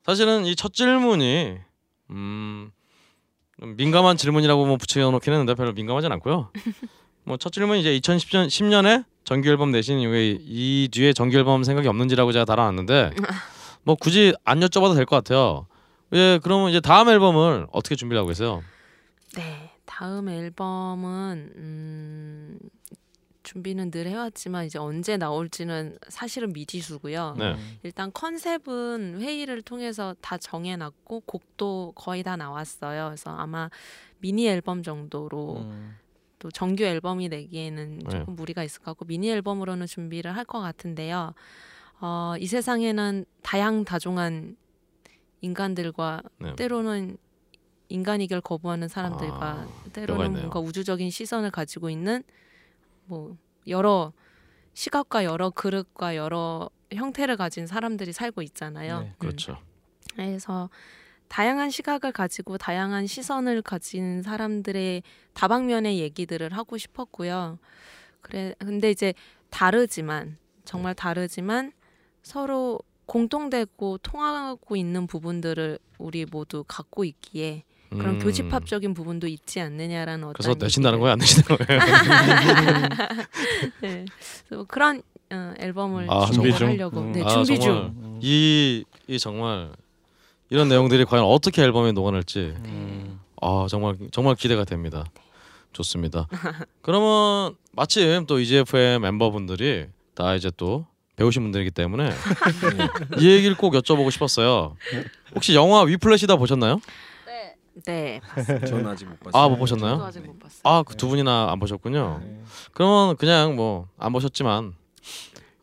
[0.09, 1.57] 사실은 이 첫 질문이
[2.09, 2.71] 음,
[3.59, 6.49] 좀 민감한 질문이라고 뭐 붙여놓긴 했는데 별로 민감하진 않고요.
[7.25, 11.87] 뭐 첫 질문이 이제 2010년 10년에 정규 앨범 내신 이후에 이 뒤에 정규 앨범 생각이
[11.87, 13.11] 없는지라고 제가 달아놨는데
[13.83, 15.67] 뭐 굳이 안 여쭤봐도 될 것 같아요.
[16.13, 18.63] 예, 그러면 이제 다음 앨범을 어떻게 준비를 하고 계세요?
[19.35, 22.57] 네, 다음 앨범은 음,
[23.53, 27.35] 준비는 늘 해왔지만 이제 언제 나올지는 사실은 미지수고요.
[27.39, 27.55] 네.
[27.81, 33.05] 일단 컨셉은 회의를 통해서 다 정해놨고 곡도 거의 다 나왔어요.
[33.05, 33.71] 그래서 아마
[34.19, 35.95] 미니 앨범 정도로 음.
[36.37, 38.09] 또 정규 앨범이 내기에는 네.
[38.19, 41.33] 조금 무리가 있을 것 같고 미니 앨범으로는 준비를 할 것 같은데요.
[42.01, 44.57] 어, 이 세상에는 다양다종한
[45.41, 46.55] 인간들과 네.
[46.55, 47.17] 때로는
[47.87, 50.33] 인간이길 거부하는 사람들과 아, 때로는.
[50.33, 52.23] 뭔가 우주적인 시선을 가지고 있는
[53.09, 53.35] 뭐
[53.67, 54.13] 여러
[54.73, 59.01] 시각과 여러 그릇과 여러 형태를 가진 사람들이 살고 있잖아요.
[59.01, 59.13] 네.
[59.17, 59.57] 그렇죠.
[60.13, 60.69] 그래서
[61.27, 65.03] 다양한 시각을 가지고 다양한 시선을 가진 사람들의
[65.33, 67.59] 다방면의 얘기들을 하고 싶었고요.
[68.21, 69.13] 그래 근데 이제
[69.49, 71.71] 다르지만 정말 다르지만
[72.21, 80.23] 서로 공통되고 통하고 있는 부분들을 우리 모두 갖고 있기에 그런 음, 교집합적인 부분도 있지 않느냐라는
[80.25, 81.81] 어떤 그래서 내신다는 거예요, 안 내신다는 거예요?
[83.81, 84.05] 네.
[84.47, 86.67] 그래서 그런 어, 앨범을 아, 준비를 준비 중?
[86.69, 87.11] 하려고 음.
[87.11, 87.93] 네, 아, 준비 중.
[87.93, 89.71] 정말 이, 이 정말
[90.49, 93.19] 이런 내용들이 과연 어떻게 앨범에 녹아날지 음.
[93.41, 95.05] 아 정말 정말 기대가 됩니다.
[95.73, 96.27] 좋습니다.
[96.81, 99.85] 그러면 마침 또 EGF의 멤버분들이
[100.15, 100.85] 다 이제 또
[101.15, 102.09] 배우신 분들이기 때문에
[103.19, 104.75] 이 얘기를 꼭 여쭤보고 싶었어요.
[105.35, 106.81] 혹시 영화 위플래시다 보셨나요?
[107.85, 108.21] 네.
[108.67, 109.43] 저는 아직 못 봤어요.
[109.43, 109.93] 아 못 보셨나요?
[109.95, 110.61] 저도 아직 못 봤어요.
[110.63, 112.21] 아 그 두 분이나 안 보셨군요.
[112.23, 112.41] 네.
[112.73, 114.73] 그러면 그냥 뭐 안 보셨지만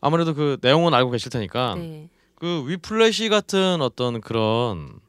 [0.01, 2.09] 아무래도 그 내용은 알고 계실 테니까 네.
[2.35, 4.99] 그 위플래시 같은 어떤 그런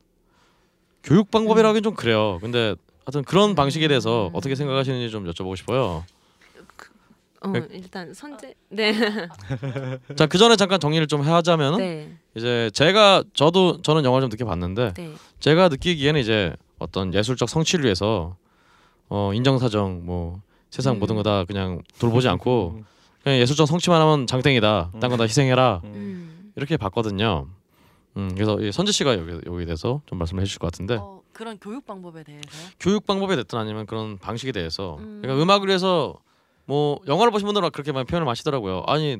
[1.02, 2.38] 교육 방법이라기는 좀 그래요.
[2.40, 2.74] 근데
[3.06, 6.04] 하여튼 그런 방식에 대해서 어떻게 생각하시는지 좀 여쭤보고 싶어요.
[7.40, 8.92] 어, 그- 일단 선재 네.
[10.16, 12.16] 자, 그 전에 잠깐 정리를 좀 하자면 은 네.
[12.34, 15.12] 이제 제가 저도 저는 영화를 좀 늦게 봤는데 네.
[15.38, 18.36] 제가 느끼기에는 이제 어떤 예술적 성취를 위해서
[19.08, 20.98] 어 인정사정 뭐 세상 음.
[21.00, 22.82] 모든 거 다 그냥 돌보지 않고
[23.22, 24.92] 그냥 예술적 성취만 하면 장땡이다.
[25.00, 25.80] 딴 건 다 희생해라.
[25.84, 26.52] 음.
[26.56, 27.46] 이렇게 봤거든요.
[28.16, 31.56] 음, 그래서 이 선재 씨가 여기 여기에 대해서 좀 말씀을 해주실 것 같은데 어, 그런
[31.58, 32.68] 교육 방법에 대해서요?
[32.80, 35.20] 교육 방법에 됐든 아니면 그런 방식에 대해서 음.
[35.22, 36.14] 그러니까 음악을 위해서
[36.64, 38.82] 뭐 영화를 보신 분들은 그렇게 많이 표현을 하시더라고요.
[38.86, 39.18] 아니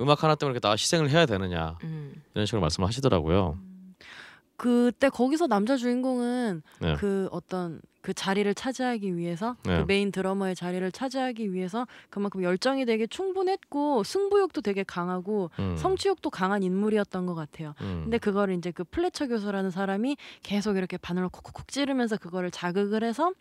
[0.00, 2.14] 음악 하나 때문에 이렇게 다 희생을 해야 되느냐 음.
[2.34, 3.58] 이런 식으로 말씀하시더라고요.
[4.58, 6.96] 그때 거기서 남자 주인공은 네.
[6.96, 9.78] 그 어떤 그 자리를 차지하기 위해서 네.
[9.78, 16.30] 그 메인 드러머의 자리를 차지하기 위해서 그만큼 열정이 되게 충분했고 승부욕도 되게 강하고 음, 성취욕도
[16.30, 17.74] 강한 인물이었던 것 같아요.
[17.82, 23.04] 음, 근데 그거를 이제 그 플래처 교수라는 사람이 계속 이렇게 바늘로 콕콕콕 찌르면서 그거를 자극을
[23.04, 23.32] 해서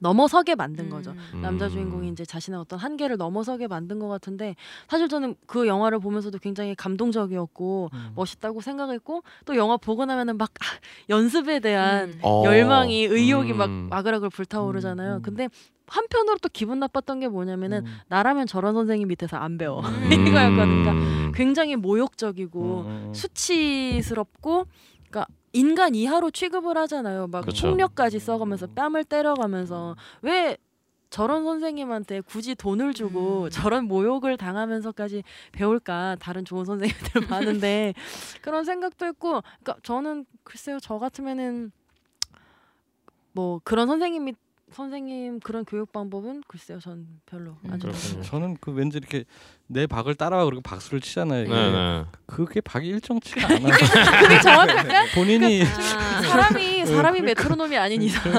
[0.00, 1.14] 넘어서게 만든 거죠.
[1.34, 1.42] 음.
[1.42, 1.70] 남자 음.
[1.70, 4.56] 주인공이 이제 자신의 어떤 한계를 넘어서게 만든 것 같은데
[4.88, 8.12] 사실 저는 그 영화를 보면서도 굉장히 감동적이었고 음.
[8.16, 10.64] 멋있다고 생각했고 또 영화 보고 나면은 막 아,
[11.08, 12.18] 연습에 대한 음.
[12.22, 12.42] 어.
[12.44, 13.88] 열망이 의욕이 막 음.
[13.90, 15.20] 마그락을 불타오르잖아요.
[15.22, 15.48] 근데
[15.86, 17.96] 한편으로 또 기분 나빴던 게 뭐냐면은 음.
[18.08, 20.12] 나라면 저런 선생님 밑에서 안 배워 음.
[20.12, 20.82] 이거였거든요.
[20.82, 23.14] 그러니까 굉장히 모욕적이고 음, 음.
[23.14, 24.66] 수치스럽고
[25.10, 27.26] 그러니까 인간 이하로 취급을 하잖아요.
[27.26, 27.68] 막 그렇죠.
[27.68, 30.56] 폭력까지 써가면서 뺨을 때려가면서 왜
[31.10, 33.50] 저런 선생님한테 굳이 돈을 주고 음.
[33.50, 37.94] 저런 모욕을 당하면서까지 배울까 다른 좋은 선생님들 많은데
[38.42, 41.72] 그런 생각도 했고 그러니까 저는 글쎄요 저 같으면은
[43.32, 44.34] 뭐 그런 선생님이
[44.70, 48.22] 선생님 그런 교육 방법은 글쎄요 전 별로 음, 안 좋다고 그렇군요.
[48.22, 49.24] 저는 그 왠지 이렇게
[49.72, 51.44] 내 박을 따라와 그리고 박수를 치잖아요.
[51.44, 51.54] 이게.
[51.54, 52.04] 네네.
[52.26, 53.70] 그게 박이 일정치가 않아.
[53.70, 55.04] 그게 정확할까?
[55.14, 56.22] 본인이 아.
[56.22, 58.32] 사람이 사람이 메트로놈이 아닌 이상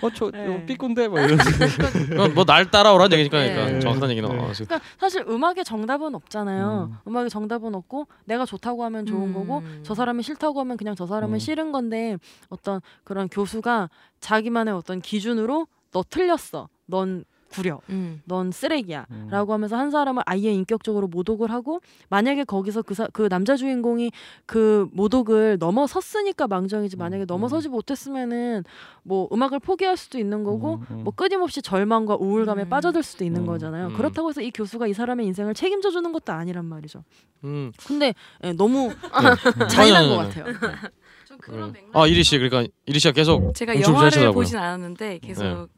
[0.00, 0.66] 어저 네.
[0.66, 1.38] 삐꾼데 뭐 이런.
[1.38, 3.54] 그건 뭐날 따라오라는 얘기니까 네.
[3.54, 4.34] 그러니까 정확한 얘기는 네.
[4.36, 4.50] 어.
[4.52, 6.90] 그러니까 사실 음악에 정답은 없잖아요.
[6.90, 6.98] 음.
[7.06, 7.16] 음.
[7.16, 9.34] 악에 정답은 없고 내가 좋다고 하면 좋은 음.
[9.34, 11.38] 거고 저 사람이 싫다고 하면 그냥 저 사람은 음.
[11.38, 12.16] 싫은 건데
[12.48, 16.68] 어떤 그런 교수가 자기만의 어떤 기준으로 너 틀렸어.
[16.86, 17.80] 넌 구려.
[17.90, 18.20] 음.
[18.24, 19.06] 넌 쓰레기야.
[19.10, 19.28] 음.
[19.30, 24.10] 라고 하면서 한 사람을 아예 인격적으로 모독을 하고 만약에 거기서 그, 사, 그 남자 주인공이
[24.46, 28.64] 그 모독을 넘어섰으니까 망정이지 만약에 음, 넘어서지 못했으면은
[29.02, 31.04] 뭐 음악을 포기할 수도 있는 거고 음, 음.
[31.04, 32.68] 뭐 끊임없이 절망과 우울감에 음.
[32.68, 33.88] 빠져들 수도 있는 음, 거잖아요.
[33.88, 33.94] 음.
[33.94, 37.04] 그렇다고 해서 이 교수가 이 사람의 인생을 책임져 주는 것도 아니란 말이죠.
[37.44, 37.72] 음.
[37.86, 38.94] 근데 예, 너무 네.
[39.68, 40.44] 잔인한 것 같아요.
[41.50, 41.72] 음.
[41.72, 41.96] 맥락.
[41.96, 44.32] 아 이리 씨 그러니까 이리 씨가 계속 제가 영화를.
[44.32, 45.68] 보진 않았는데 계속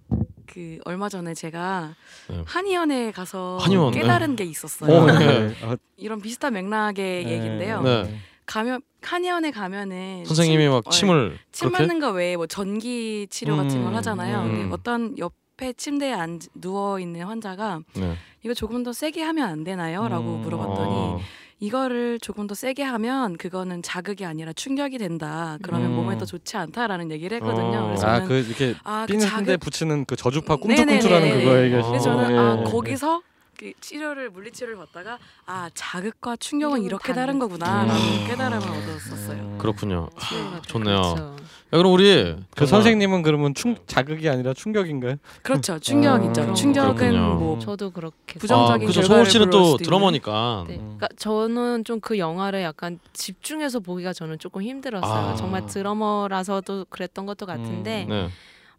[0.47, 1.95] 그 얼마 전에 제가
[2.29, 2.43] 네.
[2.47, 4.01] 한의원에 가서 한의원, 네.
[4.01, 4.93] 깨달은 게 있었어요.
[4.95, 5.49] 어, 네.
[5.49, 5.55] 네.
[5.63, 7.83] 아, 이런 비슷한 맥락의 얘기인데요.
[7.83, 8.19] 네.
[8.47, 13.27] 가면 한의원에 가면은 선생님이 침- 막 어, 침을 침 그렇게 맞는 거 외에 뭐 전기
[13.31, 14.43] 치료 같은 걸 음, 하잖아요.
[14.43, 14.49] 음.
[14.61, 18.17] 근데 어떤 옆에 침대에 앉, 누워 있는 환자가 네.
[18.45, 20.41] 이거 조금 더 세게 하면 안 되나요?라고 음.
[20.43, 21.21] 물어봤더니 어.
[21.61, 25.59] 이거를 조금 더 세게 하면 그거는 자극이 아니라 충격이 된다.
[25.63, 25.97] 그러면 음.
[25.97, 27.79] 몸에 더 좋지 않다라는 얘기를 했거든요.
[27.79, 27.87] 어.
[27.87, 30.57] 그래서 아 저는 그 이렇게 아, 그 삐는 자극 데 붙이는 그 저주파.
[30.57, 31.63] 꿈틀꿈틀하는 그거 아.
[31.63, 32.39] 얘기하시는 그래서 저는.
[32.39, 32.65] 아 예.
[32.65, 33.23] 거기서
[33.59, 38.27] 그 치료를 물리치료를 받다가 아 자극과 충격은 이렇게 다른 거구나라는 음.
[38.29, 39.59] 깨달음을 얻었었어요.
[39.59, 40.11] 그렇군요.
[40.21, 40.97] 치료가 좋네요.
[41.01, 41.37] 그렇죠.
[41.73, 45.17] 야, 그럼 우리 그 선생님은 그러면 충 자극이 아니라 충격인가요?
[45.43, 45.79] 그렇죠.
[45.81, 46.55] 충격 아.
[46.55, 47.35] 충격은 그렇군요.
[47.35, 49.01] 뭐 저도 그렇게 부정적인 아, 그죠.
[49.01, 49.77] 결과를 소울 씨는 또.
[49.79, 50.65] 드러머니까.
[50.69, 50.77] 네.
[50.77, 50.97] 음.
[50.99, 55.31] 그러니까 저는 좀 그 영화를 약간 집중해서 보기가 저는 조금 힘들었어요.
[55.33, 55.37] 아.
[55.37, 58.09] 정말 드러머라서도 그랬던 것도 같은데 음.
[58.11, 58.29] 네.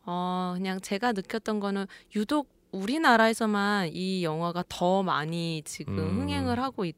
[0.06, 6.22] 어 그냥 제가 느꼈던 거는 유독 우리나라에서만 이 영화가 더 많이 지금 음.
[6.22, 6.96] 흥행을 하고 있,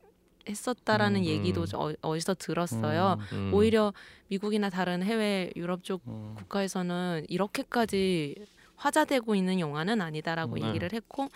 [0.47, 1.25] 했었다라는 음.
[1.25, 3.17] 얘기도 저 어, 어디서 들었어요.
[3.33, 3.51] 음.
[3.53, 3.93] 오히려
[4.29, 6.35] 미국이나 다른 해외 유럽 쪽 음.
[6.37, 8.35] 국가에서는 이렇게까지
[8.75, 10.67] 화자되고 있는 영화는 아니다라고 네.
[10.67, 11.29] 얘기를 했고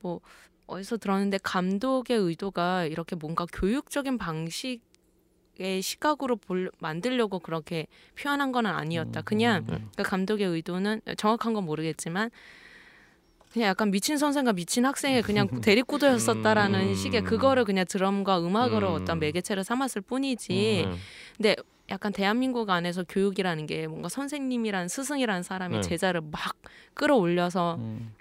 [0.00, 0.20] 뭐
[0.66, 4.80] 어디서 들었는데 감독의 의도가 이렇게 뭔가 교육적인 방식
[5.58, 7.86] 의 시각으로 볼, 만들려고 그렇게
[8.20, 9.22] 표현한 건 아니었다.
[9.22, 9.82] 그냥 네.
[9.96, 12.30] 그 감독의 의도는 정확한 건 모르겠지만
[13.56, 16.94] 그냥 약간 미친 선생과 미친 학생의 그냥 대립구도였었다라는 음.
[16.94, 19.00] 식의 그거를 그냥 드럼과 음악으로 음.
[19.00, 20.86] 어떤 매개체를 삼았을 뿐이지
[21.38, 21.56] 네.
[21.88, 25.80] 약간 대한민국 안에서 교육이라는 게 뭔가 선생님이란 스승이라는 사람이 네.
[25.80, 26.54] 제자를 막
[26.92, 28.12] 끌어올려서 음.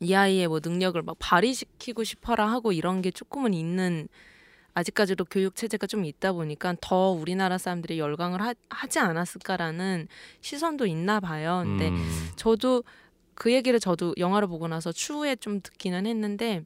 [0.00, 4.06] 이 아이의 뭐 능력을 막 발휘시키고 싶어라 하고 이런 게 조금은 있는
[4.74, 10.08] 아직까지도 교육 체제가 좀 있다 보니까 더 우리나라 사람들이 열광을 하, 하지 않았을까라는
[10.42, 11.62] 시선도 있나 봐요.
[11.64, 12.28] 근데 음.
[12.36, 12.84] 저도
[13.38, 16.64] 그 얘기를 저도 영화를 보고 나서 추후에 좀 듣기는 했는데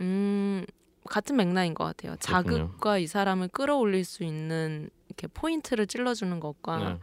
[0.00, 0.64] 음
[1.06, 2.14] 같은 맥락인 것 같아요.
[2.20, 2.68] 그렇군요.
[2.68, 7.00] 자극과 이 사람을 끌어올릴 수 있는 이렇게 포인트를 찔러주는 것과 네.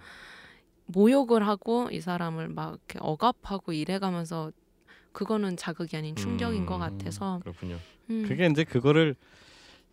[0.85, 4.51] 모욕을 하고 이 사람을 막 이렇게 억압하고 이래가면서
[5.11, 7.79] 그거는 자극이 아닌 충격인 음, 것 같아서 그렇군요.
[8.09, 8.25] 음.
[8.27, 9.15] 그게 이제 그거를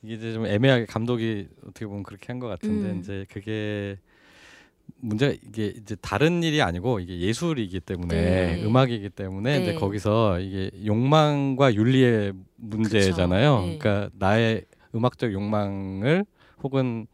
[0.04, 3.00] 이게 이제 좀 애매하게 감독이 어떻게 보면 그렇게 한 것 같은데 음.
[3.00, 3.98] 이제 그게
[5.00, 8.64] 문제가 이게 이제 다른 일이 아니고 이게 예술이기 때문에 네.
[8.64, 9.78] 음악이기 때문에 이제 네.
[9.78, 13.60] 거기서 이게 욕망과 윤리의 문제잖아요.
[13.60, 13.78] 네.
[13.78, 14.64] 그러니까 나의
[14.94, 16.24] 음악적 욕망을
[16.62, 17.06] 혹은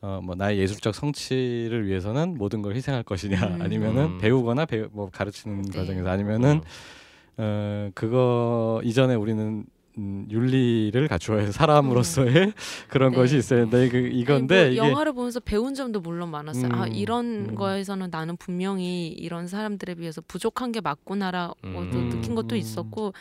[0.00, 3.62] 어 뭐 나의 예술적 성취를 위해서는 모든 걸 희생할 것이냐 음.
[3.62, 4.18] 아니면은 음.
[4.18, 5.78] 배우거나 배우 뭐 가르치는 네.
[5.78, 7.42] 과정에서 아니면은 네.
[7.42, 9.64] 어 그거 이전에 우리는
[9.96, 12.52] 음, 윤리를 갖추어야 사람으로서의
[12.88, 13.16] 그런 네.
[13.16, 16.68] 것이 있어야 되는데 그 이건데 아니, 뭐 영화를 보면서 배운 점도 물론 많았어요.
[16.72, 17.54] 아 음, 이런 음.
[17.54, 22.10] 거에서는 나는 분명히 이런 사람들에 비해서 부족한 게 맞구나라고 도 음.
[22.10, 23.14] 느낀 것도 있었고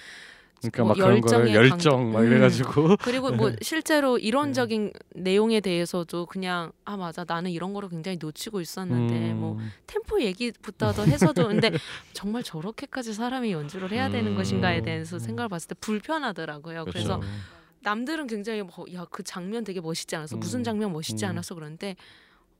[0.71, 2.27] 그러니까 뭐 막 그런 거를 열정 막 음.
[2.27, 8.61] 이래가지고 그리고 뭐 실제로 이론적인 내용에 대해서도 그냥 아 맞아 나는 이런 거를 굉장히 놓치고
[8.61, 9.37] 있었는데 음.
[9.39, 9.57] 뭐
[9.87, 11.71] 템포 얘기부터도 해서도 근데
[12.13, 14.37] 정말 저렇게까지 사람이 연주를 해야 되는 음.
[14.37, 16.85] 것인가에 대해서 생각을 봤을 때 불편하더라고요.
[16.85, 17.33] 그래서 그렇죠.
[17.81, 20.39] 남들은 굉장히 뭐, 야그 장면 되게 멋있지 않았어 음.
[20.39, 21.31] 무슨 장면 멋있지 음.
[21.31, 21.95] 않았어 그런데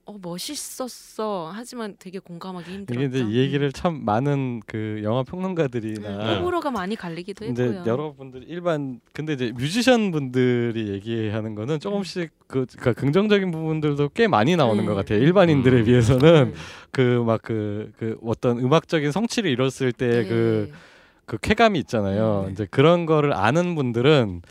[0.06, 3.06] 어 멋있었어 하지만 되게 공감하기 힘들었죠.
[3.06, 6.36] 이게 이제 이 얘기를 참 많은 그 영화 평론가들이나 네.
[6.36, 7.84] 호불호가 많이 갈리기도 이제 했고요.
[7.86, 14.58] 여러분들 일반 근데 이제 뮤지션 분들이 얘기하는 거는 조금씩 그 그러니까 긍정적인 부분들도 꽤 많이
[14.58, 14.86] 나오는 음.
[14.86, 15.20] 것 같아요.
[15.20, 15.86] 일반인들에 음.
[15.86, 16.54] 비해서는 음.
[16.92, 20.78] 그막그그 어떤 음악적인 성취를 이뤘을 때그 네.
[21.26, 22.46] 그 쾌감이 있잖아요.
[22.48, 22.52] 음.
[22.52, 24.42] 이제 그런 거를 아는 분들은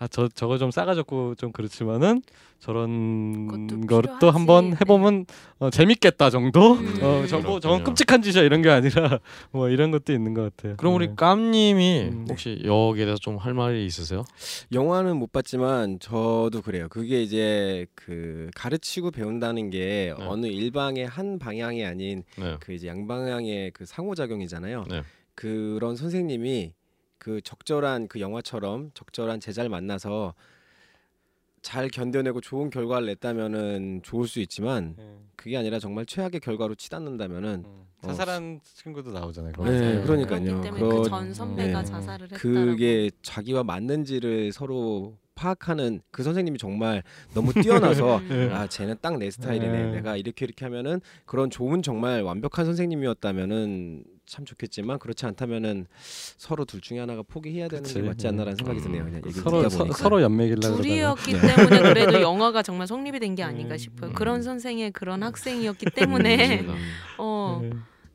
[0.00, 2.22] 아 저 저거 좀 싸가졌고 좀 그렇지만은
[2.58, 3.48] 저런
[3.78, 4.26] 필요하지.
[4.26, 5.26] 한번 해보면
[5.58, 6.72] 어, 재밌겠다 정도.
[6.74, 6.98] 음.
[7.02, 7.84] 어 저거 저건.
[7.84, 9.18] 끔찍한 짓이야 이런 게 아니라
[9.52, 10.76] 뭐 이런 것도 있는 것 같아요.
[10.78, 11.14] 그럼 우리 네.
[11.16, 12.26] 깜님이 음.
[12.30, 14.24] 혹시 여기에 대해서 좀 할 말이 있으세요?
[14.72, 16.88] 영화는 못 봤지만 저도 그래요.
[16.88, 20.24] 그게 이제 그 가르치고 배운다는 게 네.
[20.26, 22.56] 어느 일방의 한 방향이 아닌 네.
[22.60, 24.84] 그 이제 양방향의 그 상호작용이잖아요.
[24.90, 25.02] 네.
[25.34, 26.72] 그런 선생님이
[27.20, 30.34] 그 적절한 그 영화처럼 적절한 제자를 만나서
[31.60, 35.18] 잘 견뎌내고 좋은 결과를 냈다면은 좋을 수 있지만 네.
[35.36, 37.84] 그게 아니라 정말 최악의 결과로 치닫는다면은 음.
[38.02, 39.52] 자살한 친구도 나오잖아요.
[39.52, 40.02] 네, 거기서.
[40.06, 40.40] 그러니까요.
[40.42, 41.84] 그렇기 때문에 그런- 그전 선배가 네.
[41.84, 42.70] 자살을 했다라고.
[42.70, 47.02] 그게 자기와 맞는지를 서로 파악하는 그 선생님이 정말
[47.34, 48.48] 너무 뛰어나서 음.
[48.52, 49.90] 아 쟤는 딱 내 스타일이네 네.
[49.92, 55.86] 내가 이렇게 이렇게 하면은 그런 좋은 정말 완벽한 선생님이었다면은 참 좋겠지만 그렇지 않다면은
[56.36, 57.94] 서로 둘 중에 하나가 포기해야 되는 그치.
[57.94, 58.84] 게 맞지 않나라는 생각이 음.
[58.84, 60.82] 드네요 그냥 얘기 서로 서, 서로 연맥이려고 그러다가.
[60.82, 63.78] 둘이었기 때문에 그래도 영화가 정말 성립이 된 게 아닌가 음.
[63.78, 64.10] 싶어요.
[64.10, 64.14] 음.
[64.14, 66.64] 그런 선생의 그런 학생이었기 때문에.
[67.18, 67.70] 어, 네.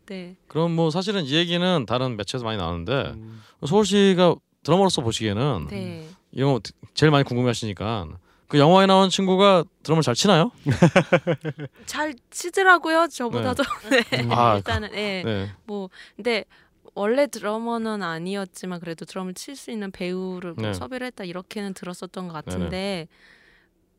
[0.07, 0.35] 네.
[0.47, 3.41] 그럼 뭐 사실은 이 얘기는 다른 매체에서 많이 나오는데 음.
[3.65, 6.07] 서울시가 드러머로서 보시기에는 네.
[6.31, 6.59] 이런 거
[6.93, 8.07] 제일 많이 궁금해하시니까
[8.47, 10.51] 그 영화에 나온 친구가 드럼을 잘 치나요?
[11.85, 13.07] 잘 치더라고요.
[13.07, 13.63] 저보다도.
[13.89, 14.27] 네.
[14.29, 15.23] 아, 일단은 예.
[15.25, 15.51] 네.
[15.65, 16.45] 뭐 근데
[16.93, 20.73] 원래 드러머는 아니었지만 그래도 드럼을 칠 수 있는 배우를 뭐 네.
[20.73, 23.07] 섭외를 했다 이렇게는 들었었던 것 같은데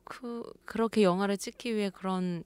[0.05, 2.44] 그 그렇게 영화를 찍기 위해 그런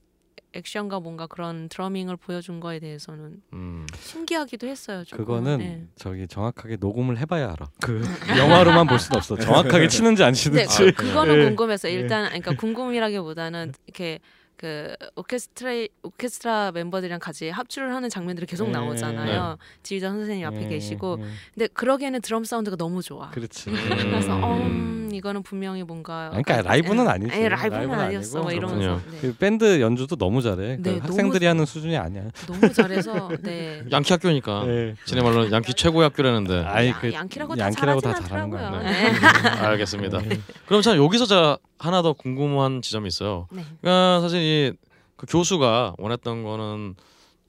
[0.53, 3.87] 액션과 뭔가 그런 드러밍을 보여준 거에 대해서는 음.
[3.99, 5.05] 신기하기도 했어요.
[5.05, 5.25] 조금.
[5.25, 5.87] 그거는 네.
[5.97, 7.71] 저기 정확하게 녹음을 해봐야 알아.
[7.81, 8.03] 그
[8.37, 9.37] 영화로만 볼 수는 없어.
[9.37, 10.93] 정확하게 치는지 안 네, 치는지.
[10.93, 11.45] 그, 그거는 네.
[11.45, 11.95] 궁금해서 네.
[11.95, 14.19] 일단 그러니까 궁금이라기보다는 이렇게
[14.61, 15.71] 그 오케스트라
[16.03, 18.73] 오케스트라 멤버들이랑 같이 합주를 하는 장면들이 계속 네.
[18.73, 19.57] 나오잖아요.
[19.83, 21.25] 지휘자 선생님 앞에 네, 계시고 네.
[21.55, 23.31] 근데 그러기에는 드럼 사운드가 너무 좋아.
[23.31, 23.71] 그렇지.
[23.73, 24.45] 그래서 음.
[24.45, 27.33] 어, 음, 이거는 분명히 뭔가 아니, 그러니까 라이브는 아니지.
[27.33, 28.39] 아니, 라이브는 라이브는 아니었어.
[28.41, 28.45] 아니고.
[28.45, 29.19] 막 이러면서 네.
[29.23, 30.77] 그 밴드 연주도 너무 잘해.
[30.77, 32.25] 그 네, 학생들이 너무- 하는 수준이 아니야.
[32.47, 33.83] 너무 잘해서 네.
[33.91, 34.95] 양키 학교니까 네.
[35.07, 38.71] 지네 말로 양키 최고의 학교라는데 야, 그 양키라고 다 양키라고 다 잘하는 거야.
[38.83, 39.11] 네.
[39.11, 39.49] 네.
[39.63, 40.21] 알겠습니다.
[40.67, 43.49] 그럼 참 여기서 제가 하나 더 궁금한 지점이 있어요.
[43.51, 43.65] 네.
[43.81, 46.95] 그러니까 사실 이그 교수가 원했던 거는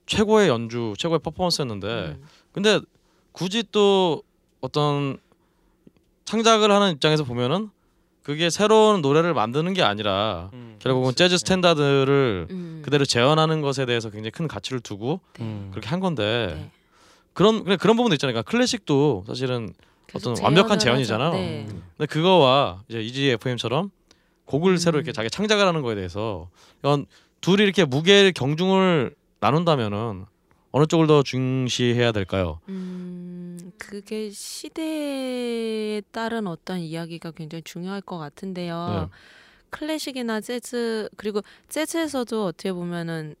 [0.06, 2.24] 최고의 연주, 최고의 퍼포먼스였는데 음.
[2.52, 2.80] 근데
[3.32, 4.22] 굳이 또
[4.60, 5.18] 어떤
[6.24, 7.70] 창작을 하는 입장에서 보면은
[8.22, 12.82] 그게 새로운 노래를 만드는 게 아니라 결국은 재즈 스탠다드를 음.
[12.84, 15.68] 그대로 재현하는 것에 대해서 굉장히 큰 가치를 두고 음.
[15.72, 16.70] 그렇게 한 건데 네.
[17.32, 18.34] 그런 그냥 그런 부분도 있잖아요.
[18.34, 19.72] 그러니까 클래식도 사실은
[20.14, 21.32] 어떤 완벽한 재현이잖아요.
[21.32, 21.66] 네.
[21.96, 23.90] 근데 그거와 이제 이지 FM처럼
[24.52, 25.14] 곡을 새로 이렇게 음.
[25.14, 26.50] 자기 창작을 하는 거에 대해서
[26.80, 27.06] 이건
[27.40, 30.26] 둘이 이렇게 무게 경중을 나눈다면은
[30.72, 32.60] 어느 쪽을 더 중시해야 될까요?
[32.68, 39.08] 음, 그게 시대에 따른 어떤 이야기가 굉장히 중요할 것 같은데요.
[39.10, 39.16] 네.
[39.70, 43.34] 클래식이나 재즈 그리고 재즈에서도 어떻게 보면은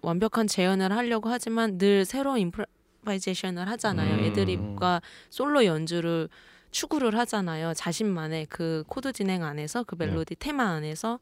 [0.00, 4.14] 완벽한 재현을 하려고 하지만 늘 새로운 improvisation을 하잖아요.
[4.16, 4.24] 음.
[4.24, 6.28] 애드립과 솔로 연주를
[6.74, 7.72] 추구를 하잖아요.
[7.72, 11.20] 자신만의 그 코드 진행 안에서 그 멜로디 테마 안에서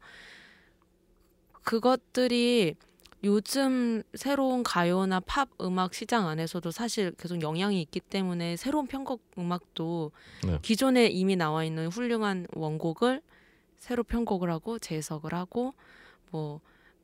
[1.61, 2.75] 그것들이
[3.23, 10.11] 요즘 새로운 가요나 팝 음악 시장 안에서도 사실 계속 영향이 있기 때문에 새로운 편곡 음악도
[10.45, 10.57] 네.
[10.63, 13.21] 기존에 이미 나와 있는 훌륭한 원곡을
[13.77, 15.75] 새로 편곡을 하고 재해석을 하고
[16.31, 16.61] 뭐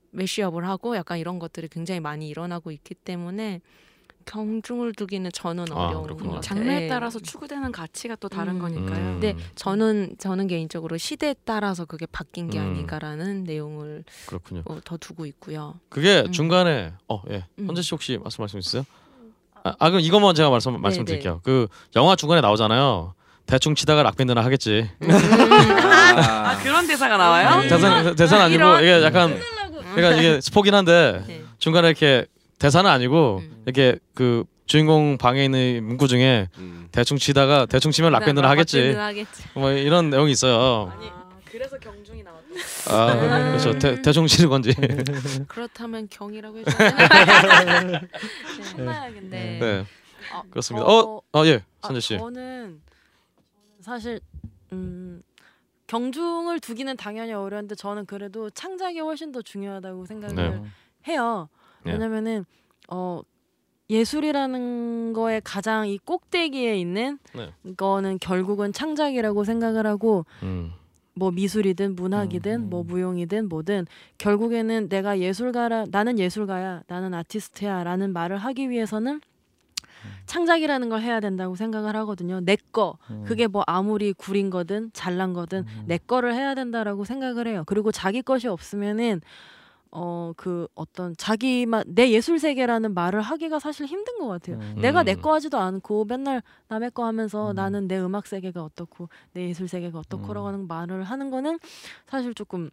[0.10, 3.62] 메시업을 하고 약간 이런 것들이 굉장히 많이 일어나고 있기 때문에
[4.30, 6.30] 경중을 두기는 저는 아, 어려운 그렇군요.
[6.30, 6.42] 것 같아요.
[6.42, 6.88] 장르에 예.
[6.88, 8.60] 따라서 추구되는 가치가 또 다른 음.
[8.60, 8.98] 거니까요.
[8.98, 12.66] 음, 네, 저는 저는 개인적으로 시대에 따라서 그게 바뀐 게 음.
[12.66, 14.62] 아닌가라는 내용을 그렇군요.
[14.66, 15.80] 어, 더 두고 있고요.
[15.90, 16.32] 그게 음.
[16.32, 17.46] 중간에 어 예.
[17.58, 17.68] 음.
[17.68, 18.86] 현재 씨 혹시 말씀 말씀 있으세요?
[19.64, 21.34] 아, 아 그럼 이것만 제가 말씀 말씀드릴게요.
[21.36, 21.40] 네.
[21.44, 23.16] 그 영화 중간에 나오잖아요.
[23.48, 24.92] 대충 치다가 락밴드나 하겠지.
[25.02, 27.68] 아 그런 대사가 나와요?
[27.68, 29.40] 대사 대사는 아니고 이런- 이게 약간
[29.96, 31.44] 그러니까 이게 스포긴 한데 네.
[31.58, 32.28] 중간에 이렇게
[32.60, 33.64] 대사는 아니고 음.
[33.66, 36.90] 이렇게 그 주인공 방에 있는 문구 중에 음.
[36.92, 38.92] 대충 치다가 대충 치면 락밴드를 하겠지.
[38.92, 39.44] 하겠지.
[39.56, 40.94] 뭐 이런 내용이 있어요.
[41.46, 42.46] 그래서 경중이 나왔다.
[42.90, 43.80] 아, 그렇죠.
[43.80, 44.74] 대, 대충 치는 건지.
[45.48, 46.92] 그렇다면 경이라고 해줘야
[48.76, 49.30] 참아야겠네.
[49.30, 49.60] 네.
[49.60, 49.86] 네,
[50.34, 50.86] 어, 그렇습니다.
[50.86, 52.18] 어, 어, 어 예, 아, 선재 씨.
[52.18, 52.82] 저는
[53.82, 54.20] 사실
[54.72, 55.24] 음,
[55.88, 60.64] 경중을 두기는 당연히 어려운데 저는 그래도 창작이 훨씬 더 중요하다고 생각을 네.
[61.08, 61.50] 해요.
[61.84, 61.94] 네.
[61.94, 62.46] 왜냐면은
[62.90, 63.22] 어
[63.90, 67.52] 예술이라는 거에 가장 이 꼭대기에 있는 네.
[67.76, 70.72] 거는 결국은 창작이라고 생각을 하고 음,
[71.16, 72.70] 뭐 미술이든 문학이든 음, 음.
[72.70, 73.88] 뭐 무용이든 뭐든
[74.20, 79.22] 결국에는 내가 예술가라 나는 예술가야 나는 아티스트야라는 말을 하기 위해서는
[80.28, 82.40] 창작이라는 걸 해야 된다고 생각을 하거든요.
[82.40, 82.98] 내 거.
[83.10, 83.24] 음.
[83.28, 85.84] 그게 뭐 아무리 구린 거든 잘난 거든 음.
[85.88, 87.64] 내 거를 해야 된다라고 생각을 해요.
[87.66, 89.22] 그리고 자기 것이 없으면은
[89.92, 94.58] 어 그 어떤 자기만 내 예술 세계라는 말을 하기가 사실 힘든 것 같아요.
[94.58, 94.76] 음.
[94.82, 95.06] 내가 음.
[95.06, 97.56] 내거 하지도 않고 맨날 남의 거 하면서 음.
[97.56, 100.54] 나는 내 음악 세계가 어떻고 내 예술 세계가 어떻고라고 음.
[100.54, 101.60] 하는 말을 하는 거는
[102.06, 102.70] 사실 조금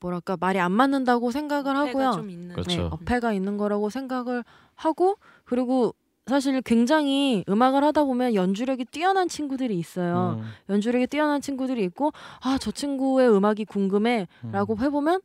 [0.00, 2.12] 뭐랄까 말이 안 맞는다고 생각을 하고요.
[2.12, 2.54] 좀 있는.
[2.54, 2.70] 그렇죠.
[2.82, 4.44] 네, 어폐가 있는 거라고 생각을
[4.74, 5.94] 하고 그리고
[6.26, 10.38] 사실 굉장히 음악을 하다 보면 연주력이 뛰어난 친구들이 있어요.
[10.40, 10.44] 음.
[10.68, 12.12] 연주력이 뛰어난 친구들이 있고
[12.42, 15.20] 아 저 친구의 음악이 궁금해라고 해보면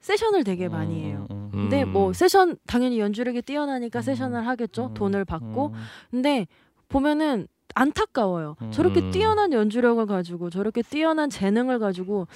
[0.00, 1.26] 세션을 되게 많이 해요.
[1.30, 1.50] 음.
[1.52, 1.92] 근데 음.
[1.92, 4.02] 뭐 세션 당연히 연주력이 뛰어나니까 음.
[4.02, 4.86] 세션을 하겠죠.
[4.88, 4.94] 음.
[4.94, 5.66] 돈을 받고.
[5.68, 5.72] 음.
[6.10, 6.46] 근데
[6.88, 8.56] 보면은 안타까워요.
[8.62, 8.70] 음.
[8.72, 12.26] 저렇게 뛰어난 연주력을 가지고 저렇게 뛰어난 재능을 가지고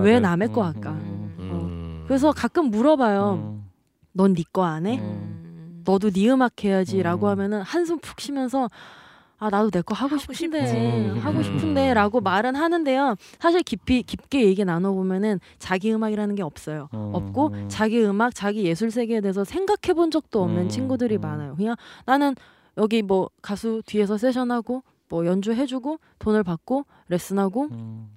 [0.00, 0.90] 왜 남의 거 음, 할까?
[0.92, 2.04] 음, 음.
[2.06, 3.34] 그래서 가끔 물어봐요.
[3.34, 3.64] 음.
[4.12, 4.98] 넌네 거 안 해?
[4.98, 5.82] 음.
[5.84, 7.30] 너도 네 음악 해야지라고 음.
[7.32, 8.70] 하면은 한숨 푹 쉬면서
[9.38, 11.20] 아 나도 내 거 하고, 하고 싶은데 싶지.
[11.20, 11.42] 하고 음.
[11.42, 13.14] 싶은데라고 말은 하는데요.
[13.38, 16.88] 사실 깊이 깊게 얘기 나눠 보면은 자기 음악이라는 게 없어요.
[16.94, 17.64] 음, 없고 음.
[17.68, 21.20] 자기 음악, 자기 예술 세계에 대해서 생각해 본 적도 없는 음, 친구들이 음.
[21.20, 21.54] 많아요.
[21.56, 22.34] 그냥 나는
[22.76, 28.10] 여기 뭐 가수 뒤에서 세션하고 뭐 연주해주고 돈을 받고 레슨하고 음.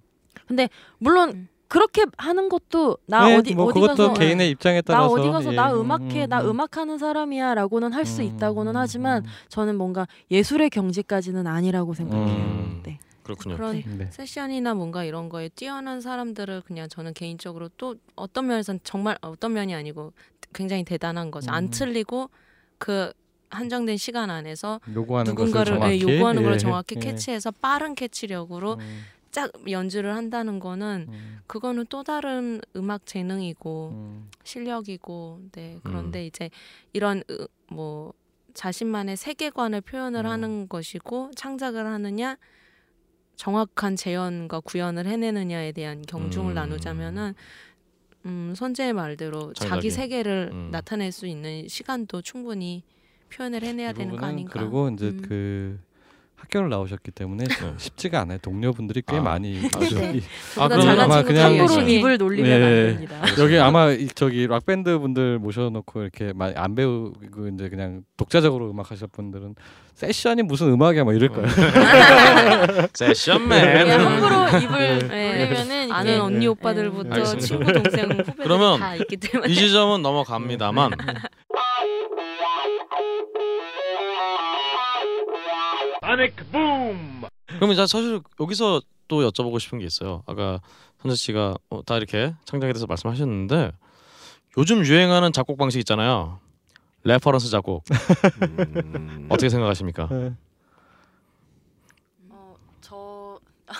[0.98, 1.48] 물론 음.
[1.72, 5.30] 그렇게 하는 것도 나 네, 어디 뭐 어디 그것도 가서 개인의 입장에 나 따라서 어디
[5.30, 5.56] 가서 예.
[5.56, 6.50] 나 음, 음악해 음, 나 음.
[6.50, 9.30] 음악하는 사람이야라고는 할수 음, 있다고는 음, 하지만 음.
[9.48, 12.28] 저는 뭔가 예술의 경지까지는 아니라고 생각해요.
[12.28, 12.82] 음.
[12.84, 13.00] 네.
[13.24, 13.56] 그렇군요.
[13.56, 14.10] 그런 네.
[14.12, 19.74] 세션이나 뭔가 이런 거에 뛰어난 사람들을 그냥 저는 개인적으로 또 어떤 면에서는 정말 어떤 면이
[19.74, 20.12] 아니고
[20.54, 21.52] 굉장히 대단한 거죠.
[21.52, 21.70] 안 음.
[21.70, 22.30] 틀리고
[22.80, 23.14] 그
[23.50, 27.00] 한정된 시간 안에서 요구하는 누군가를 것을 예, 정확히 요구하는 걸 예, 정확히 예.
[27.00, 34.30] 캐치해서 빠른 캐치력으로 음, 짝 연주를 한다는 거는 음, 그거는 또 다른 음악 재능이고 음.
[34.44, 35.82] 실력이고 네 음.
[35.84, 36.50] 그런데 이제
[36.94, 38.14] 이런 으, 뭐
[38.54, 40.30] 자신만의 세계관을 표현을 음.
[40.30, 42.38] 하는 것이고 창작을 하느냐
[43.38, 46.56] 정확한 재현과 구현을 해내느냐에 대한 경중을 음.
[46.56, 47.34] 나누자면은
[48.26, 49.70] 음 선재의 말대로 창작이.
[49.70, 50.70] 자기 세계를 음.
[50.72, 52.84] 나타낼 수 있는 시간도 충분히
[53.34, 55.22] 표현을 해내야 이 되는 거 아닌가 그리고 이제 음.
[55.28, 55.80] 그
[56.42, 57.46] 학교를 나오셨기 때문에
[57.78, 58.40] 쉽지가 않아요.
[58.40, 59.96] 동료분들이 꽤 아, 많이 아주.
[59.96, 60.14] 네.
[60.18, 60.22] 이-
[60.60, 62.54] 아, 그럼 잘난 아마 그냥 함부로 입을 놀리면 예.
[62.56, 63.22] 안 됩니다.
[63.40, 68.72] 여기 아마 이, 저기 락 밴드 분들 모셔놓고 이렇게 많이 안 배우고 이제 그냥 독자적으로
[68.72, 69.56] 음악 하실 분들은
[69.94, 71.48] 세션이 무슨 음악이야 뭐 이럴 거예요.
[72.94, 73.88] 세션맨.
[73.88, 75.46] 예, 함부로 입을 네.
[75.46, 76.48] 놀리면은 아는 언니 예.
[76.50, 77.24] 오빠들부터.
[77.38, 80.92] 친구 동생 후배들 다 있기 때문에 이 지점은 넘어갑니다만
[87.48, 90.24] 그러면 자 사실 여기서 또 여쭤보고 싶은 게 있어요.
[90.26, 90.60] 아까
[91.02, 93.72] 선재 씨가 어, 다 이렇게 창작에 대해서 말씀하셨는데
[94.58, 96.40] 요즘 유행하는 작곡 방식 있잖아요.
[97.04, 97.84] reference 작곡
[98.42, 99.28] 음.
[99.30, 100.08] 어떻게 생각하십니까?
[100.12, 100.34] 네.
[102.30, 103.74] 어, 저 아.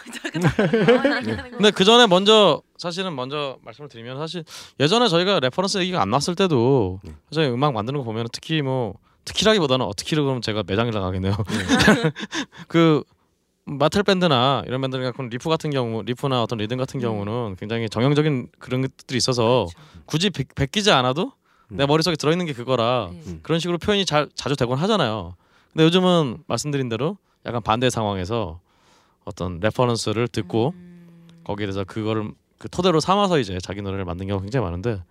[1.52, 4.44] 근데 그 전에 먼저 사실은 먼저 말씀을 드리면 사실
[4.80, 7.14] 예전에 저희가 reference 얘기가 안 났을 때도 네.
[7.30, 8.96] 저희 음악 만드는 거 보면 특히 뭐
[9.26, 11.36] 특히라기보다는 어떻게로 그러면 제가 매장을 나가겠네요.
[12.68, 13.04] 그
[13.66, 17.02] 메탈 밴드나 이런 밴드들 같은 리프 같은 경우 리프나 어떤 리듬 같은 음.
[17.02, 20.04] 경우는 굉장히 정형적인 그런 것들이 있어서 그렇죠.
[20.06, 21.32] 굳이 배, 베끼지 않아도
[21.72, 21.78] 음.
[21.78, 23.22] 내 머릿속에 들어있는 게 그거라 네.
[23.28, 23.40] 음.
[23.44, 25.36] 그런 식으로 표현이 잘 자주 되곤 하잖아요.
[25.72, 28.60] 근데 요즘은 말씀드린 대로 약간 반대 상황에서
[29.24, 31.08] 어떤 reference를 듣고 음.
[31.44, 35.02] 거기에 대해서 그거를 그 토대로 삼아서 이제 자기 노래를 만든 경우가 굉장히 많은데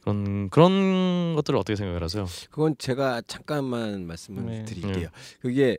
[0.00, 2.26] 그런 그런 것들을 어떻게 생각을 하세요?
[2.50, 4.64] 그건 제가 잠깐만 말씀을 네.
[4.64, 5.08] 드릴게요.
[5.40, 5.76] 그게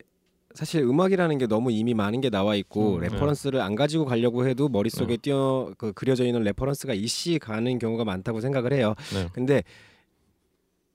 [0.53, 4.67] 사실 음악이라는 게 너무 이미 많은 게 나와 있고 음, reference를 안 가지고 가려고 해도
[4.69, 8.93] 머릿속에 띄어 그 그려져 있는 reference가 일시 가는 경우가 많다고 생각을 해요.
[9.13, 9.27] 네.
[9.33, 9.63] 근데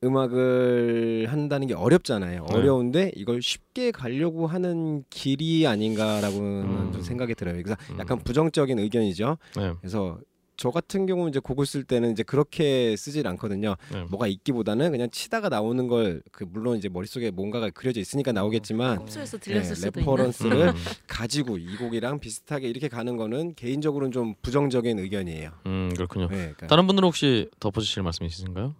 [0.04, 2.46] 음악을 한다는 게 어렵잖아요.
[2.48, 2.54] 네.
[2.54, 6.92] 어려운데 이걸 쉽게 가려고 하는 길이 아닌가라고는 음.
[6.92, 7.54] 좀 생각이 들어요.
[7.62, 7.98] 그래서 음.
[7.98, 9.38] 약간 부정적인 의견이죠.
[9.56, 9.72] 네.
[9.80, 10.18] 그래서
[10.56, 13.76] 저 같은 경우는 이제 곡을 쓸 때는 이제 그렇게 쓰질 않거든요.
[13.92, 14.04] 네.
[14.10, 19.38] 뭐가 있기보다는 그냥 치다가 나오는 걸 그 물론 이제 머릿속에 뭔가가 그려져 있으니까 나오겠지만 흡수해서
[19.38, 20.00] 네, 들렸을 수도 있는.
[20.12, 20.74] reference를 음,
[21.06, 25.50] 가지고 이 곡이랑 비슷하게 이렇게 가는 거는 개인적으로는 좀 부정적인 의견이에요.
[25.66, 26.28] 음 그렇군요.
[26.28, 28.74] 네, 그러니까 다른 분들은 혹시 덧붙이실 말씀 있으신가요?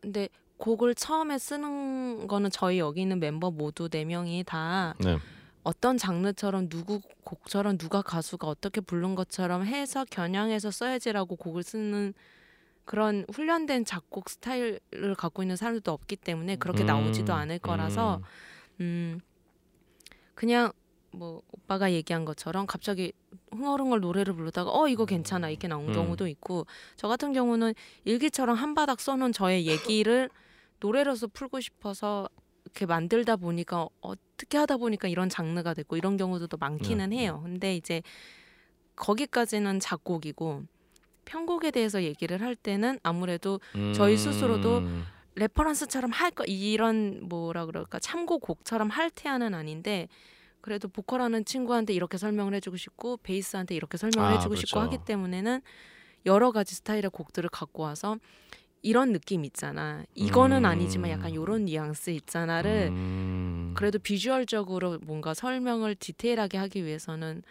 [0.00, 0.28] 근데
[0.58, 5.18] 곡을 처음에 쓰는 거는 저희 여기 있는 멤버 모두 네 명이 다 네.
[5.66, 12.14] 어떤 장르처럼 누구 곡처럼 누가 가수가 어떻게 부른 것처럼 해서 겨냥해서 써야지라고 곡을 쓰는
[12.84, 18.22] 그런 훈련된 작곡 스타일을 갖고 있는 사람들도 없기 때문에 그렇게 음, 나오지도 않을 거라서
[18.78, 19.18] 음.
[20.36, 20.70] 그냥
[21.10, 23.12] 뭐 오빠가 얘기한 것처럼 갑자기
[23.50, 25.92] 흥얼흥얼 노래를 부르다가 어 이거 괜찮아 이렇게 나온 음.
[25.92, 26.64] 경우도 있고
[26.94, 27.74] 저 같은 경우는
[28.04, 30.30] 일기처럼 한 바닥 써놓은 저의 얘기를
[30.78, 32.28] 노래로서 풀고 싶어서
[32.76, 37.16] 이렇게 만들다 보니까 어떻게 하다 보니까 이런 장르가 됐고 이런 경우도 또 많기는 네.
[37.20, 37.40] 해요.
[37.42, 38.02] 근데 이제
[38.96, 40.62] 거기까지는 작곡이고
[41.24, 43.60] 편곡에 대해서 얘기를 할 때는 아무래도
[43.94, 45.04] 저희 스스로도 음,
[45.36, 50.08] reference처럼 할 거 이런 뭐라 그럴까 참고곡처럼 할 태안은 아닌데
[50.60, 54.92] 그래도 보컬하는 친구한테 이렇게 설명을 해주고 싶고 베이스한테 이렇게 설명을 아, 해주고 싶고 그렇죠.
[54.92, 55.62] 하기 때문에는
[56.26, 58.18] 여러 가지 스타일의 곡들을 갖고 와서
[58.86, 60.04] 이런 느낌 있잖아.
[60.14, 60.64] 이거는 음.
[60.64, 67.42] 아니지만 약간 요런 뉘앙스 있잖아를 음, 그래도 비주얼적으로 뭔가 설명을 디테일하게 하기 위해서는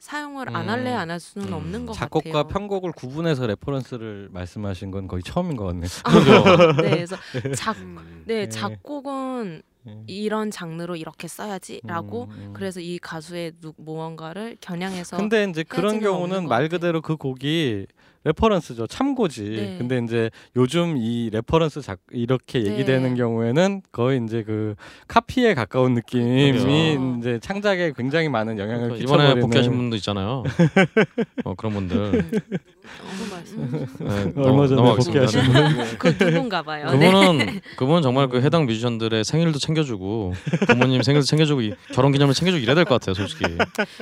[0.00, 0.68] 사용을 안 음.
[0.70, 1.52] 할래 안 할 수는 음.
[1.52, 2.48] 없는 것 작곡과 같아요.
[2.48, 5.88] 편곡을 구분해서 reference를 말씀하신 건 거의 처음인 것 같네요.
[6.02, 6.10] 아,
[6.82, 7.16] 네, 그래서
[7.56, 8.48] 작, 음, 네 네.
[8.48, 10.02] 작곡은 네.
[10.06, 12.50] 이런 장르로 이렇게 써야지라고 음, 음.
[12.52, 16.68] 그래서 이 가수의 누, 무언가를 겨냥해서 근데 이제 그런 경우는 것 말.
[16.68, 17.86] 그대로 그 곡이
[18.24, 19.76] reference죠 참고지 네.
[19.78, 22.72] 근데 이제 요즘 이 reference 작 이렇게 네.
[22.72, 24.76] 얘기되는 경우에는 거의 이제 그
[25.08, 27.18] 카피에 가까운 느낌이 그렇죠.
[27.18, 30.44] 이제 창작에 굉장히 많은 영향을 이번에 끼쳐버리는 복귀하신 분도 있잖아요.
[31.44, 32.24] 어, 그런 분들
[33.30, 33.86] 말씀?
[33.98, 34.82] 네, 얼마 전에.
[34.82, 35.96] 복귀하신 네.
[35.98, 36.90] 그 누군가 봐요.
[36.92, 37.10] 네.
[37.10, 40.34] 그분은 그분은 정말 그 해당 뮤지션들의 생일도 챙 겨주고
[40.68, 43.44] 부모님 생일도 챙겨주고 이- 결혼 기념일 챙겨주고 이래야 될 것 같아요, 솔직히.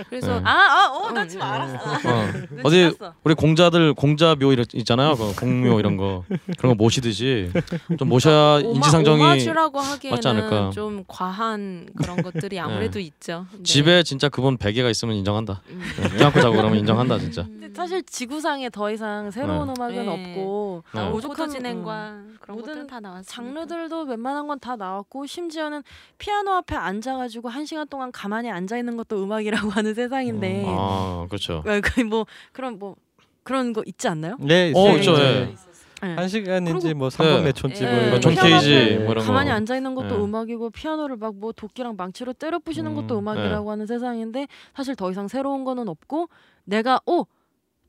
[0.09, 0.43] 그래서 네.
[0.45, 1.75] 아, 아, 어, 나 지금 알았어.
[1.77, 2.25] 어,
[2.65, 2.93] 어 디
[3.25, 6.25] 우리 공자들 공자묘 이런 있잖아요, 그 공묘 이런 거
[6.59, 7.51] 그런 거 모시듯이
[7.99, 9.81] 좀 모셔야 오마, 인지상정이 오마주라고
[10.11, 10.71] 맞지 않을까.
[10.71, 13.47] 좀 과한 그런 것들이 아무래도 있죠.
[13.53, 13.63] 네.
[13.63, 15.63] 집에 진짜 그분 베개가 있으면 인정한다.
[15.71, 15.83] 음.
[16.13, 17.47] 네, 껴안고 자고 그러면 인정한다 진짜.
[17.75, 19.75] 사실 지구상에 더 이상 새로운 네.
[19.77, 20.09] 음악은 네.
[20.09, 21.01] 없고 네.
[21.01, 23.23] 아, 오죽한, 진행과 그런 모든 것들은 다 나왔어요.
[23.27, 25.83] 장르들도 웬만한 건 다 나왔고 심지어 는
[26.19, 31.63] 피아노 앞에 앉아가지고 한 시간 동안 가만히 앉아 있는 것도 음악이라고 하는 세상인데 아 그렇죠.
[32.09, 32.97] 뭐 그런 뭐
[33.43, 34.37] 그런 거 있지 않나요?
[34.41, 34.97] 네 어.
[34.97, 35.55] 있죠, 예.
[36.03, 36.15] 네.
[36.15, 37.43] 한 시간인지 뭐 3번 네.
[37.43, 38.11] 매촌집을 예.
[38.11, 39.57] 뭐존 피아노 케이지 뭐 이런 가만히 거.
[39.57, 40.25] 앉아 있는 것도 네.
[40.25, 45.11] 음악이고 피아노를 막 뭐 도끼랑 망치로 때려 부시는 것도 음, 음악이라고 하는 세상인데 사실 더
[45.11, 46.29] 이상 새로운 거는 없고
[46.65, 47.25] 내가 어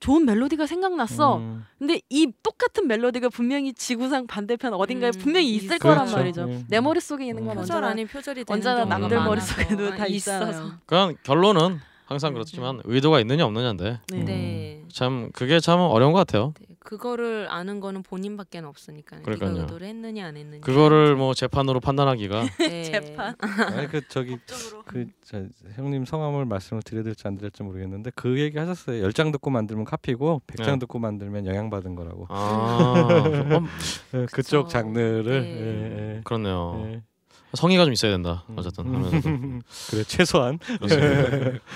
[0.02, 1.38] 좋은 멜로디가 생각났어.
[1.38, 1.64] 음.
[1.78, 6.18] 근데 이 똑같은 멜로디가 분명히 지구상 반대편 어딘가에 음, 분명히 있을 있- 거란 그렇죠.
[6.18, 6.44] 말이죠.
[6.46, 6.66] 음.
[6.68, 10.50] 내 머릿속에 있는 건 표절 언제나 아닌 표절이 되는 언제나 남들 많아서 머릿속에도 다 있어서.
[10.50, 10.72] 있어요.
[10.88, 11.80] 그냥 결론은
[12.12, 14.24] 항상 그렇지만 의도가 있느냐 없느냐인데 네.
[14.24, 14.84] 네.
[14.92, 16.54] 참 그게 참 어려운 것 같아요.
[16.60, 16.68] 네.
[16.80, 19.62] 그거를 아는 거는 본인밖에 없으니까 네가 그러니까요.
[19.62, 20.62] 의도를 했느냐 안 했느냐.
[20.62, 22.84] 그거를 뭐 재판으로 판단하기가 네.
[22.84, 23.36] 재판.
[23.40, 24.38] 아니 그 저기
[24.86, 25.44] 그 저,
[25.76, 29.02] 형님 성함을 말씀을 드려야 될지 안 드릴지 모르겠는데 그 얘기 하셨어요.
[29.02, 30.80] 열 장 듣고 만들면 카피고 백장 네.
[30.80, 32.26] 듣고 만들면 영향 받은 거라고.
[32.30, 33.64] 아 어,
[34.16, 35.50] 예, 그쪽 장르를 네.
[35.62, 36.84] 예, 예, 그렇네요.
[36.88, 37.04] 예.
[37.54, 38.44] 성의가 좀 있어야 된다.
[38.50, 38.56] 음.
[38.58, 39.22] 어쨌든 하면서도
[39.92, 40.60] 그래 최소한.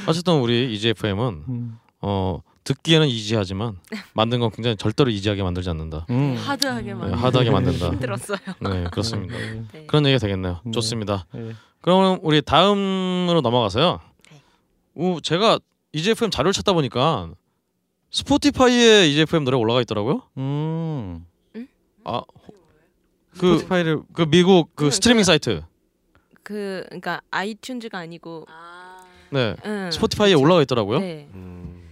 [0.07, 1.79] 어쨌든 우리 EGFM은 음.
[2.01, 3.77] 어 듣기에는 이지하지만
[4.13, 6.05] 만든 건 굉장히 절대로 이지하게 만들지 않는다.
[6.09, 6.35] 음.
[6.35, 7.13] 하드하게 네, 만.
[7.13, 7.87] 하드하게 만든다.
[7.91, 8.37] 힘들었어요.
[8.61, 9.39] 네 그렇습니다.
[9.39, 9.85] 예, 네.
[9.85, 10.61] 그런 얘기가 되겠네요.
[10.63, 10.71] 네.
[10.71, 11.25] 좋습니다.
[11.35, 11.53] 예.
[11.81, 13.99] 그럼 우리 다음으로 넘어가서요.
[14.31, 14.41] 네.
[14.95, 15.59] 오, 제가
[15.93, 17.29] EGFM 자료를 찾다 보니까
[18.11, 20.21] 스포티파이에 EGFM 노래 가 올라가 있더라고요.
[20.37, 21.25] 음.
[22.05, 22.21] 아,
[23.39, 25.61] 그, 스포티파이를 그 미국 그 그, 스트리밍 그- 사이트.
[26.43, 28.45] 그 그러니까 아이튠즈가 아니고
[29.31, 29.55] 네.
[29.65, 29.89] 응.
[29.91, 30.99] 스포티파이에 올라가 있더라고요.
[30.99, 31.27] 네.
[31.33, 31.89] 음,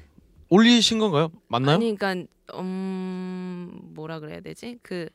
[0.49, 1.31] 올리신 건가요?
[1.47, 1.75] 맞나요?
[1.75, 4.77] 아니 그러니까 음 뭐라 그래야 되지?
[4.83, 5.09] 그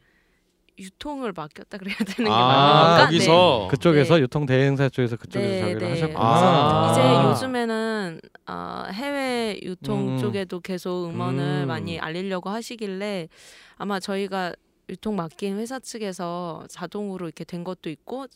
[0.78, 3.04] 유통을 맡겼다 그래야 되는 게 아, 맞는 건가?
[3.04, 4.22] 여기서 그쪽에서 네.
[4.22, 5.90] 유통 대행사 쪽에서 그쪽에서 네, 자기를 네.
[5.90, 6.20] 하셨구나.
[6.20, 6.90] 아.
[6.92, 10.18] 이제 요즘에는 어, 해외 유통 음.
[10.18, 11.66] 쪽에도 계속 음원을 음.
[11.68, 13.28] 많이 알리려고 하시길래
[13.76, 14.52] 아마 저희가
[14.88, 18.26] 유통 맡긴 회사 측에서 자동으로 이렇게 된 것도 있고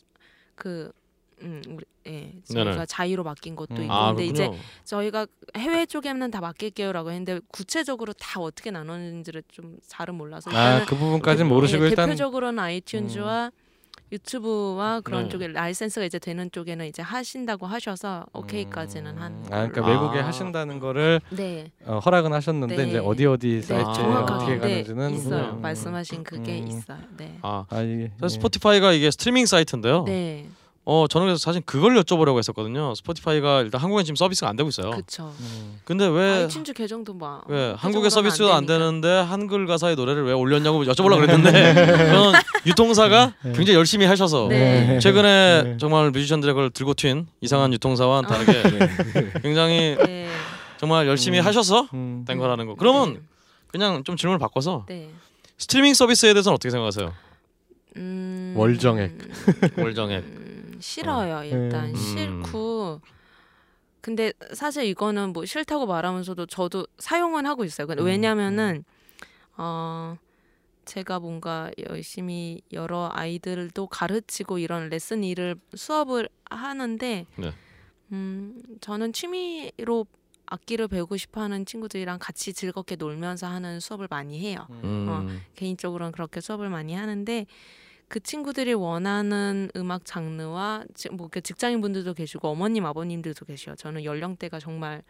[0.55, 0.91] 그
[1.41, 2.85] 음, 우리, 예, 저희가.
[2.85, 3.83] 자의로 맡긴 것도 음.
[3.83, 4.61] 있고 아, 근데 이제 그렇군요.
[4.85, 5.27] 저희가
[5.57, 10.95] 해외 쪽에는 다 맡길게요라고 했는데 구체적으로 다 어떻게 나누는지를 좀 잘은 몰라서 아, 일단은 그
[10.95, 13.51] 부분까지는 대- 모르시고 예, 일단 대표적으로는 아이튠즈와
[14.11, 15.29] 유튜브와 그런 네.
[15.29, 19.43] 쪽에 라이센스가 이제 되는 쪽에는 이제 하신다고 하셔서 오케이까지는 한.
[19.49, 19.89] 아 그러니까 아.
[19.89, 21.71] 외국에 하신다는 거를 네.
[21.85, 22.87] 어, 허락은 하셨는데 네.
[22.89, 24.33] 이제 어디 어디 네, 사이트에 정확하게.
[24.33, 25.53] 어떻게 네, 가는지는 있어요.
[25.53, 25.61] 음.
[25.61, 26.67] 말씀하신 그게 음.
[26.67, 26.99] 있어요.
[27.17, 27.39] 네.
[27.41, 28.29] 아, 아, 예, 사실 예.
[28.29, 30.03] 스포티파이가 이게 스트리밍 사이트인데요.
[30.05, 30.47] 네.
[30.85, 32.93] 어, 저는 그래서 사실 그걸 여쭤보려고 했었거든요.
[32.95, 34.91] 스포티파이가 일단 한국엔 지금 서비스가 안 되고 있어요.
[34.91, 35.33] 그렇죠.
[35.39, 35.79] 음.
[35.85, 38.85] 근데 왜 아이튠즈 계정도 뭐왜그 한국의 정도는 서비스가 안 되니까.
[38.85, 41.73] 되는데 한글 가사의 노래를 왜 올렸냐고 여쭤보려고 그랬는데
[42.11, 43.53] 저는 유통사가 네.
[43.53, 44.99] 굉장히 열심히 하셔서 네.
[44.99, 45.77] 최근에 네.
[45.77, 48.61] 정말 뮤지션들의 그걸 들고 튄 이상한 유통사와는 다르게
[49.41, 50.27] 굉장히 네.
[50.77, 51.45] 정말 열심히 음.
[51.45, 52.25] 하셔서 음.
[52.27, 52.75] 된 거라는 거.
[52.75, 53.21] 그러면
[53.67, 55.09] 그냥 좀 질문을 바꿔서 네.
[55.57, 57.13] 스트리밍 서비스에 대해서는 어떻게 생각하세요?
[57.95, 59.17] 음, 월정액.
[59.77, 60.42] 월정액.
[60.83, 61.43] 음, 싫어요.
[61.45, 61.95] 일단 음.
[61.95, 63.01] 싫고.
[64.01, 67.87] 근데 사실 이거는 뭐 싫다고 말하면서도 저도 사용은 하고 있어요.
[67.87, 68.83] 근데 음, 왜냐면은
[69.55, 70.17] 어
[70.83, 77.53] 제가 뭔가 열심히 여러 아이들도 가르치고 이런 레슨 일을 수업을 하는데 네.
[78.11, 80.05] 음 저는 취미로
[80.47, 84.67] 악기를 배우고 싶어하는 친구들이랑 같이 즐겁게 놀면서 하는 수업을 많이 해요.
[84.69, 85.41] 음.
[85.55, 87.45] 개인적으로는 그렇게 수업을 많이 하는데
[88.13, 93.75] 그 친구들이 원하는 음악 장르와 지- 뭐 직장인 분들도 계시고 어머님 아버님들도 계셔요.
[93.75, 95.01] 저는 연령대가 정말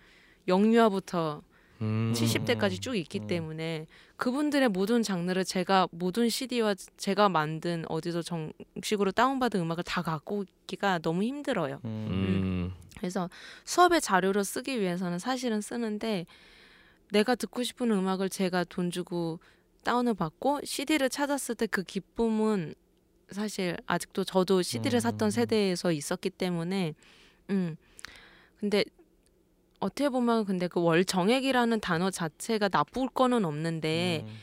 [0.48, 1.42] 영유아부터
[1.82, 2.14] 음.
[2.16, 3.28] 70대까지 쭉 있기 음.
[3.28, 10.46] 때문에 그분들의 모든 장르를 제가 모든 CD와 제가 만든 어디서 정식으로 다운받은 음악을 다 갖고
[10.62, 11.82] 있기가 너무 힘들어요.
[11.84, 12.08] 음.
[12.10, 12.74] 음.
[12.98, 13.30] 그래서
[13.66, 16.26] 수업의 자료로 쓰기 위해서는 사실은 쓰는데
[17.12, 19.42] 내가 듣고 싶은 음악을 제가 돈 주고
[19.84, 22.76] 다운을 받고 CD를 찾았을 때 그 기쁨은
[23.34, 25.32] 사실 아직도 저도 CD를 샀던 음.
[25.32, 26.94] 세대에서 있었기 때문에
[27.50, 27.76] 음
[28.60, 28.84] 근데
[29.80, 34.34] 어떻게 보면 근데 그 월 정액이라는 단어 자체가 나쁠 거는 없는데 음.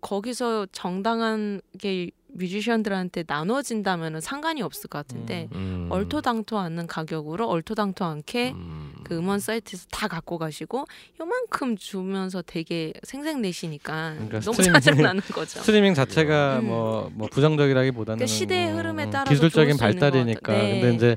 [0.00, 5.88] 거기서 정당한 게 뮤지션들한테 나눠진다면은 상관이 없을 것 같은데 음.
[5.90, 8.94] 얼토당토 않는 가격으로 얼토당토 않게 음.
[9.04, 10.86] 그 음원 사이트에서 다 갖고 가시고
[11.20, 15.60] 요만큼 주면서 되게 생색내시니까 그러니까 너무 짜증나는 거죠.
[15.62, 16.66] 스트리밍 자체가 음.
[16.66, 20.52] 뭐, 뭐 부정적이라기보다는 그러니까 시대의 뭐, 흐름에 음, 따라서 기술적인 발달이니까.
[20.52, 20.80] 네.
[20.80, 21.16] 근데 이제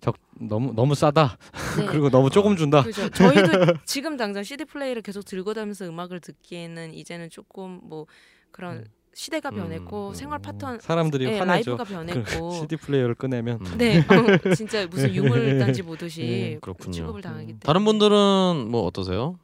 [0.00, 1.36] 적, 너무 너무 싸다
[1.78, 1.86] 네.
[1.86, 3.08] 그리고 너무 조금 준다 그죠.
[3.10, 8.06] 저희도 지금 당장 CD 플레이를 계속 들고 다니면서 음악을 듣기에는 이제는 조금 뭐
[8.50, 8.84] 그런 음.
[9.12, 10.14] 시대가 변했고 음.
[10.14, 13.78] 생활 패턴 사람들이 네, 화내죠 라이브가 변했고 CD 플레이어를 꺼내면 음.
[13.78, 14.04] 네 어,
[14.54, 16.92] 진짜 무슨 유물단지 보듯이 네, 그렇군요.
[16.92, 19.38] 취급을 당하기 때문에 다른 분들은 뭐 어떠세요?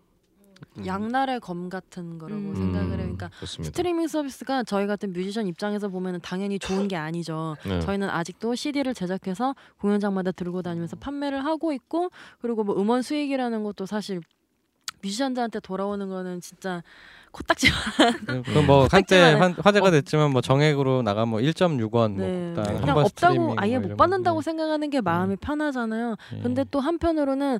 [0.84, 2.54] 양날의 검 같은 거라고 음.
[2.54, 2.96] 생각을 해요.
[2.98, 3.70] 그러니까 좋습니다.
[3.70, 7.56] 스트리밍 서비스가 저희 같은 뮤지션 입장에서 보면은 당연히 좋은 게 아니죠.
[7.66, 7.80] 네.
[7.80, 12.10] 저희는 아직도 CD를 제작해서 공연장마다 들고 다니면서 판매를 하고 있고
[12.40, 14.20] 그리고 뭐 음원 수익이라는 것도 사실
[15.02, 16.82] 뮤지션들한테 돌아오는 거는 진짜
[17.36, 17.68] 코딱지
[18.52, 19.90] 그뭐 한때 딱지만 한, 화제가 어.
[19.90, 22.52] 됐지만 뭐 정액으로 나가면 뭐 1.6원 네.
[22.54, 24.42] 뭐한 그냥 번 없다고 아예 뭐 못 받는다고 거.
[24.42, 26.16] 생각하는 게 마음이 편하잖아요.
[26.36, 26.40] 예.
[26.40, 27.58] 근데 또 한편으로는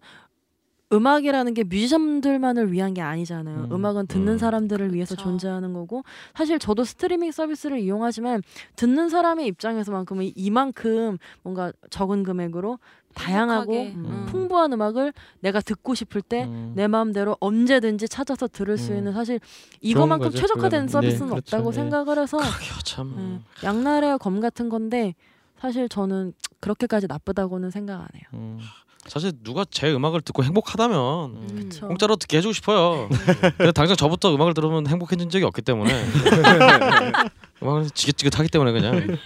[0.93, 3.69] 음악이라는 게 뮤지션들만을 위한 게 아니잖아요.
[3.71, 3.73] 음.
[3.73, 3.85] 음.
[3.85, 4.39] 악은 듣는 음.
[4.39, 5.25] 사람들을 위해서 그쵸.
[5.29, 6.05] 존재하는 거고
[6.35, 8.43] 사실 저도 스트리밍 서비스를 이용하지만
[8.77, 12.79] 듣는 사람의 입장에서만큼은 이만큼 뭔가 적은 금액으로
[13.15, 14.27] 다양하고 음, 음.
[14.29, 16.73] 풍부한 음악을 내가 듣고 싶을 때 음.
[16.77, 18.99] 내 마음대로 언제든지 찾아서 들을 수 음.
[18.99, 19.41] 있는 사실
[19.81, 20.89] 이거만큼 거죠, 최적화된 그거는.
[20.89, 21.57] 서비스는 네, 그렇죠.
[21.57, 21.75] 없다고 네.
[21.77, 22.39] 생각을 해서
[22.85, 23.07] 참.
[23.17, 25.15] 음, 양날의 검 같은 건데
[25.59, 28.59] 사실 저는 그렇게까지 나쁘다고는 생각 안 해요.
[29.07, 29.09] 음.
[29.09, 30.99] 사실 누가 제 음악을 듣고 행복하다면
[31.31, 31.71] 음.
[31.81, 33.09] 공짜로 듣게 해주고 싶어요.
[33.57, 35.93] 근데 당장 저부터 음악을 들으면 행복해진 적이 없기 때문에
[37.63, 39.17] 음악을 지긋지긋하기 때문에 그냥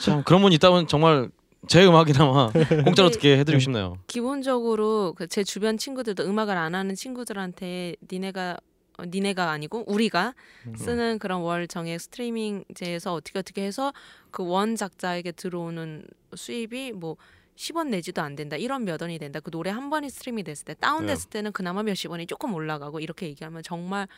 [0.00, 1.28] 참 그런 분 있다면 정말
[1.66, 2.50] 제 음악이나마
[2.84, 3.96] 공짜로 듣게 해드리고 싶네요.
[4.06, 8.56] 기본적으로 그제 주변 친구들도 음악을 안 하는 친구들한테 니네가
[8.96, 10.34] 어, 니네가 아니고 우리가
[10.66, 10.76] 음.
[10.76, 13.92] 쓰는 그런 월 정액 스트리밍제에서 어떻게 어떻게 해서
[14.30, 16.06] 그 원 작자에게 들어오는
[16.36, 17.16] 수입이 뭐
[17.56, 18.56] 10원 내지도 안 된다.
[18.56, 19.40] 이런 몇 원이 된다.
[19.40, 23.26] 그 노래 한 번이 스트리밍이 됐을 때 다운됐을 때는 그나마 몇십 원이 조금 올라가고 이렇게
[23.26, 24.08] 얘기하면 정말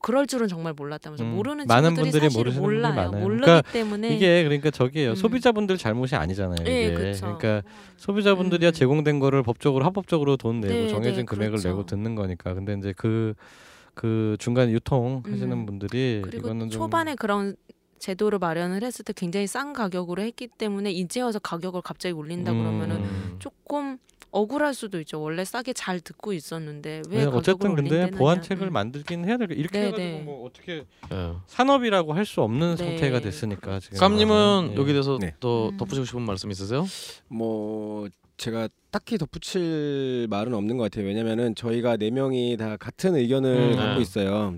[0.00, 2.94] 그럴 줄은 정말 몰랐다면서 음, 모르는 많은 분들이 사실 모르시는 분들이 몰라요.
[3.10, 3.22] 많아요.
[3.22, 5.10] 모르기 그러니까 때문에 이게 그러니까 저기예요.
[5.10, 5.14] 음.
[5.14, 6.64] 소비자분들 잘못이 아니잖아요.
[6.64, 6.92] 네.
[6.92, 7.62] 그러니까
[7.96, 8.72] 소비자분들이야 음.
[8.72, 11.68] 제공된 거를 법적으로 합법적으로 돈 내고 네, 정해진 네, 금액을 그렇죠.
[11.68, 12.54] 내고 듣는 거니까.
[12.54, 15.66] 근데 이제 그그 중간 유통 하시는 음.
[15.66, 17.54] 분들이 그리고 초반에 그런
[17.98, 22.58] 제도를 마련을 했을 때 굉장히 싼 가격으로 했기 때문에 이제 와서 가격을 갑자기 올린다 음.
[22.58, 23.04] 그러면은
[23.38, 23.98] 조금
[24.32, 25.20] 억울할 수도 있죠.
[25.20, 28.10] 원래 싸게 잘 듣고 있었는데 왜 네, 가격을 어쨌든 근데.
[28.10, 28.72] 보완책을 음.
[28.72, 29.54] 만들긴 해야 될 거.
[29.54, 30.22] 이렇게 네, 해가지고 네.
[30.24, 31.32] 뭐 어떻게 예.
[31.46, 33.98] 산업이라고 할 수 없는 네, 상태가 됐으니까 지금.
[33.98, 34.76] 깜님은 예.
[34.76, 35.34] 여기 대해서 네.
[35.40, 35.76] 더 음.
[35.78, 36.84] 덧붙이고 싶은 말씀 있으세요?
[37.28, 41.06] 뭐 제가 딱히 덧붙일 말은 없는 것 같아요.
[41.06, 43.76] 왜냐면은 저희가 네 명이 다 같은 의견을 음.
[43.76, 44.02] 갖고 네.
[44.02, 44.56] 있어요.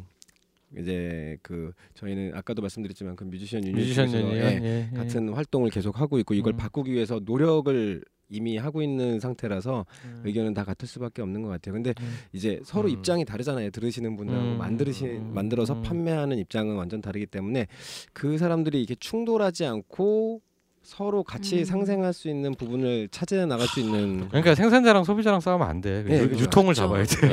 [0.77, 4.97] 이제 그 저희는 아까도 말씀드렸지만 그 뮤지션 유니온 뮤지션 유니언 예, 예, 예.
[4.97, 6.57] 같은 활동을 계속 하고 있고 이걸 음.
[6.57, 10.23] 바꾸기 위해서 노력을 이미 하고 있는 상태라서 음.
[10.25, 11.73] 의견은 다 같을 수밖에 없는 것 같아요.
[11.73, 12.19] 근데 음.
[12.33, 12.93] 이제 서로 음.
[12.93, 13.71] 입장이 다르잖아요.
[13.71, 14.59] 들으시는 분들하고 음.
[14.59, 15.33] 만들으시 음.
[15.35, 15.83] 만들어서 음.
[15.83, 17.67] 판매하는 입장은 완전 다르기 때문에
[18.13, 20.43] 그 사람들이 이렇게 충돌하지 않고
[20.89, 21.65] 서로 같이 음.
[21.67, 26.03] 상생할 수 있는 부분을 찾아 나갈 수 있는 그러니까 생산자랑 소비자랑 싸우면 안 돼.
[26.03, 26.45] 네, 유- 그렇죠.
[26.45, 26.81] 유통을 그렇죠.
[26.81, 27.29] 잡아야 돼.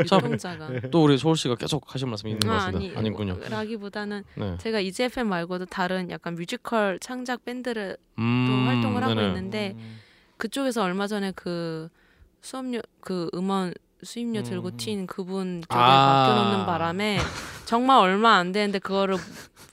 [0.00, 0.04] 예.
[0.06, 0.20] 참.
[0.20, 2.96] 유통자가 또 우리 소울 씨가 계속 하신 말씀이 있는 것 아, 같습니다.
[2.96, 3.36] 아니 아니 군요.
[3.50, 4.56] 라기보다는 네.
[4.60, 9.26] 제가 Easy FM 말고도 다른 약간 뮤지컬 창작 밴드를 음, 활동을 하고 네네.
[9.30, 9.76] 있는데
[10.36, 11.88] 그쪽에서 얼마 전에 그
[12.40, 14.76] 수업료 그 음원 수입료 들고 음.
[14.76, 16.28] 튄 그분 쪽에 아.
[16.28, 17.18] 맡겨놓는 바람에
[17.64, 19.16] 정말 얼마 안 되는데 그거를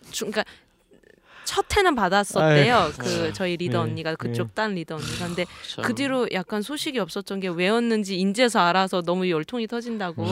[0.10, 0.46] 주, 그러니까
[1.54, 2.76] 첫 해는 받았었대요.
[2.76, 2.98] 아이고.
[2.98, 5.84] 그 저희 리더 네, 언니가 그쪽 딴 리더 언니가 근데 참.
[5.84, 10.26] 그 뒤로 약간 소식이 없었던 게 왜였는지 인제서 알아서 너무 열통이 터진다고.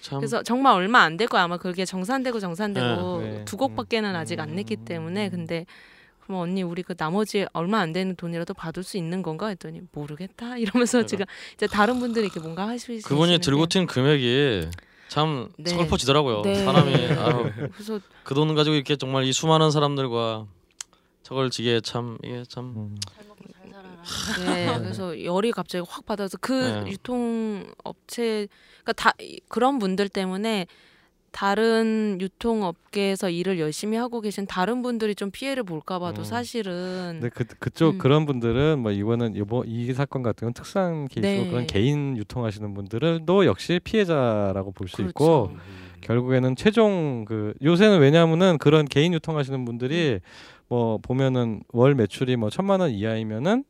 [0.00, 0.18] 참.
[0.20, 3.44] 그래서 정말 얼마 안될 거야 아마 그게 정산되고 정산되고 네, 네.
[3.44, 5.66] 두 곡밖에는 아직 안 냈기 때문에 근데
[6.20, 10.56] 그럼 언니 우리 그 나머지 얼마 안 되는 돈이라도 받을 수 있는 건가 했더니 모르겠다
[10.58, 11.04] 이러면서?
[11.04, 14.68] 지금 이제 다른 분들이 이렇게 뭔가 하시는 그분이 들고 튄 금액이
[15.10, 15.70] 참 네.
[15.72, 16.42] 서글퍼지더라고요.
[16.42, 16.64] 네.
[16.64, 20.46] 사람이 아유, 그래서 그 돈을 가지고 이렇게 정말 이 수많은 사람들과
[21.24, 22.96] 저걸 지게 참 이게 참 음.
[24.46, 26.52] 네 그래서 열이 갑자기 확 받아서 그
[26.84, 26.90] 네.
[26.92, 28.46] 유통 업체
[28.82, 30.66] 그러니까 다 이- 그런 분들 때문에
[31.32, 36.24] 다른 유통업계에서 일을 열심히 하고 계신 다른 분들이 좀 피해를 볼까봐도 음.
[36.24, 37.98] 사실은 근데 그 그쪽 음.
[37.98, 41.50] 그런 분들은 뭐 이거는 이번 이 사건 같은 건 특수한 케이스고 네.
[41.50, 45.10] 그런 개인 유통하시는 분들도 역시 피해자라고 볼수 그렇죠.
[45.10, 45.50] 있고
[46.00, 50.20] 결국에는 최종 그 요새는 왜냐하면은 그런 개인 유통하시는 분들이
[50.68, 53.64] 뭐 보면은 월 매출이 뭐 천만 원 이하이면은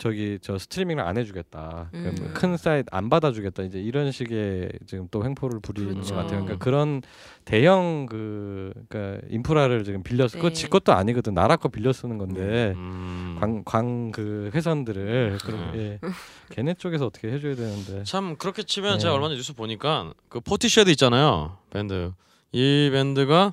[0.00, 1.90] 저기 저 스트리밍을 안 해주겠다.
[1.92, 2.14] 음.
[2.16, 3.64] 그큰 사이트 안 받아주겠다.
[3.64, 6.14] 이제 이런 식의 지금 또 횡포를 부리는 그렇죠.
[6.14, 6.40] 것 같아요.
[6.40, 7.02] 그러니까 그런
[7.44, 10.54] 대형 그 그러니까 인프라를 지금 빌려서 그거 네.
[10.54, 11.34] 지 것도 아니거든.
[11.34, 13.36] 나라 거 빌려 쓰는 건데 음.
[13.38, 15.72] 광광 그 회선들을 그럼 음.
[15.76, 16.08] 예.
[16.48, 18.02] 걔네 쪽에서 어떻게 해줘야 되는데.
[18.04, 18.98] 참 그렇게 치면 네.
[19.00, 22.12] 제가 얼마 전에 뉴스 보니까 그 Portishead 있잖아요 밴드
[22.52, 23.52] 이 밴드가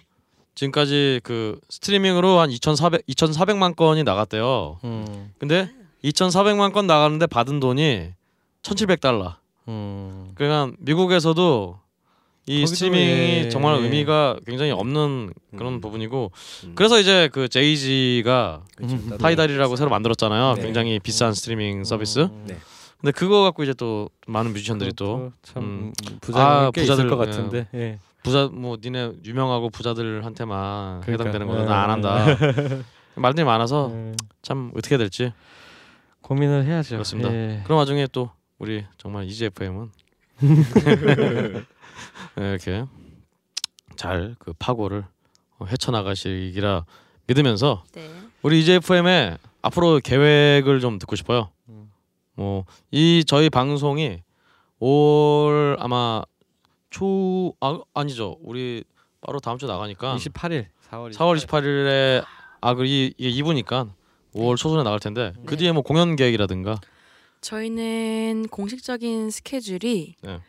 [0.55, 4.79] 지금까지 그 스트리밍으로 한 2,400 2,400만 건이 나갔대요.
[4.85, 5.33] 음.
[5.39, 5.69] 근데
[6.09, 8.11] 2,400만 건 나가는데 받은 돈이
[8.61, 9.35] 1,700달러.
[9.67, 10.31] 음.
[10.35, 11.79] 그러니까 미국에서도
[12.49, 13.05] 이 스트리밍이
[13.45, 13.83] 예, 정말 예.
[13.83, 15.81] 의미가 굉장히 없는 그런 음.
[15.81, 16.31] 부분이고
[16.63, 16.71] 음.
[16.75, 18.95] 그래서 이제 그 제이지가 그렇죠.
[18.95, 19.17] 음.
[19.19, 20.55] 타이달이라고 새로 만들었잖아요.
[20.55, 20.61] 네.
[20.61, 22.19] 굉장히 비싼 스트리밍 서비스.
[22.19, 22.45] 음.
[22.47, 22.57] 네.
[23.01, 25.93] 근데 그거 갖고 이제 또 많은 뮤지션들이 또 그것도 참 음.
[26.21, 27.67] 부자 아, 꽤 부자들, 것 같은데.
[27.73, 27.99] 예.
[28.23, 31.11] 부자 뭐 니네 유명하고 부자들한테만 그러니까.
[31.11, 31.65] 해당되는 거는 예.
[31.67, 32.25] 나안 한다.
[33.15, 34.15] 말들이 많아서 예.
[34.41, 35.33] 참 어떻게 될지
[36.27, 36.95] 고민을 해야죠.
[36.95, 37.33] 그렇습니다.
[37.33, 37.61] 예.
[37.63, 38.29] 그런 와중에 또
[38.59, 39.89] 우리 정말 EGFM은
[42.35, 42.85] 이렇게
[43.95, 45.05] 잘 그 파고를
[45.65, 46.85] 헤쳐나가시기라
[47.27, 48.09] 믿으면서 네.
[48.41, 51.49] 우리 EGFM의 앞으로 계획을 좀 듣고 싶어요.
[51.69, 51.91] 음.
[52.35, 54.21] 뭐이 저희 방송이
[54.79, 56.21] 올 아마
[56.89, 58.37] 초 아, 아니죠.
[58.41, 58.83] 우리
[59.21, 62.23] 바로 다음 주 나가니까 28일 4월 4월 28일에
[62.61, 63.89] 아그이 이게 2부니까
[64.37, 65.57] 5월 초순에 나갈 텐데 그 네.
[65.57, 66.79] 뒤에 뭐 공연 계획이라든가
[67.41, 70.39] 저희는 공식적인 스케줄이 네.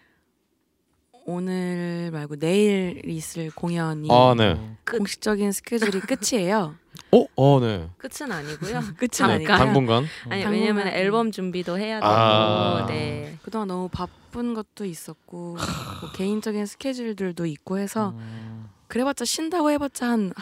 [1.26, 4.58] 오늘 말고 내일 있을 공연이 아 네.
[4.90, 6.74] 공식적인 스케줄이 끝이에요.
[7.12, 7.24] 어?
[7.36, 7.88] 어 네.
[7.98, 8.80] 끝은 아니고요.
[8.96, 9.36] 끝은 잠깐.
[9.36, 9.56] 아니고요.
[9.56, 10.52] 당분간 아니 당분간.
[10.52, 12.86] 왜냐면 앨범 준비도 해야 되고 아.
[12.86, 13.36] 네.
[13.42, 18.68] 그동안 너무 바쁜 것도 있었고 뭐 개인적인 스케줄들도 있고 해서 음.
[18.88, 20.32] 그래봤자 쉰다고 해봤자 한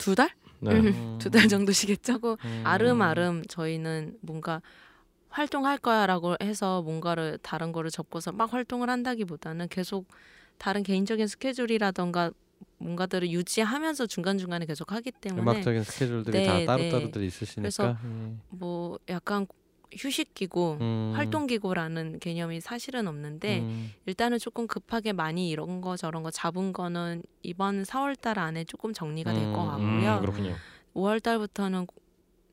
[0.00, 0.30] 두 달?
[0.60, 0.72] 네.
[0.72, 1.16] 음.
[1.18, 2.14] 두달 정도 쉬겠죠?
[2.14, 2.62] 하고 음.
[2.64, 4.60] 아름아름 저희는 뭔가
[5.28, 10.06] 활동할 거야라고 해서 뭔가를 다른 거를 접고서 막 활동을 한다기보다는 계속
[10.58, 12.32] 다른 개인적인 스케줄이라던가
[12.78, 16.90] 뭔가들을 유지하면서 중간 중간에 계속 하기 때문에 음악적인 스케줄들이 네, 다 따로 네.
[16.90, 17.62] 따로들 있으시니까.
[17.62, 18.36] 그래서 예.
[18.50, 19.46] 뭐 약간
[19.92, 21.12] 휴식기구 음.
[21.14, 23.92] 활동기구라는 개념이 사실은 없는데 음.
[24.06, 28.92] 일단은 조금 급하게 많이 이런 거 저런 거 잡은 거는 이번 4월 달 안에 조금
[28.92, 30.14] 정리가 될것 음, 같고요.
[30.16, 30.54] 음, 그렇군요.
[30.94, 31.86] 5월 달부터는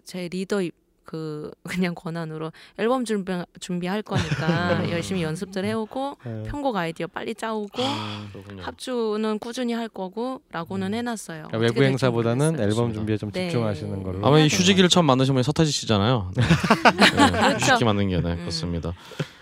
[0.03, 0.73] 제 리더 입-
[1.07, 3.31] 그 그냥 권한으로 앨범 준비
[3.61, 4.89] 준비할 거니까 음.
[4.91, 6.43] 열심히 연습들 해오고 예.
[6.49, 8.29] 편곡 아이디어 빨리 짜오고 음.
[8.33, 8.61] 그렇군요.
[8.61, 10.93] 합주는 꾸준히 할 거고라고는 음.
[10.93, 11.47] 해놨어요.
[11.47, 12.59] 그러니까 외부 행사보다는.
[12.59, 12.93] 앨범.
[12.93, 13.47] 준비에 좀 네.
[13.47, 14.27] 집중하시는 걸로.
[14.27, 14.47] 아마 이.
[14.47, 16.31] 휴지기를 처음 만드신 분이 서태지 씨잖아요.
[16.35, 16.43] 네.
[16.91, 17.65] 네, 그렇죠.
[17.65, 18.37] 휴지기 만든 게 네, 음.
[18.39, 18.93] 그렇습니다.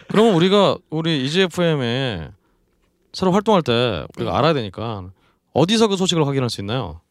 [0.08, 2.30] 그러면 우리가 우리 EGFM에
[3.12, 4.38] 새로 활동할 때 우리가 네.
[4.38, 5.06] 알아야 되니까
[5.54, 7.02] 어디서 그 소식을 확인할 수 있나요?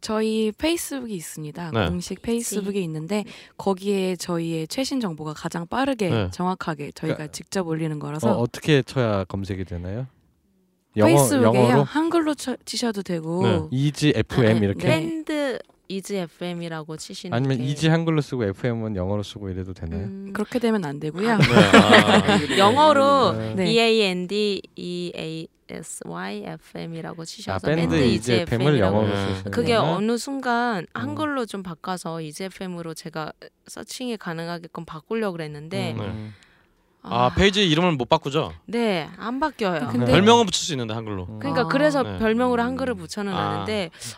[0.00, 1.70] 저희 페이스북이 있습니다.
[1.72, 1.88] 네.
[1.88, 3.24] 공식 페이스북이 있는데
[3.58, 6.30] 거기에 저희의 최신 정보가 가장 빠르게 네.
[6.32, 10.06] 정확하게 저희가 그러니까- 직접 올리는 어, 거라서 어 떻게 쳐야 검색이 되나요?
[10.96, 13.60] 영어 페이스북에 영어로 한글로 쳐, 치셔도 되고 네.
[13.70, 14.66] 이지 FM 네.
[14.66, 15.00] 이렇게 네.
[15.00, 20.04] 밴드 이지 FM이라고 치시는 아니면 게 이지 한글로 쓰고 FM은 영어로 쓰고 이래도 되나요?
[20.04, 21.36] 음, 그렇게 되면 안 되고요.
[21.36, 21.44] 네.
[21.44, 23.54] 아, 영어로 네.
[23.56, 23.64] 네.
[23.64, 29.08] B A N D E A S Y FM이라고 아 치셔서 밴드 이지 FM을 영어로
[29.08, 29.28] 네.
[29.34, 29.74] 쓰시는 그게.
[29.74, 30.86] 어느 순간 음.
[30.94, 33.32] 한글로 좀 바꿔서 이지 FM으로 제가
[33.66, 36.00] searching이 가능하게끔 바꾸려고 그랬는데 네.
[36.04, 36.34] 음.
[37.02, 38.52] 아 페이지 이름을 못 바꾸죠?
[38.66, 39.88] 네, 안 바뀌어요.
[39.88, 41.26] 근데- 별명은 붙일 수 있는데 한글로.
[41.30, 41.38] 음.
[41.38, 41.66] 그러니까 아.
[41.68, 42.18] 그래서 네.
[42.18, 42.66] 별명으로 음.
[42.66, 43.64] 한글을 붙여는 아.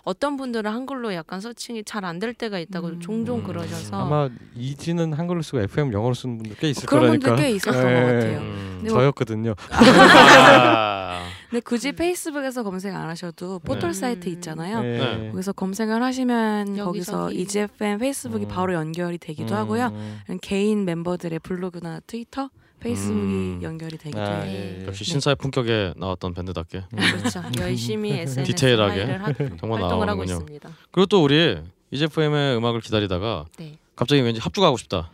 [0.02, 3.00] 어떤 분들은 한글로 약간 searching이 잘 안 될 때가 있다고 음.
[3.00, 3.44] 종종 음.
[3.44, 7.28] 그러셔서 아마 이지는 한글로 쓰고 FM 영어로 쓰는 분들 꽤 있을 그런 거라니까.
[7.28, 8.00] 분들 꽤 있었던 네.
[8.00, 8.38] 것 같아요.
[8.40, 8.80] 음.
[8.82, 9.54] 네, 저였거든요.
[11.52, 11.54] 아.
[11.54, 13.98] 근데 굳이 페이스북에서 검색 안 하셔도 포털 네.
[14.00, 14.32] 사이트 음.
[14.34, 14.80] 있잖아요.
[14.80, 15.30] 네.
[15.30, 17.30] 거기서 검색을 하시면 거기서.
[17.32, 18.48] Easy FM 페이스북이 음.
[18.48, 19.92] 바로 연결이 되기도 하고요.
[20.40, 22.48] 개인 멤버들의 블로그나 트위터,
[22.80, 23.60] 페이스북이 음.
[23.62, 24.44] 연결이 되기도 아, 해요.
[24.46, 24.86] 예, 예.
[24.86, 26.84] 역시 신사의 품격에 나왔던 밴드답게.
[26.90, 27.42] 그렇죠.
[27.60, 30.24] 열심히 SNS 디테일하게 하, 정말 활동을 하고.
[30.24, 30.70] 있습니다.
[30.90, 31.58] 그리고 또 우리
[31.90, 33.78] 이제프엠의 음악을 기다리다가 네.
[33.94, 35.10] 갑자기 왠지 합주가고 싶다.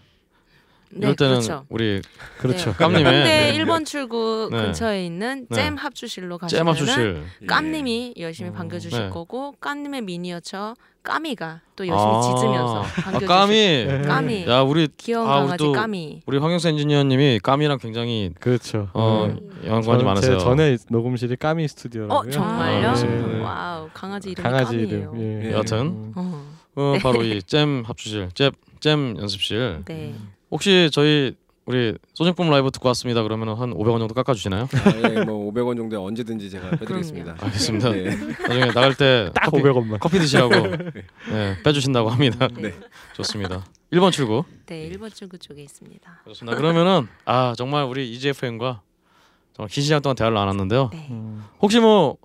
[0.90, 1.65] 네, 이럴 때는 그렇죠.
[1.69, 2.01] 우리
[2.39, 2.70] 그렇죠.
[2.70, 2.77] 네.
[2.77, 3.59] 깜님의 네.
[3.59, 4.62] 1번 출구 네.
[4.62, 5.56] 근처에 있는 네.
[5.56, 7.23] 잼 합주실로 잼 가시면은 합주실.
[7.47, 8.55] 깜님이 열심히 음.
[8.55, 9.09] 반겨주실 네.
[9.10, 12.20] 거고 깜님의 미니어처 까미가 또 열심히 아.
[12.20, 14.05] 짖으면서 아 반겨주실 까미.
[14.06, 18.89] 까미 야 우리 귀여운 아, 우리 강아지 또 까미 우리 황영수 엔지니어님이 까미랑 굉장히 그렇죠.
[18.93, 19.60] 어 음.
[19.65, 20.39] 연관이 저- 많으세요.
[20.39, 22.19] 제 전에 녹음실이 까미 스튜디오라고요.
[22.28, 22.89] 어 정말요?
[22.89, 23.40] 아, 네, 네.
[23.40, 25.12] 와우 강아지 이름이 강아지 까미예요.
[25.16, 25.44] 이름.
[25.44, 25.52] 예.
[25.52, 25.78] 여하튼.
[25.78, 26.12] 음.
[26.16, 26.44] 어,
[26.77, 26.98] 어, 네.
[27.02, 28.51] 바로 이 잼 합주실, 잼,
[28.81, 29.82] 잼 연습실.
[29.86, 30.15] 네.
[30.51, 33.23] 혹시 저희 우리 소정품 라이브 듣고 왔습니다.
[33.23, 34.62] 그러면 한 500원 정도 깎아 주시나요?
[34.73, 37.37] 아, 예, 뭐 500원 정도 언제든지 제가 빼드리겠습니다.
[37.39, 37.91] 알겠습니다.
[37.91, 38.05] 네.
[38.49, 39.99] 나중에 나갈 때딱 커피, 500원만.
[40.01, 40.55] 커피 드시라고
[41.31, 42.49] 네, 빼주신다고 합니다.
[42.57, 42.73] 네.
[43.16, 43.66] 좋습니다.
[43.93, 44.45] 1번 출구.
[44.65, 46.20] 네, 1번 출구 쪽에 있습니다.
[46.25, 46.57] 그렇습니다.
[46.57, 48.81] 그러면은 아 정말 우리 EGFM과
[49.53, 50.89] 정말 긴 시간 동안 대화를 나눴는데요.
[50.91, 51.09] 네.
[51.11, 51.45] 음.
[51.61, 52.16] 혹시 뭐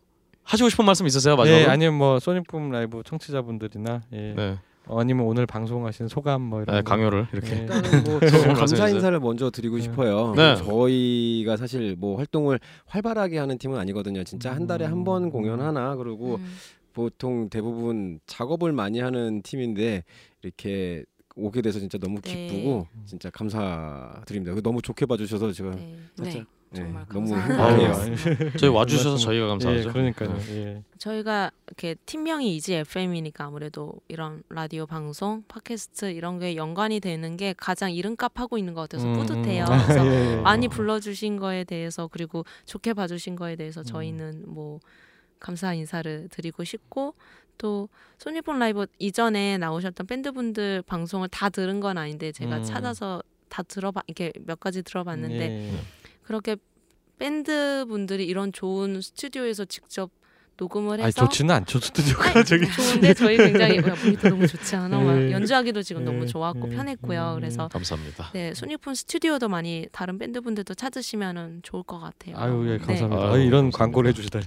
[0.44, 1.36] 하시고 싶은 말씀 있으세요?
[1.36, 1.68] 마지막으로?
[1.68, 4.34] 예, 아니면 뭐 소닉붐 라이브 청취자분들이나 예.
[4.36, 6.90] 네, 어, 아니면 오늘 방송하신 소감 뭐 이런 네, 거.
[6.90, 7.56] 강요를 이렇게.
[7.56, 7.60] 예.
[7.62, 8.20] 일단은 뭐
[8.58, 8.90] 감사.
[8.90, 9.82] 인사를 먼저 드리고 네.
[9.84, 10.34] 싶어요.
[10.36, 10.56] 네.
[10.58, 14.24] 저희가 사실 뭐 활동을 활발하게 하는 팀은 아니거든요.
[14.24, 15.30] 진짜 한 달에 한번 음.
[15.30, 16.56] 공연 하나 그리고 음,
[16.94, 20.04] 보통 대부분 작업을 많이 하는 팀인데
[20.42, 21.06] 이렇게
[21.36, 22.48] 오게 돼서 진짜 너무 네.
[22.48, 24.54] 기쁘고 진짜 감사드립니다.
[24.62, 25.96] 너무 좋게 봐주셔서 제가 네.
[26.20, 26.30] 네.
[26.30, 26.44] 네,
[26.74, 28.58] 정말 너무 감사합니다.
[28.58, 29.90] 저희 와주셔서 저희가 감사하죠.
[29.90, 30.38] 예, 그러니까요.
[30.38, 30.56] 네.
[30.56, 30.84] 예.
[30.98, 37.54] 저희가 이렇게 팀명이 이지 FM이니까 아무래도 이런 라디오 방송, 팟캐스트 이런 게 연관이 되는 게
[37.58, 39.66] 가장 이름값 하고 있는 것 같아서 음, 뿌듯해요.
[39.66, 39.78] 음.
[39.88, 40.36] 그래서 예, 예.
[40.38, 43.86] 많이 불러주신 거에 대해서 그리고 좋게 봐주신 거에 대해서 음.
[43.86, 44.80] 저희는 뭐
[45.40, 47.16] 감사 인사를 드리고 싶고
[47.58, 52.64] 또 소니폰 라이브 이전에 나오셨던 밴드분들 방송을 다 들은 건 아닌데 제가 음.
[52.64, 55.72] 찾아서 다 들어봐 이렇게 몇 가지 들어봤는데 예.
[56.24, 56.56] 그렇게
[57.20, 60.10] 밴드 분들이 이런 좋은 스튜디오에서 직접
[60.58, 62.70] 녹음을 해서 아니 좋지는 않죠 스튜디오가 아니, 저기.
[62.72, 65.00] 좋은데 저희 굉장히 야, 모니터 너무 좋지 않아?
[65.00, 65.32] 막 예.
[65.32, 66.06] 연주하기도 지금 예.
[66.06, 66.76] 너무 좋았고 예.
[66.76, 67.34] 편했고요.
[67.34, 67.40] 음.
[67.40, 68.30] 그래서 감사합니다.
[68.34, 72.38] 네 소니폰 스튜디오도 많이 다른 밴드 분들도 찾으시면은 좋을 것 같아요.
[72.38, 72.86] 아유 예 네.
[72.86, 73.24] 감사합니다.
[73.24, 73.78] 아유, 아유, 이런 감사합니다.
[73.78, 74.46] 광고를 해주시다니.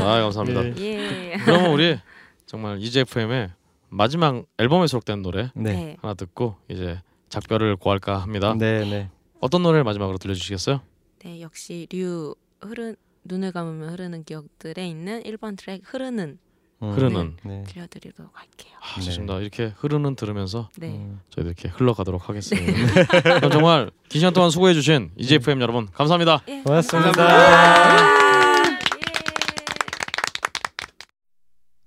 [0.00, 0.80] 아 감사합니다.
[0.80, 1.32] 예.
[1.32, 1.36] 예.
[1.44, 1.98] 그러면 우리
[2.46, 3.50] 정말 EGFM의
[3.88, 5.72] 마지막 앨범에 수록된 노래 네.
[5.72, 5.96] 네.
[6.02, 8.54] 하나 듣고 이제 작별을 고할까 합니다.
[8.56, 9.10] 네, 네.
[9.46, 10.80] 어떤 노래를 마지막으로 들려주시겠어요?
[11.24, 16.38] 네, 역시 류 흐르 눈을 감으면 흐르는 기억들에 있는 1번 트랙 흐르는
[16.82, 17.36] 음, 흐르는.
[17.44, 17.62] 네.
[17.68, 18.72] 들려드리도록 할게요.
[18.80, 19.04] 아, 네.
[19.04, 19.38] 좋습니다.
[19.40, 20.88] 이렇게 흐르는 들으면서 네.
[20.96, 21.20] 음.
[21.30, 23.04] 저희도 이렇게 흘러가도록 하겠습니다.
[23.38, 26.42] 그럼 정말 긴 시간 동안 수고해주신 EGFM 여러분 감사합니다.
[26.48, 27.12] 예, 고맙습니다.
[27.12, 28.12] 감사합니다.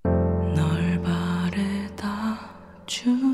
[0.05, 0.55] 예.
[0.55, 2.39] 널 바래다
[2.87, 3.28] 주